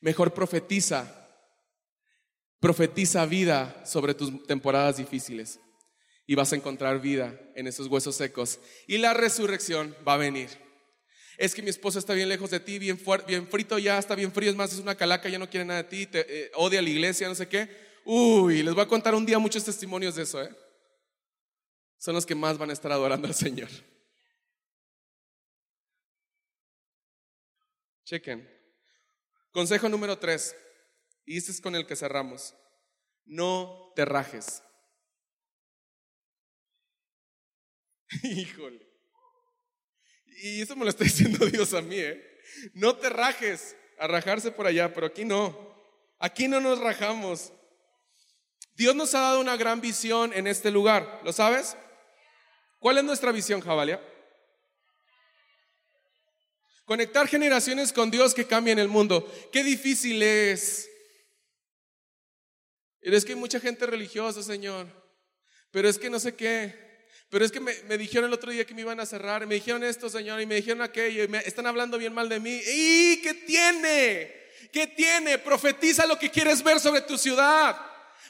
Mejor 0.00 0.32
profetiza. 0.32 1.16
Profetiza 2.58 3.24
vida 3.26 3.84
sobre 3.86 4.14
tus 4.14 4.46
temporadas 4.46 4.96
difíciles. 4.98 5.60
Y 6.26 6.34
vas 6.34 6.52
a 6.52 6.56
encontrar 6.56 7.00
vida 7.00 7.40
en 7.54 7.66
esos 7.66 7.88
huesos 7.88 8.16
secos. 8.16 8.60
Y 8.86 8.98
la 8.98 9.14
resurrección 9.14 9.96
va 10.06 10.14
a 10.14 10.18
venir. 10.18 10.69
Es 11.40 11.54
que 11.54 11.62
mi 11.62 11.70
esposo 11.70 11.98
está 11.98 12.12
bien 12.12 12.28
lejos 12.28 12.50
de 12.50 12.60
ti, 12.60 12.78
bien, 12.78 13.00
bien 13.26 13.48
frito 13.48 13.78
ya, 13.78 13.98
está 13.98 14.14
bien 14.14 14.30
frío, 14.30 14.50
es 14.50 14.56
más, 14.56 14.74
es 14.74 14.78
una 14.78 14.94
calaca, 14.94 15.26
ya 15.26 15.38
no 15.38 15.48
quiere 15.48 15.64
nada 15.64 15.82
de 15.82 15.88
ti, 15.88 16.04
te, 16.04 16.20
eh, 16.28 16.50
odia 16.54 16.80
a 16.80 16.82
la 16.82 16.90
iglesia, 16.90 17.28
no 17.28 17.34
sé 17.34 17.48
qué. 17.48 17.66
Uy, 18.04 18.62
les 18.62 18.74
voy 18.74 18.84
a 18.84 18.86
contar 18.86 19.14
un 19.14 19.24
día 19.24 19.38
muchos 19.38 19.64
testimonios 19.64 20.14
de 20.16 20.24
eso, 20.24 20.42
¿eh? 20.42 20.54
Son 21.96 22.14
los 22.14 22.26
que 22.26 22.34
más 22.34 22.58
van 22.58 22.68
a 22.68 22.74
estar 22.74 22.92
adorando 22.92 23.26
al 23.26 23.34
Señor. 23.34 23.70
Chequen. 28.04 28.46
Consejo 29.50 29.88
número 29.88 30.18
tres, 30.18 30.54
y 31.24 31.38
este 31.38 31.52
es 31.52 31.60
con 31.62 31.74
el 31.74 31.86
que 31.86 31.96
cerramos. 31.96 32.54
No 33.24 33.94
te 33.96 34.04
rajes. 34.04 34.62
Híjole. 38.24 38.89
Y 40.42 40.62
eso 40.62 40.76
me 40.76 40.84
lo 40.84 40.90
está 40.90 41.04
diciendo 41.10 41.46
Dios 41.46 41.74
a 41.74 41.82
mí, 41.82 41.98
¿eh? 41.98 42.40
No 42.74 42.96
te 42.96 43.08
rajes, 43.08 43.76
a 43.98 44.06
rajarse 44.06 44.50
por 44.50 44.66
allá, 44.66 44.92
pero 44.92 45.06
aquí 45.06 45.24
no. 45.24 45.70
Aquí 46.18 46.48
no 46.48 46.60
nos 46.60 46.78
rajamos. 46.78 47.52
Dios 48.74 48.94
nos 48.94 49.14
ha 49.14 49.20
dado 49.20 49.40
una 49.40 49.56
gran 49.56 49.80
visión 49.80 50.32
en 50.32 50.46
este 50.46 50.70
lugar, 50.70 51.20
¿lo 51.24 51.32
sabes? 51.32 51.76
¿Cuál 52.78 52.98
es 52.98 53.04
nuestra 53.04 53.30
visión, 53.30 53.60
Jabalia? 53.60 54.00
Conectar 56.86 57.28
generaciones 57.28 57.92
con 57.92 58.10
Dios 58.10 58.34
que 58.34 58.46
cambien 58.46 58.78
el 58.78 58.88
mundo. 58.88 59.30
Qué 59.52 59.62
difícil 59.62 60.22
es. 60.22 60.90
Es 63.00 63.24
que 63.24 63.32
hay 63.32 63.38
mucha 63.38 63.60
gente 63.60 63.86
religiosa, 63.86 64.42
Señor. 64.42 64.88
Pero 65.70 65.88
es 65.88 65.98
que 65.98 66.10
no 66.10 66.18
sé 66.18 66.34
qué. 66.34 66.89
Pero 67.30 67.44
es 67.44 67.52
que 67.52 67.60
me, 67.60 67.72
dijeron 67.96 68.26
el 68.26 68.34
otro 68.34 68.50
día 68.50 68.66
que 68.66 68.74
me 68.74 68.80
iban 68.80 68.98
a 68.98 69.06
cerrar. 69.06 69.46
me 69.46 69.54
dijeron 69.54 69.84
esto, 69.84 70.10
Señor. 70.10 70.40
Y 70.40 70.46
me 70.46 70.56
dijeron 70.56 70.82
aquello. 70.82 71.22
Y 71.22 71.28
me 71.28 71.38
están 71.38 71.66
hablando 71.66 71.96
bien 71.96 72.12
mal 72.12 72.28
de 72.28 72.40
mí. 72.40 72.60
¿Y 72.66 73.22
qué 73.22 73.34
tiene? 73.34 74.40
¿Qué 74.72 74.88
tiene? 74.88 75.38
Profetiza 75.38 76.06
lo 76.06 76.18
que 76.18 76.28
quieres 76.28 76.62
ver 76.62 76.80
sobre 76.80 77.02
tu 77.02 77.16
ciudad. 77.16 77.76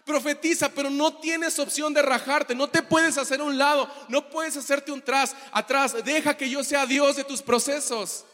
Profetiza, 0.05 0.69
pero 0.69 0.91
no 0.91 1.19
tienes 1.19 1.59
opción 1.59 1.95
de 1.95 2.03
rajarte, 2.03 2.55
no 2.55 2.69
te 2.69 2.83
puedes 2.83 3.19
hacer 3.19 3.43
un 3.43 3.59
lado, 3.59 3.89
no 4.09 4.31
puedes 4.31 4.57
hacerte 4.57 4.91
un 4.91 5.03
tras, 5.03 5.37
atrás. 5.53 5.95
Deja 6.05 6.37
que 6.37 6.49
yo 6.49 6.65
sea 6.65 6.87
Dios 6.87 7.17
de 7.17 7.25
tus 7.25 7.43
procesos. 7.43 8.25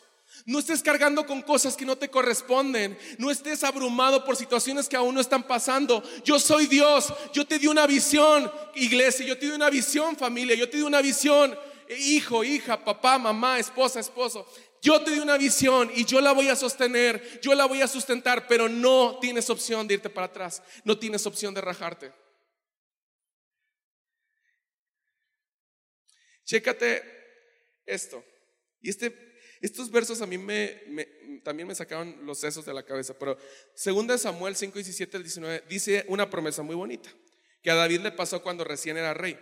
No 0.47 0.61
estés 0.61 0.81
cargando 0.81 1.27
con 1.27 1.43
cosas 1.43 1.77
que 1.77 1.85
no 1.85 1.99
te 1.99 2.09
corresponden. 2.09 2.97
No 3.19 3.33
estés 3.33 3.65
abrumado 3.65 4.25
por 4.25 4.37
situaciones 4.37 4.89
que 4.89 4.95
aún 4.95 5.17
no 5.17 5.21
están 5.21 5.43
pasando. 5.43 6.05
Yo 6.25 6.39
soy 6.39 6.69
Dios. 6.69 7.13
Yo 7.33 7.45
te 7.45 7.59
di 7.59 7.67
una 7.67 7.85
visión, 7.85 8.51
iglesia. 8.77 9.27
Yo 9.27 9.37
te 9.37 9.47
di 9.47 9.53
una 9.53 9.69
visión, 9.71 10.17
familia. 10.17 10.55
Yo 10.55 10.71
te 10.71 10.77
di 10.77 10.85
una 10.85 11.03
visión, 11.03 11.59
hijo, 11.99 12.45
hija, 12.45 12.85
papá, 12.85 13.19
mamá, 13.19 13.59
esposa, 13.59 13.99
esposo. 13.99 14.47
Yo 14.81 15.03
te 15.03 15.11
di 15.11 15.19
una 15.19 15.37
visión 15.37 15.91
y 15.93 16.05
yo 16.05 16.21
la 16.21 16.31
voy 16.31 16.49
a 16.49 16.55
sostener. 16.55 17.41
Yo 17.43 17.53
la 17.57 17.67
voy 17.67 17.83
a 17.83 17.89
sustentar. 17.89 18.47
Pero 18.47 18.69
no 18.69 19.19
tienes 19.21 19.51
opción 19.51 19.89
de 19.89 19.95
irte 19.95 20.11
para 20.11 20.29
atrás. 20.29 20.63
No 20.85 20.97
tienes 20.97 21.27
opción 21.27 21.55
de 21.55 21.61
rajarte. 21.61 22.13
Chécate 26.45 27.03
esto. 27.85 28.25
Y 28.81 28.91
este 28.91 29.27
estos 29.67 29.91
versos 29.91 30.23
a 30.23 30.27
mí 30.27 30.39
me, 30.39 30.81
también 31.43 31.69
me 31.69 31.75
sacaron 31.75 32.25
los 32.25 32.39
sesos 32.39 32.65
de 32.65 32.75
la 32.75 32.83
cabeza, 32.83 33.15
pero 33.19 33.37
2 33.85 34.21
Samuel 34.21 34.57
5, 34.57 34.75
17 34.75 35.17
al 35.17 35.23
19 35.23 35.65
dice 35.69 36.05
una 36.09 36.31
promesa 36.31 36.63
muy 36.63 36.75
bonita 36.75 37.11
que 37.63 37.71
a 37.71 37.75
David 37.75 38.01
le 38.01 38.13
pasó 38.13 38.43
cuando 38.43 38.65
recién 38.65 38.97
era 38.97 39.13
rey. 39.13 39.37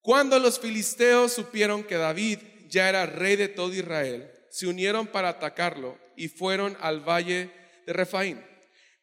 Cuando 0.00 0.38
los 0.38 0.58
filisteos 0.58 1.32
supieron 1.32 1.84
que 1.84 1.96
David 1.96 2.38
ya 2.68 2.88
era 2.88 3.06
rey 3.06 3.36
de 3.36 3.48
todo 3.48 3.72
Israel, 3.72 4.30
se 4.50 4.66
unieron 4.66 5.06
para 5.06 5.28
atacarlo 5.28 5.98
y 6.16 6.28
fueron 6.28 6.76
al 6.80 7.00
valle 7.00 7.50
de 7.86 7.92
Refaín. 7.92 8.44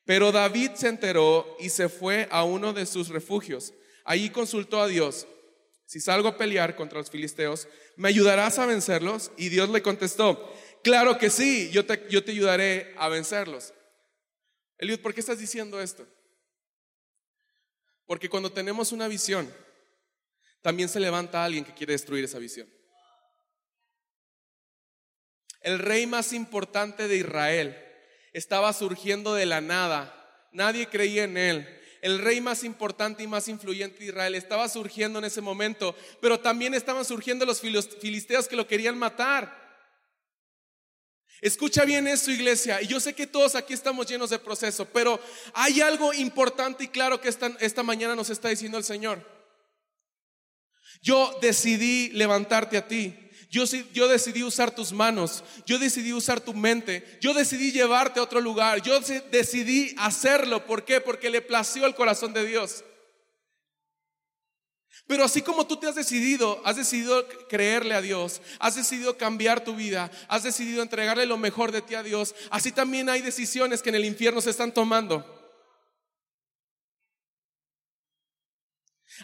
Pero 0.05 0.32
David 0.32 0.72
se 0.76 0.89
enteró 0.89 1.55
y 1.59 1.70
se 1.70 1.88
fue 1.88 2.28
a 2.32 2.43
uno 2.43 2.74
de 2.74 2.86
sus 2.86 3.09
refugios. 3.09 3.74
Allí 4.03 4.30
consultó 4.30 4.82
a 4.82 4.88
Dios, 4.88 5.28
si 5.94 6.00
salgo 6.00 6.28
a 6.28 6.38
pelear 6.39 6.76
contra 6.76 6.98
los 6.98 7.12
filisteos, 7.12 7.68
¿me 7.98 8.10
ayudarás 8.10 8.58
a 8.58 8.66
vencerlos? 8.66 9.30
Y 9.38 9.50
Dios 9.50 9.70
le 9.70 9.84
contestó, 9.84 10.52
claro 10.84 11.20
que 11.20 11.30
sí, 11.30 11.70
yo 11.70 11.86
te, 11.86 12.08
ayudaré 12.32 12.96
a 12.98 13.10
vencerlos. 13.10 13.76
Eliud, 14.80 15.02
¿por 15.02 15.14
qué 15.14 15.20
estás 15.20 15.38
diciendo 15.38 15.80
esto? 15.80 16.08
Porque 18.08 18.28
cuando 18.28 18.52
tenemos 18.52 18.91
una 18.91 19.08
visión, 19.08 19.54
también 20.64 20.89
se 20.89 21.00
levanta 21.00 21.46
alguien 21.46 21.64
que 21.64 21.76
quiere 21.76 21.94
destruir 21.94 22.24
esa 22.24 22.39
visión. 22.39 22.68
El 25.62 25.78
rey 25.78 26.08
más 26.08 26.34
importante 26.34 27.08
de 27.08 27.18
Israel 27.18 27.78
estaba 28.32 28.74
surgiendo 28.74 29.36
de 29.36 29.46
la 29.46 29.62
nada. 29.62 30.50
Nadie 30.54 30.88
creía 30.88 31.26
en 31.26 31.38
él 31.38 31.83
el 32.04 32.20
rey 32.20 32.41
más 32.41 32.66
importante 32.66 33.24
y 33.24 33.28
más 33.28 33.47
influyente 33.47 33.99
de 33.99 34.08
Israel, 34.08 34.36
estaba 34.36 34.68
surgiendo 34.68 35.20
en 35.20 35.26
ese 35.26 35.39
momento, 35.39 35.95
pero 36.20 36.38
también 36.38 36.74
estaban 36.74 37.06
surgiendo 37.06 37.45
los 37.45 37.62
filisteos 37.62 38.49
que 38.49 38.58
lo 38.58 38.68
querían 38.68 38.97
matar. 38.97 39.64
Escucha 41.39 41.86
bien 41.86 42.06
eso, 42.08 42.30
iglesia. 42.30 42.82
Y 42.82 42.88
yo 42.88 42.99
sé 42.99 43.14
que 43.14 43.26
todos 43.26 43.56
aquí 43.56 43.74
estamos 43.74 44.06
llenos 44.06 44.30
de 44.30 44.38
proceso, 44.38 44.84
pero 44.86 45.18
hay 45.54 45.80
algo 45.80 46.14
importante 46.14 46.84
y 46.84 46.88
claro 46.89 47.22
que 47.22 47.30
esta, 47.30 47.56
esta 47.62 47.84
mañana 47.84 48.18
nos 48.18 48.30
está 48.30 48.49
diciendo 48.49 48.78
el 48.78 48.84
Señor. 48.84 49.26
Yo 51.01 51.38
decidí 51.41 52.10
levantarte 52.10 52.78
a 52.78 52.86
ti. 52.86 53.23
Yo, 53.54 54.08
decidí 54.08 54.41
usar 54.41 54.74
tus 54.74 54.91
manos, 54.91 55.43
yo 55.68 55.78
decidí 55.78 56.12
usar 56.12 56.41
tu 56.41 56.56
mente, 56.56 57.20
yo 57.22 57.36
decidí 57.36 57.72
llevarte 57.72 58.20
a 58.20 58.24
otro 58.24 58.41
lugar, 58.41 58.82
yo 58.82 58.99
decidí 58.99 59.93
hacerlo. 59.99 60.66
¿Por 60.66 60.84
qué? 60.84 60.99
Porque 60.99 61.30
le 61.30 61.39
plació 61.39 61.86
el 61.86 61.93
corazón 61.93 62.34
de 62.34 62.47
Dios. 62.47 62.84
Pero 65.06 65.24
así 65.24 65.43
como 65.43 65.68
tú 65.68 65.78
te 65.78 65.86
has 65.86 65.93
decidido, 65.93 66.64
has 66.66 66.78
decidido 66.78 67.28
creerle 67.47 67.93
a 67.93 68.01
Dios, 68.01 68.41
has 68.58 68.74
decidido 68.74 69.20
cambiar 69.20 69.64
tu 69.64 69.76
vida, 69.76 70.10
has 70.30 70.41
decidido 70.41 70.82
entregarle 70.82 71.28
lo 71.28 71.38
mejor 71.38 71.72
de 71.72 71.84
ti 71.84 71.93
a 71.93 72.01
Dios, 72.01 72.34
así 72.49 72.72
también 72.72 73.08
hay 73.08 73.22
decisiones 73.22 73.84
que 73.84 73.89
en 73.89 73.95
el 73.95 74.06
infierno 74.06 74.41
se 74.41 74.49
están 74.49 74.74
tomando. 74.74 75.24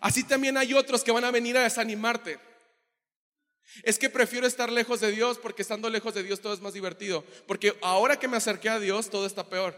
Así 0.01 0.23
también 0.23 0.55
hay 0.55 0.75
otros 0.75 1.03
que 1.03 1.11
van 1.11 1.23
a 1.23 1.32
venir 1.32 1.57
a 1.57 1.63
desanimarte. 1.63 2.49
Es 3.84 3.99
que 3.99 4.09
prefiero 4.09 4.47
estar 4.47 4.72
lejos 4.72 4.99
de 4.99 5.11
Dios 5.11 5.38
porque 5.38 5.61
estando 5.61 5.89
lejos 5.89 6.13
de 6.13 6.24
Dios 6.24 6.41
todo 6.41 6.53
es 6.53 6.61
más 6.61 6.74
divertido. 6.74 7.24
Porque 7.47 7.78
ahora 7.82 8.17
que 8.17 8.28
me 8.28 8.38
acerqué 8.38 8.70
a 8.70 8.80
Dios 8.80 9.09
todo 9.09 9.26
está 9.26 9.47
peor. 9.49 9.76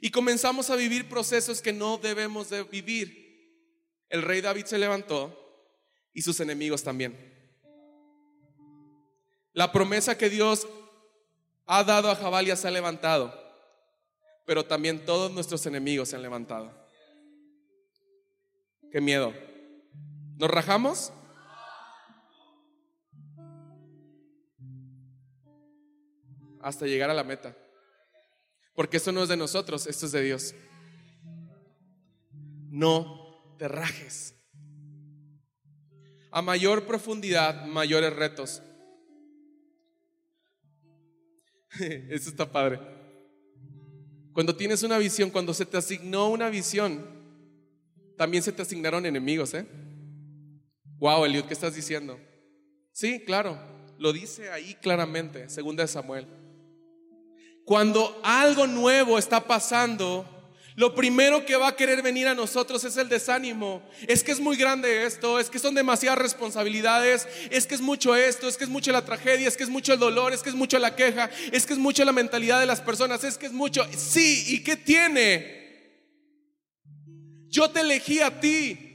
Y 0.00 0.10
comenzamos 0.10 0.70
a 0.70 0.76
vivir 0.76 1.08
procesos 1.08 1.60
que 1.60 1.72
no 1.72 1.98
debemos 1.98 2.50
de 2.50 2.62
vivir. 2.62 3.28
El 4.08 4.22
rey 4.22 4.40
David 4.40 4.66
se 4.66 4.78
levantó 4.78 5.36
y 6.14 6.22
sus 6.22 6.40
enemigos 6.40 6.82
también. 6.82 7.16
La 9.52 9.72
promesa 9.72 10.16
que 10.16 10.30
Dios 10.30 10.68
ha 11.66 11.82
dado 11.84 12.10
a 12.10 12.16
Jabalia 12.16 12.56
se 12.56 12.68
ha 12.68 12.70
levantado, 12.70 13.34
pero 14.46 14.64
también 14.64 15.04
todos 15.04 15.32
nuestros 15.32 15.66
enemigos 15.66 16.08
se 16.08 16.16
han 16.16 16.22
levantado. 16.22 16.72
Qué 18.90 19.00
miedo. 19.00 19.47
¿Nos 20.38 20.48
rajamos? 20.48 21.12
Hasta 26.60 26.86
llegar 26.86 27.10
a 27.10 27.14
la 27.14 27.24
meta. 27.24 27.56
Porque 28.72 28.98
esto 28.98 29.10
no 29.10 29.24
es 29.24 29.28
de 29.28 29.36
nosotros, 29.36 29.88
esto 29.88 30.06
es 30.06 30.12
de 30.12 30.22
Dios. 30.22 30.54
No 32.70 33.56
te 33.58 33.66
rajes. 33.66 34.36
A 36.30 36.40
mayor 36.40 36.86
profundidad, 36.86 37.66
mayores 37.66 38.14
retos. 38.14 38.62
Eso 41.80 42.30
está 42.30 42.52
padre. 42.52 42.78
Cuando 44.32 44.54
tienes 44.54 44.84
una 44.84 44.98
visión, 44.98 45.30
cuando 45.30 45.52
se 45.52 45.66
te 45.66 45.78
asignó 45.78 46.28
una 46.28 46.48
visión, 46.48 47.04
también 48.16 48.44
se 48.44 48.52
te 48.52 48.62
asignaron 48.62 49.04
enemigos, 49.04 49.52
¿eh? 49.54 49.66
Wow, 50.98 51.24
Eliud, 51.24 51.44
¿qué 51.44 51.54
estás 51.54 51.76
diciendo? 51.76 52.18
Sí, 52.92 53.20
claro, 53.24 53.56
lo 53.98 54.12
dice 54.12 54.50
ahí 54.50 54.74
claramente, 54.74 55.48
segunda 55.48 55.84
de 55.84 55.88
Samuel. 55.88 56.26
Cuando 57.64 58.20
algo 58.24 58.66
nuevo 58.66 59.16
está 59.16 59.44
pasando, 59.44 60.26
lo 60.74 60.96
primero 60.96 61.46
que 61.46 61.54
va 61.54 61.68
a 61.68 61.76
querer 61.76 62.02
venir 62.02 62.26
a 62.26 62.34
nosotros 62.34 62.82
es 62.82 62.96
el 62.96 63.08
desánimo. 63.08 63.82
Es 64.08 64.24
que 64.24 64.32
es 64.32 64.40
muy 64.40 64.56
grande 64.56 65.04
esto, 65.04 65.38
es 65.38 65.50
que 65.50 65.60
son 65.60 65.76
demasiadas 65.76 66.18
responsabilidades, 66.18 67.28
es 67.50 67.68
que 67.68 67.76
es 67.76 67.80
mucho 67.80 68.16
esto, 68.16 68.48
es 68.48 68.56
que 68.56 68.64
es 68.64 68.70
mucho 68.70 68.90
la 68.90 69.04
tragedia, 69.04 69.46
es 69.46 69.56
que 69.56 69.62
es 69.62 69.70
mucho 69.70 69.92
el 69.92 70.00
dolor, 70.00 70.32
es 70.32 70.42
que 70.42 70.48
es 70.48 70.56
mucho 70.56 70.80
la 70.80 70.96
queja, 70.96 71.30
es 71.52 71.64
que 71.64 71.74
es 71.74 71.78
mucho 71.78 72.04
la 72.04 72.12
mentalidad 72.12 72.58
de 72.58 72.66
las 72.66 72.80
personas, 72.80 73.22
es 73.22 73.38
que 73.38 73.46
es 73.46 73.52
mucho... 73.52 73.86
Sí, 73.96 74.46
¿y 74.48 74.64
qué 74.64 74.76
tiene? 74.76 75.58
Yo 77.48 77.70
te 77.70 77.80
elegí 77.80 78.18
a 78.18 78.40
ti. 78.40 78.87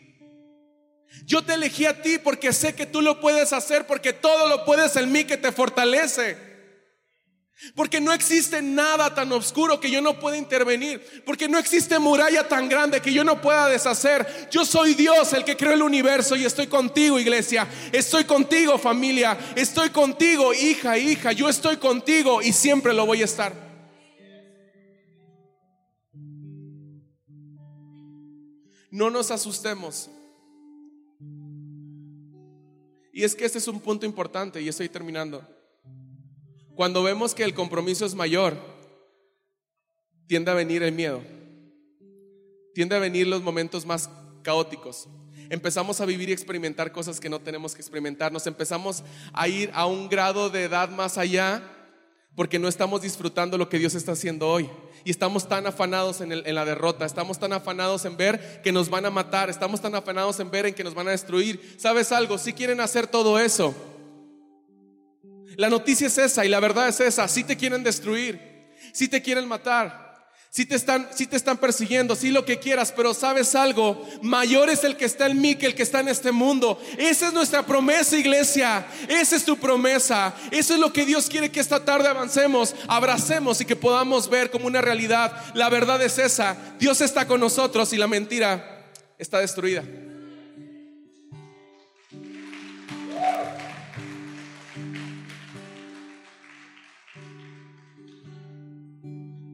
Yo 1.25 1.43
te 1.43 1.53
elegí 1.53 1.85
a 1.85 2.01
ti 2.01 2.17
porque 2.17 2.51
sé 2.51 2.75
que 2.75 2.85
tú 2.85 3.01
lo 3.01 3.19
puedes 3.19 3.53
hacer, 3.53 3.87
porque 3.87 4.13
todo 4.13 4.47
lo 4.49 4.65
puedes 4.65 4.95
en 4.95 5.11
mí 5.11 5.23
que 5.23 5.37
te 5.37 5.51
fortalece. 5.51 6.53
Porque 7.75 8.01
no 8.01 8.11
existe 8.11 8.61
nada 8.61 9.15
tan 9.15 9.31
oscuro 9.31 9.79
que 9.79 9.89
yo 9.89 10.01
no 10.01 10.19
pueda 10.19 10.35
intervenir. 10.35 11.23
Porque 11.25 11.47
no 11.47 11.57
existe 11.57 11.97
muralla 11.97 12.47
tan 12.47 12.67
grande 12.67 13.01
que 13.01 13.13
yo 13.13 13.23
no 13.23 13.41
pueda 13.41 13.69
deshacer. 13.69 14.49
Yo 14.51 14.65
soy 14.65 14.95
Dios 14.95 15.31
el 15.33 15.45
que 15.45 15.55
creó 15.55 15.73
el 15.73 15.81
universo 15.81 16.35
y 16.35 16.43
estoy 16.43 16.67
contigo, 16.67 17.19
iglesia. 17.19 17.67
Estoy 17.91 18.25
contigo, 18.25 18.77
familia. 18.77 19.37
Estoy 19.55 19.91
contigo, 19.91 20.53
hija, 20.53 20.97
hija. 20.97 21.31
Yo 21.31 21.47
estoy 21.47 21.77
contigo 21.77 22.41
y 22.41 22.51
siempre 22.51 22.91
lo 22.93 23.05
voy 23.05 23.21
a 23.21 23.25
estar. 23.25 23.53
No 28.91 29.09
nos 29.09 29.31
asustemos. 29.31 30.09
Y 33.13 33.23
es 33.23 33.35
que 33.35 33.45
este 33.45 33.59
es 33.59 33.67
un 33.67 33.79
punto 33.79 34.07
importante 34.07 34.59
y 34.59 34.67
estoy 34.67 34.89
terminando. 34.89 35.47
Cuando 36.75 37.03
vemos 37.03 37.35
que 37.35 37.43
el 37.43 37.53
compromiso 37.53 38.07
es 38.07 38.15
mayor, 38.15 38.57
tiende 40.25 40.49
a 40.49 40.55
venir 40.55 40.81
el 40.81 40.93
miedo, 40.93 41.21
tiende 42.73 42.95
a 42.95 42.99
venir 42.99 43.27
los 43.27 43.43
momentos 43.43 43.85
más 43.85 44.09
caóticos. 44.41 45.07
Empezamos 45.51 46.01
a 46.01 46.05
vivir 46.05 46.29
y 46.29 46.33
experimentar 46.33 46.91
cosas 46.91 47.19
que 47.19 47.29
no 47.29 47.39
tenemos 47.39 47.75
que 47.75 47.81
experimentar. 47.81 48.31
Nos 48.31 48.47
empezamos 48.47 49.03
a 49.31 49.47
ir 49.47 49.69
a 49.75 49.85
un 49.85 50.09
grado 50.09 50.49
de 50.49 50.63
edad 50.63 50.89
más 50.89 51.19
allá 51.19 51.61
porque 52.35 52.59
no 52.59 52.67
estamos 52.67 53.01
disfrutando 53.01 53.57
lo 53.57 53.69
que 53.69 53.79
Dios 53.79 53.95
está 53.95 54.13
haciendo 54.13 54.47
hoy. 54.47 54.69
Y 55.05 55.11
estamos 55.11 55.47
tan 55.47 55.67
afanados 55.67 56.21
en, 56.21 56.55
la 56.55 56.65
derrota, 56.65 57.05
estamos 57.05 57.37
tan 57.37 57.53
afanados 57.53 58.05
en 58.05 58.15
ver 58.15 58.61
que 58.63 58.71
nos 58.71 58.89
van 58.89 59.05
a 59.05 59.09
matar, 59.09 59.49
estamos 59.49 59.81
tan 59.81 59.93
afanados 59.95 60.39
en 60.39 60.49
ver 60.49 60.65
en 60.65 60.73
que 60.73 60.83
nos 60.83 60.93
van 60.93 61.07
a 61.07 61.11
destruir. 61.11 61.75
¿Sabes 61.77 62.11
algo? 62.11 62.37
Si 62.37 62.53
quieren 62.53 62.79
hacer 62.79 63.07
todo 63.07 63.37
eso, 63.37 63.75
la 65.57 65.69
noticia 65.69 66.07
es 66.07 66.17
esa 66.17 66.45
y 66.45 66.49
la 66.49 66.59
verdad 66.59 66.87
es 66.87 66.99
esa. 67.01 67.27
Si 67.27 67.43
te 67.43 67.57
quieren 67.57 67.83
destruir, 67.83 68.39
si 68.93 69.07
te 69.07 69.21
quieren 69.21 69.47
matar, 69.47 70.02
si 70.53 70.67
te 70.67 70.75
están, 70.75 71.09
si 71.15 71.25
te 71.25 71.35
están 71.35 71.57
persiguiendo, 71.57 72.15
si 72.15 72.29
lo 72.29 72.45
que 72.45 72.59
quieras, 72.59 72.93
pero 72.95 73.15
sabes 73.15 73.55
algo, 73.55 74.07
mayor 74.21 74.69
es 74.69 74.83
el 74.83 74.95
que 74.95 75.05
está 75.05 75.25
en 75.25 75.41
mí 75.41 75.55
que 75.55 75.65
el 75.65 75.73
que 75.73 75.81
está 75.81 75.99
en 75.99 76.09
este 76.09 76.31
mundo. 76.31 76.79
Esa 76.95 77.29
es 77.29 77.33
nuestra 77.33 77.65
promesa, 77.65 78.15
iglesia. 78.15 78.85
Esa 79.09 79.35
es 79.35 79.45
tu 79.45 79.57
promesa. 79.57 80.31
Eso 80.51 80.75
es 80.75 80.79
lo 80.79 80.93
que 80.93 81.07
Dios 81.07 81.27
quiere 81.27 81.51
que 81.51 81.59
esta 81.59 81.83
tarde 81.83 82.07
avancemos, 82.07 82.75
abracemos 82.87 83.61
y 83.61 83.65
que 83.65 83.75
podamos 83.75 84.29
ver 84.29 84.51
como 84.51 84.67
una 84.67 84.79
realidad. 84.79 85.33
La 85.55 85.69
verdad 85.69 85.99
es 86.03 86.19
esa. 86.19 86.55
Dios 86.77 87.01
está 87.01 87.25
con 87.25 87.39
nosotros 87.39 87.91
y 87.91 87.97
la 87.97 88.05
mentira 88.05 88.91
está 89.17 89.39
destruida. 89.39 89.83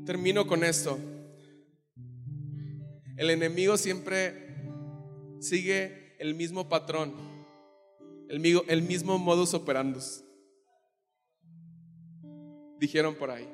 Termino 0.10 0.48
con 0.48 0.64
esto. 0.64 0.98
El 3.16 3.30
enemigo 3.30 3.78
siempre 3.78 4.58
sigue 5.40 6.16
el 6.18 6.34
mismo 6.34 6.68
patrón, 6.68 7.14
el 8.28 8.82
mismo, 8.82 9.20
modus 9.20 9.54
operandus. 9.54 10.24
Dijeron 12.80 13.14
por 13.14 13.30
ahí. 13.30 13.48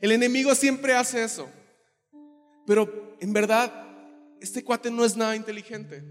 El 0.00 0.12
enemigo 0.12 0.54
siempre 0.54 0.94
hace 0.94 1.24
eso. 1.24 1.50
Pero 2.64 3.16
en 3.18 3.32
verdad, 3.32 3.72
este 4.40 4.62
cuate 4.62 4.92
no 4.92 5.04
es 5.04 5.16
nada 5.16 5.34
inteligente. 5.34 6.04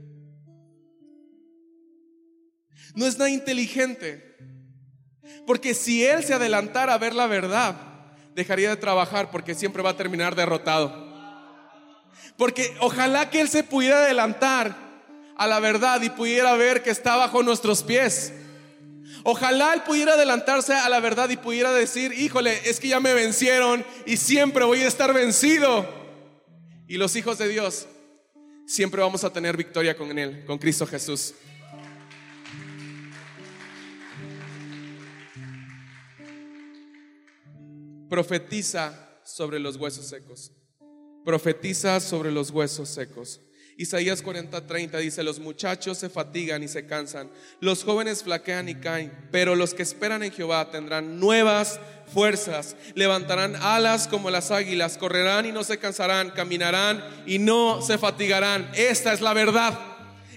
No 2.95 3.05
es 3.05 3.17
nada 3.17 3.29
inteligente. 3.29 4.35
Porque 5.47 5.73
si 5.73 6.03
él 6.03 6.21
se 6.21 6.33
adelantara 6.33 6.93
a 6.93 6.97
ver 6.97 7.15
la 7.15 7.27
verdad, 7.27 7.90
dejaría 8.33 8.69
de 8.69 8.77
trabajar 8.77 9.31
porque 9.31 9.55
siempre 9.55 9.83
va 9.83 9.91
a 9.91 9.97
terminar 9.97 10.35
derrotado. 10.35 11.11
Porque 12.37 12.75
ojalá 12.79 13.29
que 13.29 13.41
Él 13.41 13.49
se 13.49 13.63
pudiera 13.63 13.97
adelantar 13.97 14.75
a 15.37 15.47
la 15.47 15.59
verdad 15.59 16.01
y 16.01 16.09
pudiera 16.09 16.53
ver 16.55 16.83
que 16.83 16.89
está 16.89 17.15
bajo 17.15 17.43
nuestros 17.43 17.83
pies. 17.83 18.33
Ojalá 19.23 19.73
Él 19.73 19.81
pudiera 19.83 20.13
adelantarse 20.13 20.73
a 20.73 20.89
la 20.89 20.99
verdad 20.99 21.29
y 21.29 21.37
pudiera 21.37 21.71
decir, 21.71 22.13
híjole, 22.13 22.59
es 22.69 22.79
que 22.79 22.87
ya 22.87 22.99
me 22.99 23.13
vencieron 23.13 23.85
y 24.05 24.17
siempre 24.17 24.65
voy 24.65 24.79
a 24.79 24.87
estar 24.87 25.13
vencido. 25.13 25.87
Y 26.87 26.97
los 26.97 27.15
hijos 27.15 27.37
de 27.37 27.47
Dios 27.47 27.87
siempre 28.65 29.01
vamos 29.01 29.23
a 29.23 29.31
tener 29.31 29.57
victoria 29.57 29.95
con 29.95 30.17
Él, 30.17 30.43
con 30.45 30.57
Cristo 30.57 30.87
Jesús. 30.87 31.33
Profetiza 38.11 38.93
sobre 39.23 39.57
los 39.57 39.77
huesos 39.77 40.05
secos. 40.05 40.51
Profetiza 41.23 41.97
sobre 42.01 42.29
los 42.29 42.51
huesos 42.51 42.89
secos. 42.89 43.39
Isaías 43.77 44.21
40:30 44.21 44.99
dice, 44.99 45.23
los 45.23 45.39
muchachos 45.39 45.97
se 45.97 46.09
fatigan 46.09 46.61
y 46.61 46.67
se 46.67 46.85
cansan, 46.85 47.31
los 47.61 47.85
jóvenes 47.85 48.21
flaquean 48.23 48.67
y 48.67 48.75
caen, 48.75 49.29
pero 49.31 49.55
los 49.55 49.73
que 49.73 49.83
esperan 49.83 50.23
en 50.23 50.33
Jehová 50.33 50.69
tendrán 50.71 51.21
nuevas 51.21 51.79
fuerzas, 52.13 52.75
levantarán 52.95 53.55
alas 53.55 54.09
como 54.09 54.29
las 54.29 54.51
águilas, 54.51 54.97
correrán 54.97 55.45
y 55.45 55.53
no 55.53 55.63
se 55.63 55.77
cansarán, 55.77 56.31
caminarán 56.31 57.01
y 57.25 57.39
no 57.39 57.81
se 57.81 57.97
fatigarán. 57.97 58.69
Esta 58.75 59.13
es 59.13 59.21
la 59.21 59.33
verdad. 59.33 59.90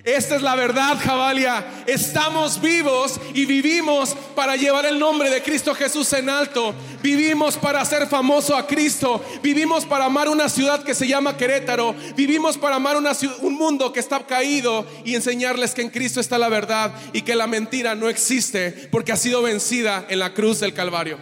Esta 0.04 0.36
es 0.36 0.42
la 0.42 0.54
verdad, 0.54 0.98
Jabalia. 1.00 1.64
Estamos 1.86 2.60
vivos 2.60 3.18
y 3.32 3.46
vivimos 3.46 4.14
para 4.34 4.54
llevar 4.54 4.84
el 4.84 4.98
nombre 4.98 5.30
de 5.30 5.42
Cristo 5.42 5.74
Jesús 5.74 6.12
en 6.12 6.28
alto. 6.28 6.74
Vivimos 7.02 7.56
para 7.56 7.80
hacer 7.80 8.06
famoso 8.06 8.54
a 8.54 8.66
Cristo. 8.66 9.24
Vivimos 9.42 9.86
para 9.86 10.04
amar 10.04 10.28
una 10.28 10.50
ciudad 10.50 10.84
que 10.84 10.94
se 10.94 11.08
llama 11.08 11.38
Querétaro. 11.38 11.94
Vivimos 12.14 12.58
para 12.58 12.76
amar 12.76 12.98
un 12.98 13.54
mundo 13.54 13.94
que 13.94 14.00
está 14.00 14.26
caído 14.26 14.86
y 15.06 15.14
enseñarles 15.14 15.72
que 15.72 15.80
en 15.80 15.88
Cristo 15.88 16.20
está 16.20 16.36
la 16.36 16.50
verdad 16.50 16.92
y 17.14 17.22
que 17.22 17.34
la 17.34 17.46
mentira 17.46 17.94
no 17.94 18.10
existe 18.10 18.72
porque 18.90 19.12
ha 19.12 19.16
sido 19.16 19.40
vencida 19.40 20.04
en 20.10 20.18
la 20.18 20.34
cruz 20.34 20.60
del 20.60 20.74
Calvario. 20.74 21.18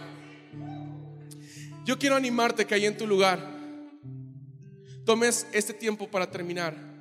Yo 1.85 1.97
quiero 1.97 2.17
animarte 2.17 2.65
que 2.65 2.75
ahí 2.75 2.85
en 2.85 2.97
tu 2.97 3.07
lugar 3.07 3.39
tomes 5.05 5.47
este 5.53 5.73
tiempo 5.73 6.09
para 6.09 6.29
terminar 6.29 6.92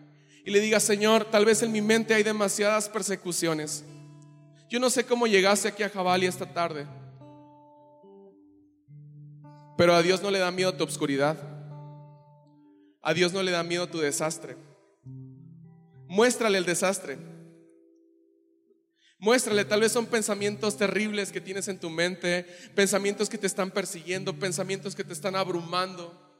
y 0.44 0.50
le 0.50 0.60
diga, 0.60 0.80
Señor, 0.80 1.24
tal 1.26 1.44
vez 1.44 1.62
en 1.62 1.70
mi 1.70 1.80
mente 1.80 2.14
hay 2.14 2.22
demasiadas 2.22 2.88
persecuciones. 2.88 3.84
Yo 4.68 4.80
no 4.80 4.90
sé 4.90 5.04
cómo 5.04 5.26
llegaste 5.26 5.68
aquí 5.68 5.82
a 5.82 5.88
Jabali 5.88 6.26
esta 6.26 6.46
tarde, 6.46 6.86
pero 9.76 9.94
a 9.94 10.02
Dios 10.02 10.22
no 10.22 10.30
le 10.30 10.38
da 10.38 10.50
miedo 10.50 10.74
tu 10.74 10.84
obscuridad. 10.84 11.36
A 13.02 13.14
Dios 13.14 13.32
no 13.32 13.42
le 13.42 13.50
da 13.50 13.62
miedo 13.62 13.88
tu 13.88 13.98
desastre. 13.98 14.56
Muéstrale 16.06 16.58
el 16.58 16.64
desastre. 16.64 17.18
Muéstrale, 19.18 19.64
tal 19.64 19.80
vez 19.80 19.92
son 19.92 20.06
pensamientos 20.06 20.76
terribles 20.76 21.30
que 21.30 21.40
tienes 21.40 21.68
en 21.68 21.78
tu 21.78 21.90
mente, 21.90 22.44
pensamientos 22.74 23.28
que 23.28 23.38
te 23.38 23.46
están 23.46 23.70
persiguiendo, 23.70 24.36
pensamientos 24.36 24.96
que 24.96 25.04
te 25.04 25.12
están 25.12 25.36
abrumando 25.36 26.31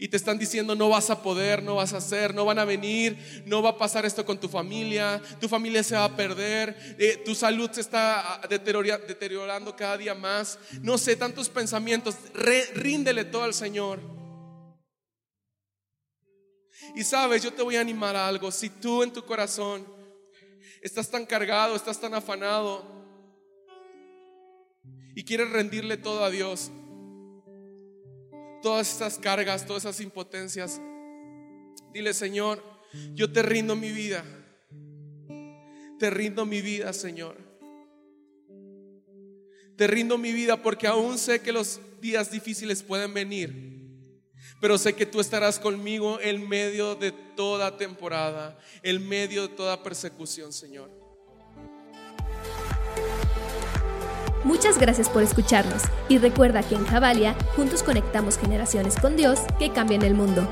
y 0.00 0.08
te 0.08 0.16
están 0.16 0.38
diciendo 0.38 0.74
no 0.74 0.88
vas 0.88 1.10
a 1.10 1.22
poder, 1.22 1.62
no 1.62 1.76
vas 1.76 1.92
a 1.92 1.98
hacer, 1.98 2.34
no 2.34 2.46
van 2.46 2.58
a 2.58 2.64
venir, 2.64 3.44
no 3.44 3.60
va 3.60 3.70
a 3.70 3.78
pasar 3.78 4.06
esto 4.06 4.24
con 4.24 4.40
tu 4.40 4.48
familia, 4.48 5.20
tu 5.38 5.46
familia 5.46 5.84
se 5.84 5.94
va 5.94 6.04
a 6.04 6.16
perder, 6.16 6.96
eh, 6.98 7.22
tu 7.22 7.34
salud 7.34 7.70
se 7.70 7.82
está 7.82 8.36
ah, 8.36 8.46
deteriorando 8.48 9.76
cada 9.76 9.98
día 9.98 10.14
más. 10.14 10.58
No 10.80 10.96
sé, 10.96 11.16
tantos 11.16 11.50
pensamientos, 11.50 12.16
ríndele 12.74 13.26
todo 13.26 13.44
al 13.44 13.52
Señor. 13.52 14.00
Y 16.96 17.04
sabes, 17.04 17.42
yo 17.42 17.52
te 17.52 17.62
voy 17.62 17.76
a 17.76 17.82
animar 17.82 18.16
a 18.16 18.26
algo, 18.26 18.50
si 18.50 18.70
tú 18.70 19.02
en 19.02 19.12
tu 19.12 19.22
corazón 19.26 19.86
estás 20.80 21.10
tan 21.10 21.26
cargado, 21.26 21.76
estás 21.76 22.00
tan 22.00 22.14
afanado 22.14 22.82
y 25.14 25.24
quieres 25.24 25.50
rendirle 25.50 25.98
todo 25.98 26.24
a 26.24 26.30
Dios, 26.30 26.70
todas 28.62 28.90
estas 28.90 29.18
cargas, 29.18 29.66
todas 29.66 29.84
esas 29.84 30.00
impotencias. 30.00 30.80
Dile, 31.92 32.14
Señor, 32.14 32.62
yo 33.14 33.32
te 33.32 33.42
rindo 33.42 33.76
mi 33.76 33.92
vida. 33.92 34.24
Te 35.98 36.10
rindo 36.10 36.46
mi 36.46 36.62
vida, 36.62 36.92
Señor. 36.92 37.36
Te 39.76 39.86
rindo 39.86 40.18
mi 40.18 40.32
vida 40.32 40.62
porque 40.62 40.86
aún 40.86 41.18
sé 41.18 41.40
que 41.40 41.52
los 41.52 41.80
días 42.00 42.30
difíciles 42.30 42.82
pueden 42.82 43.14
venir. 43.14 43.70
Pero 44.60 44.76
sé 44.76 44.94
que 44.94 45.06
tú 45.06 45.20
estarás 45.20 45.58
conmigo 45.58 46.20
en 46.20 46.46
medio 46.48 46.94
de 46.94 47.12
toda 47.12 47.76
temporada, 47.76 48.58
en 48.82 49.06
medio 49.08 49.48
de 49.48 49.54
toda 49.54 49.82
persecución, 49.82 50.52
Señor. 50.52 50.90
Muchas 54.44 54.78
gracias 54.78 55.10
por 55.10 55.22
escucharnos 55.22 55.82
y 56.08 56.16
recuerda 56.16 56.62
que 56.62 56.74
en 56.74 56.86
Javalia 56.86 57.34
juntos 57.56 57.82
conectamos 57.82 58.38
generaciones 58.38 58.96
con 58.96 59.16
Dios 59.16 59.40
que 59.58 59.70
cambian 59.70 60.02
el 60.02 60.14
mundo. 60.14 60.48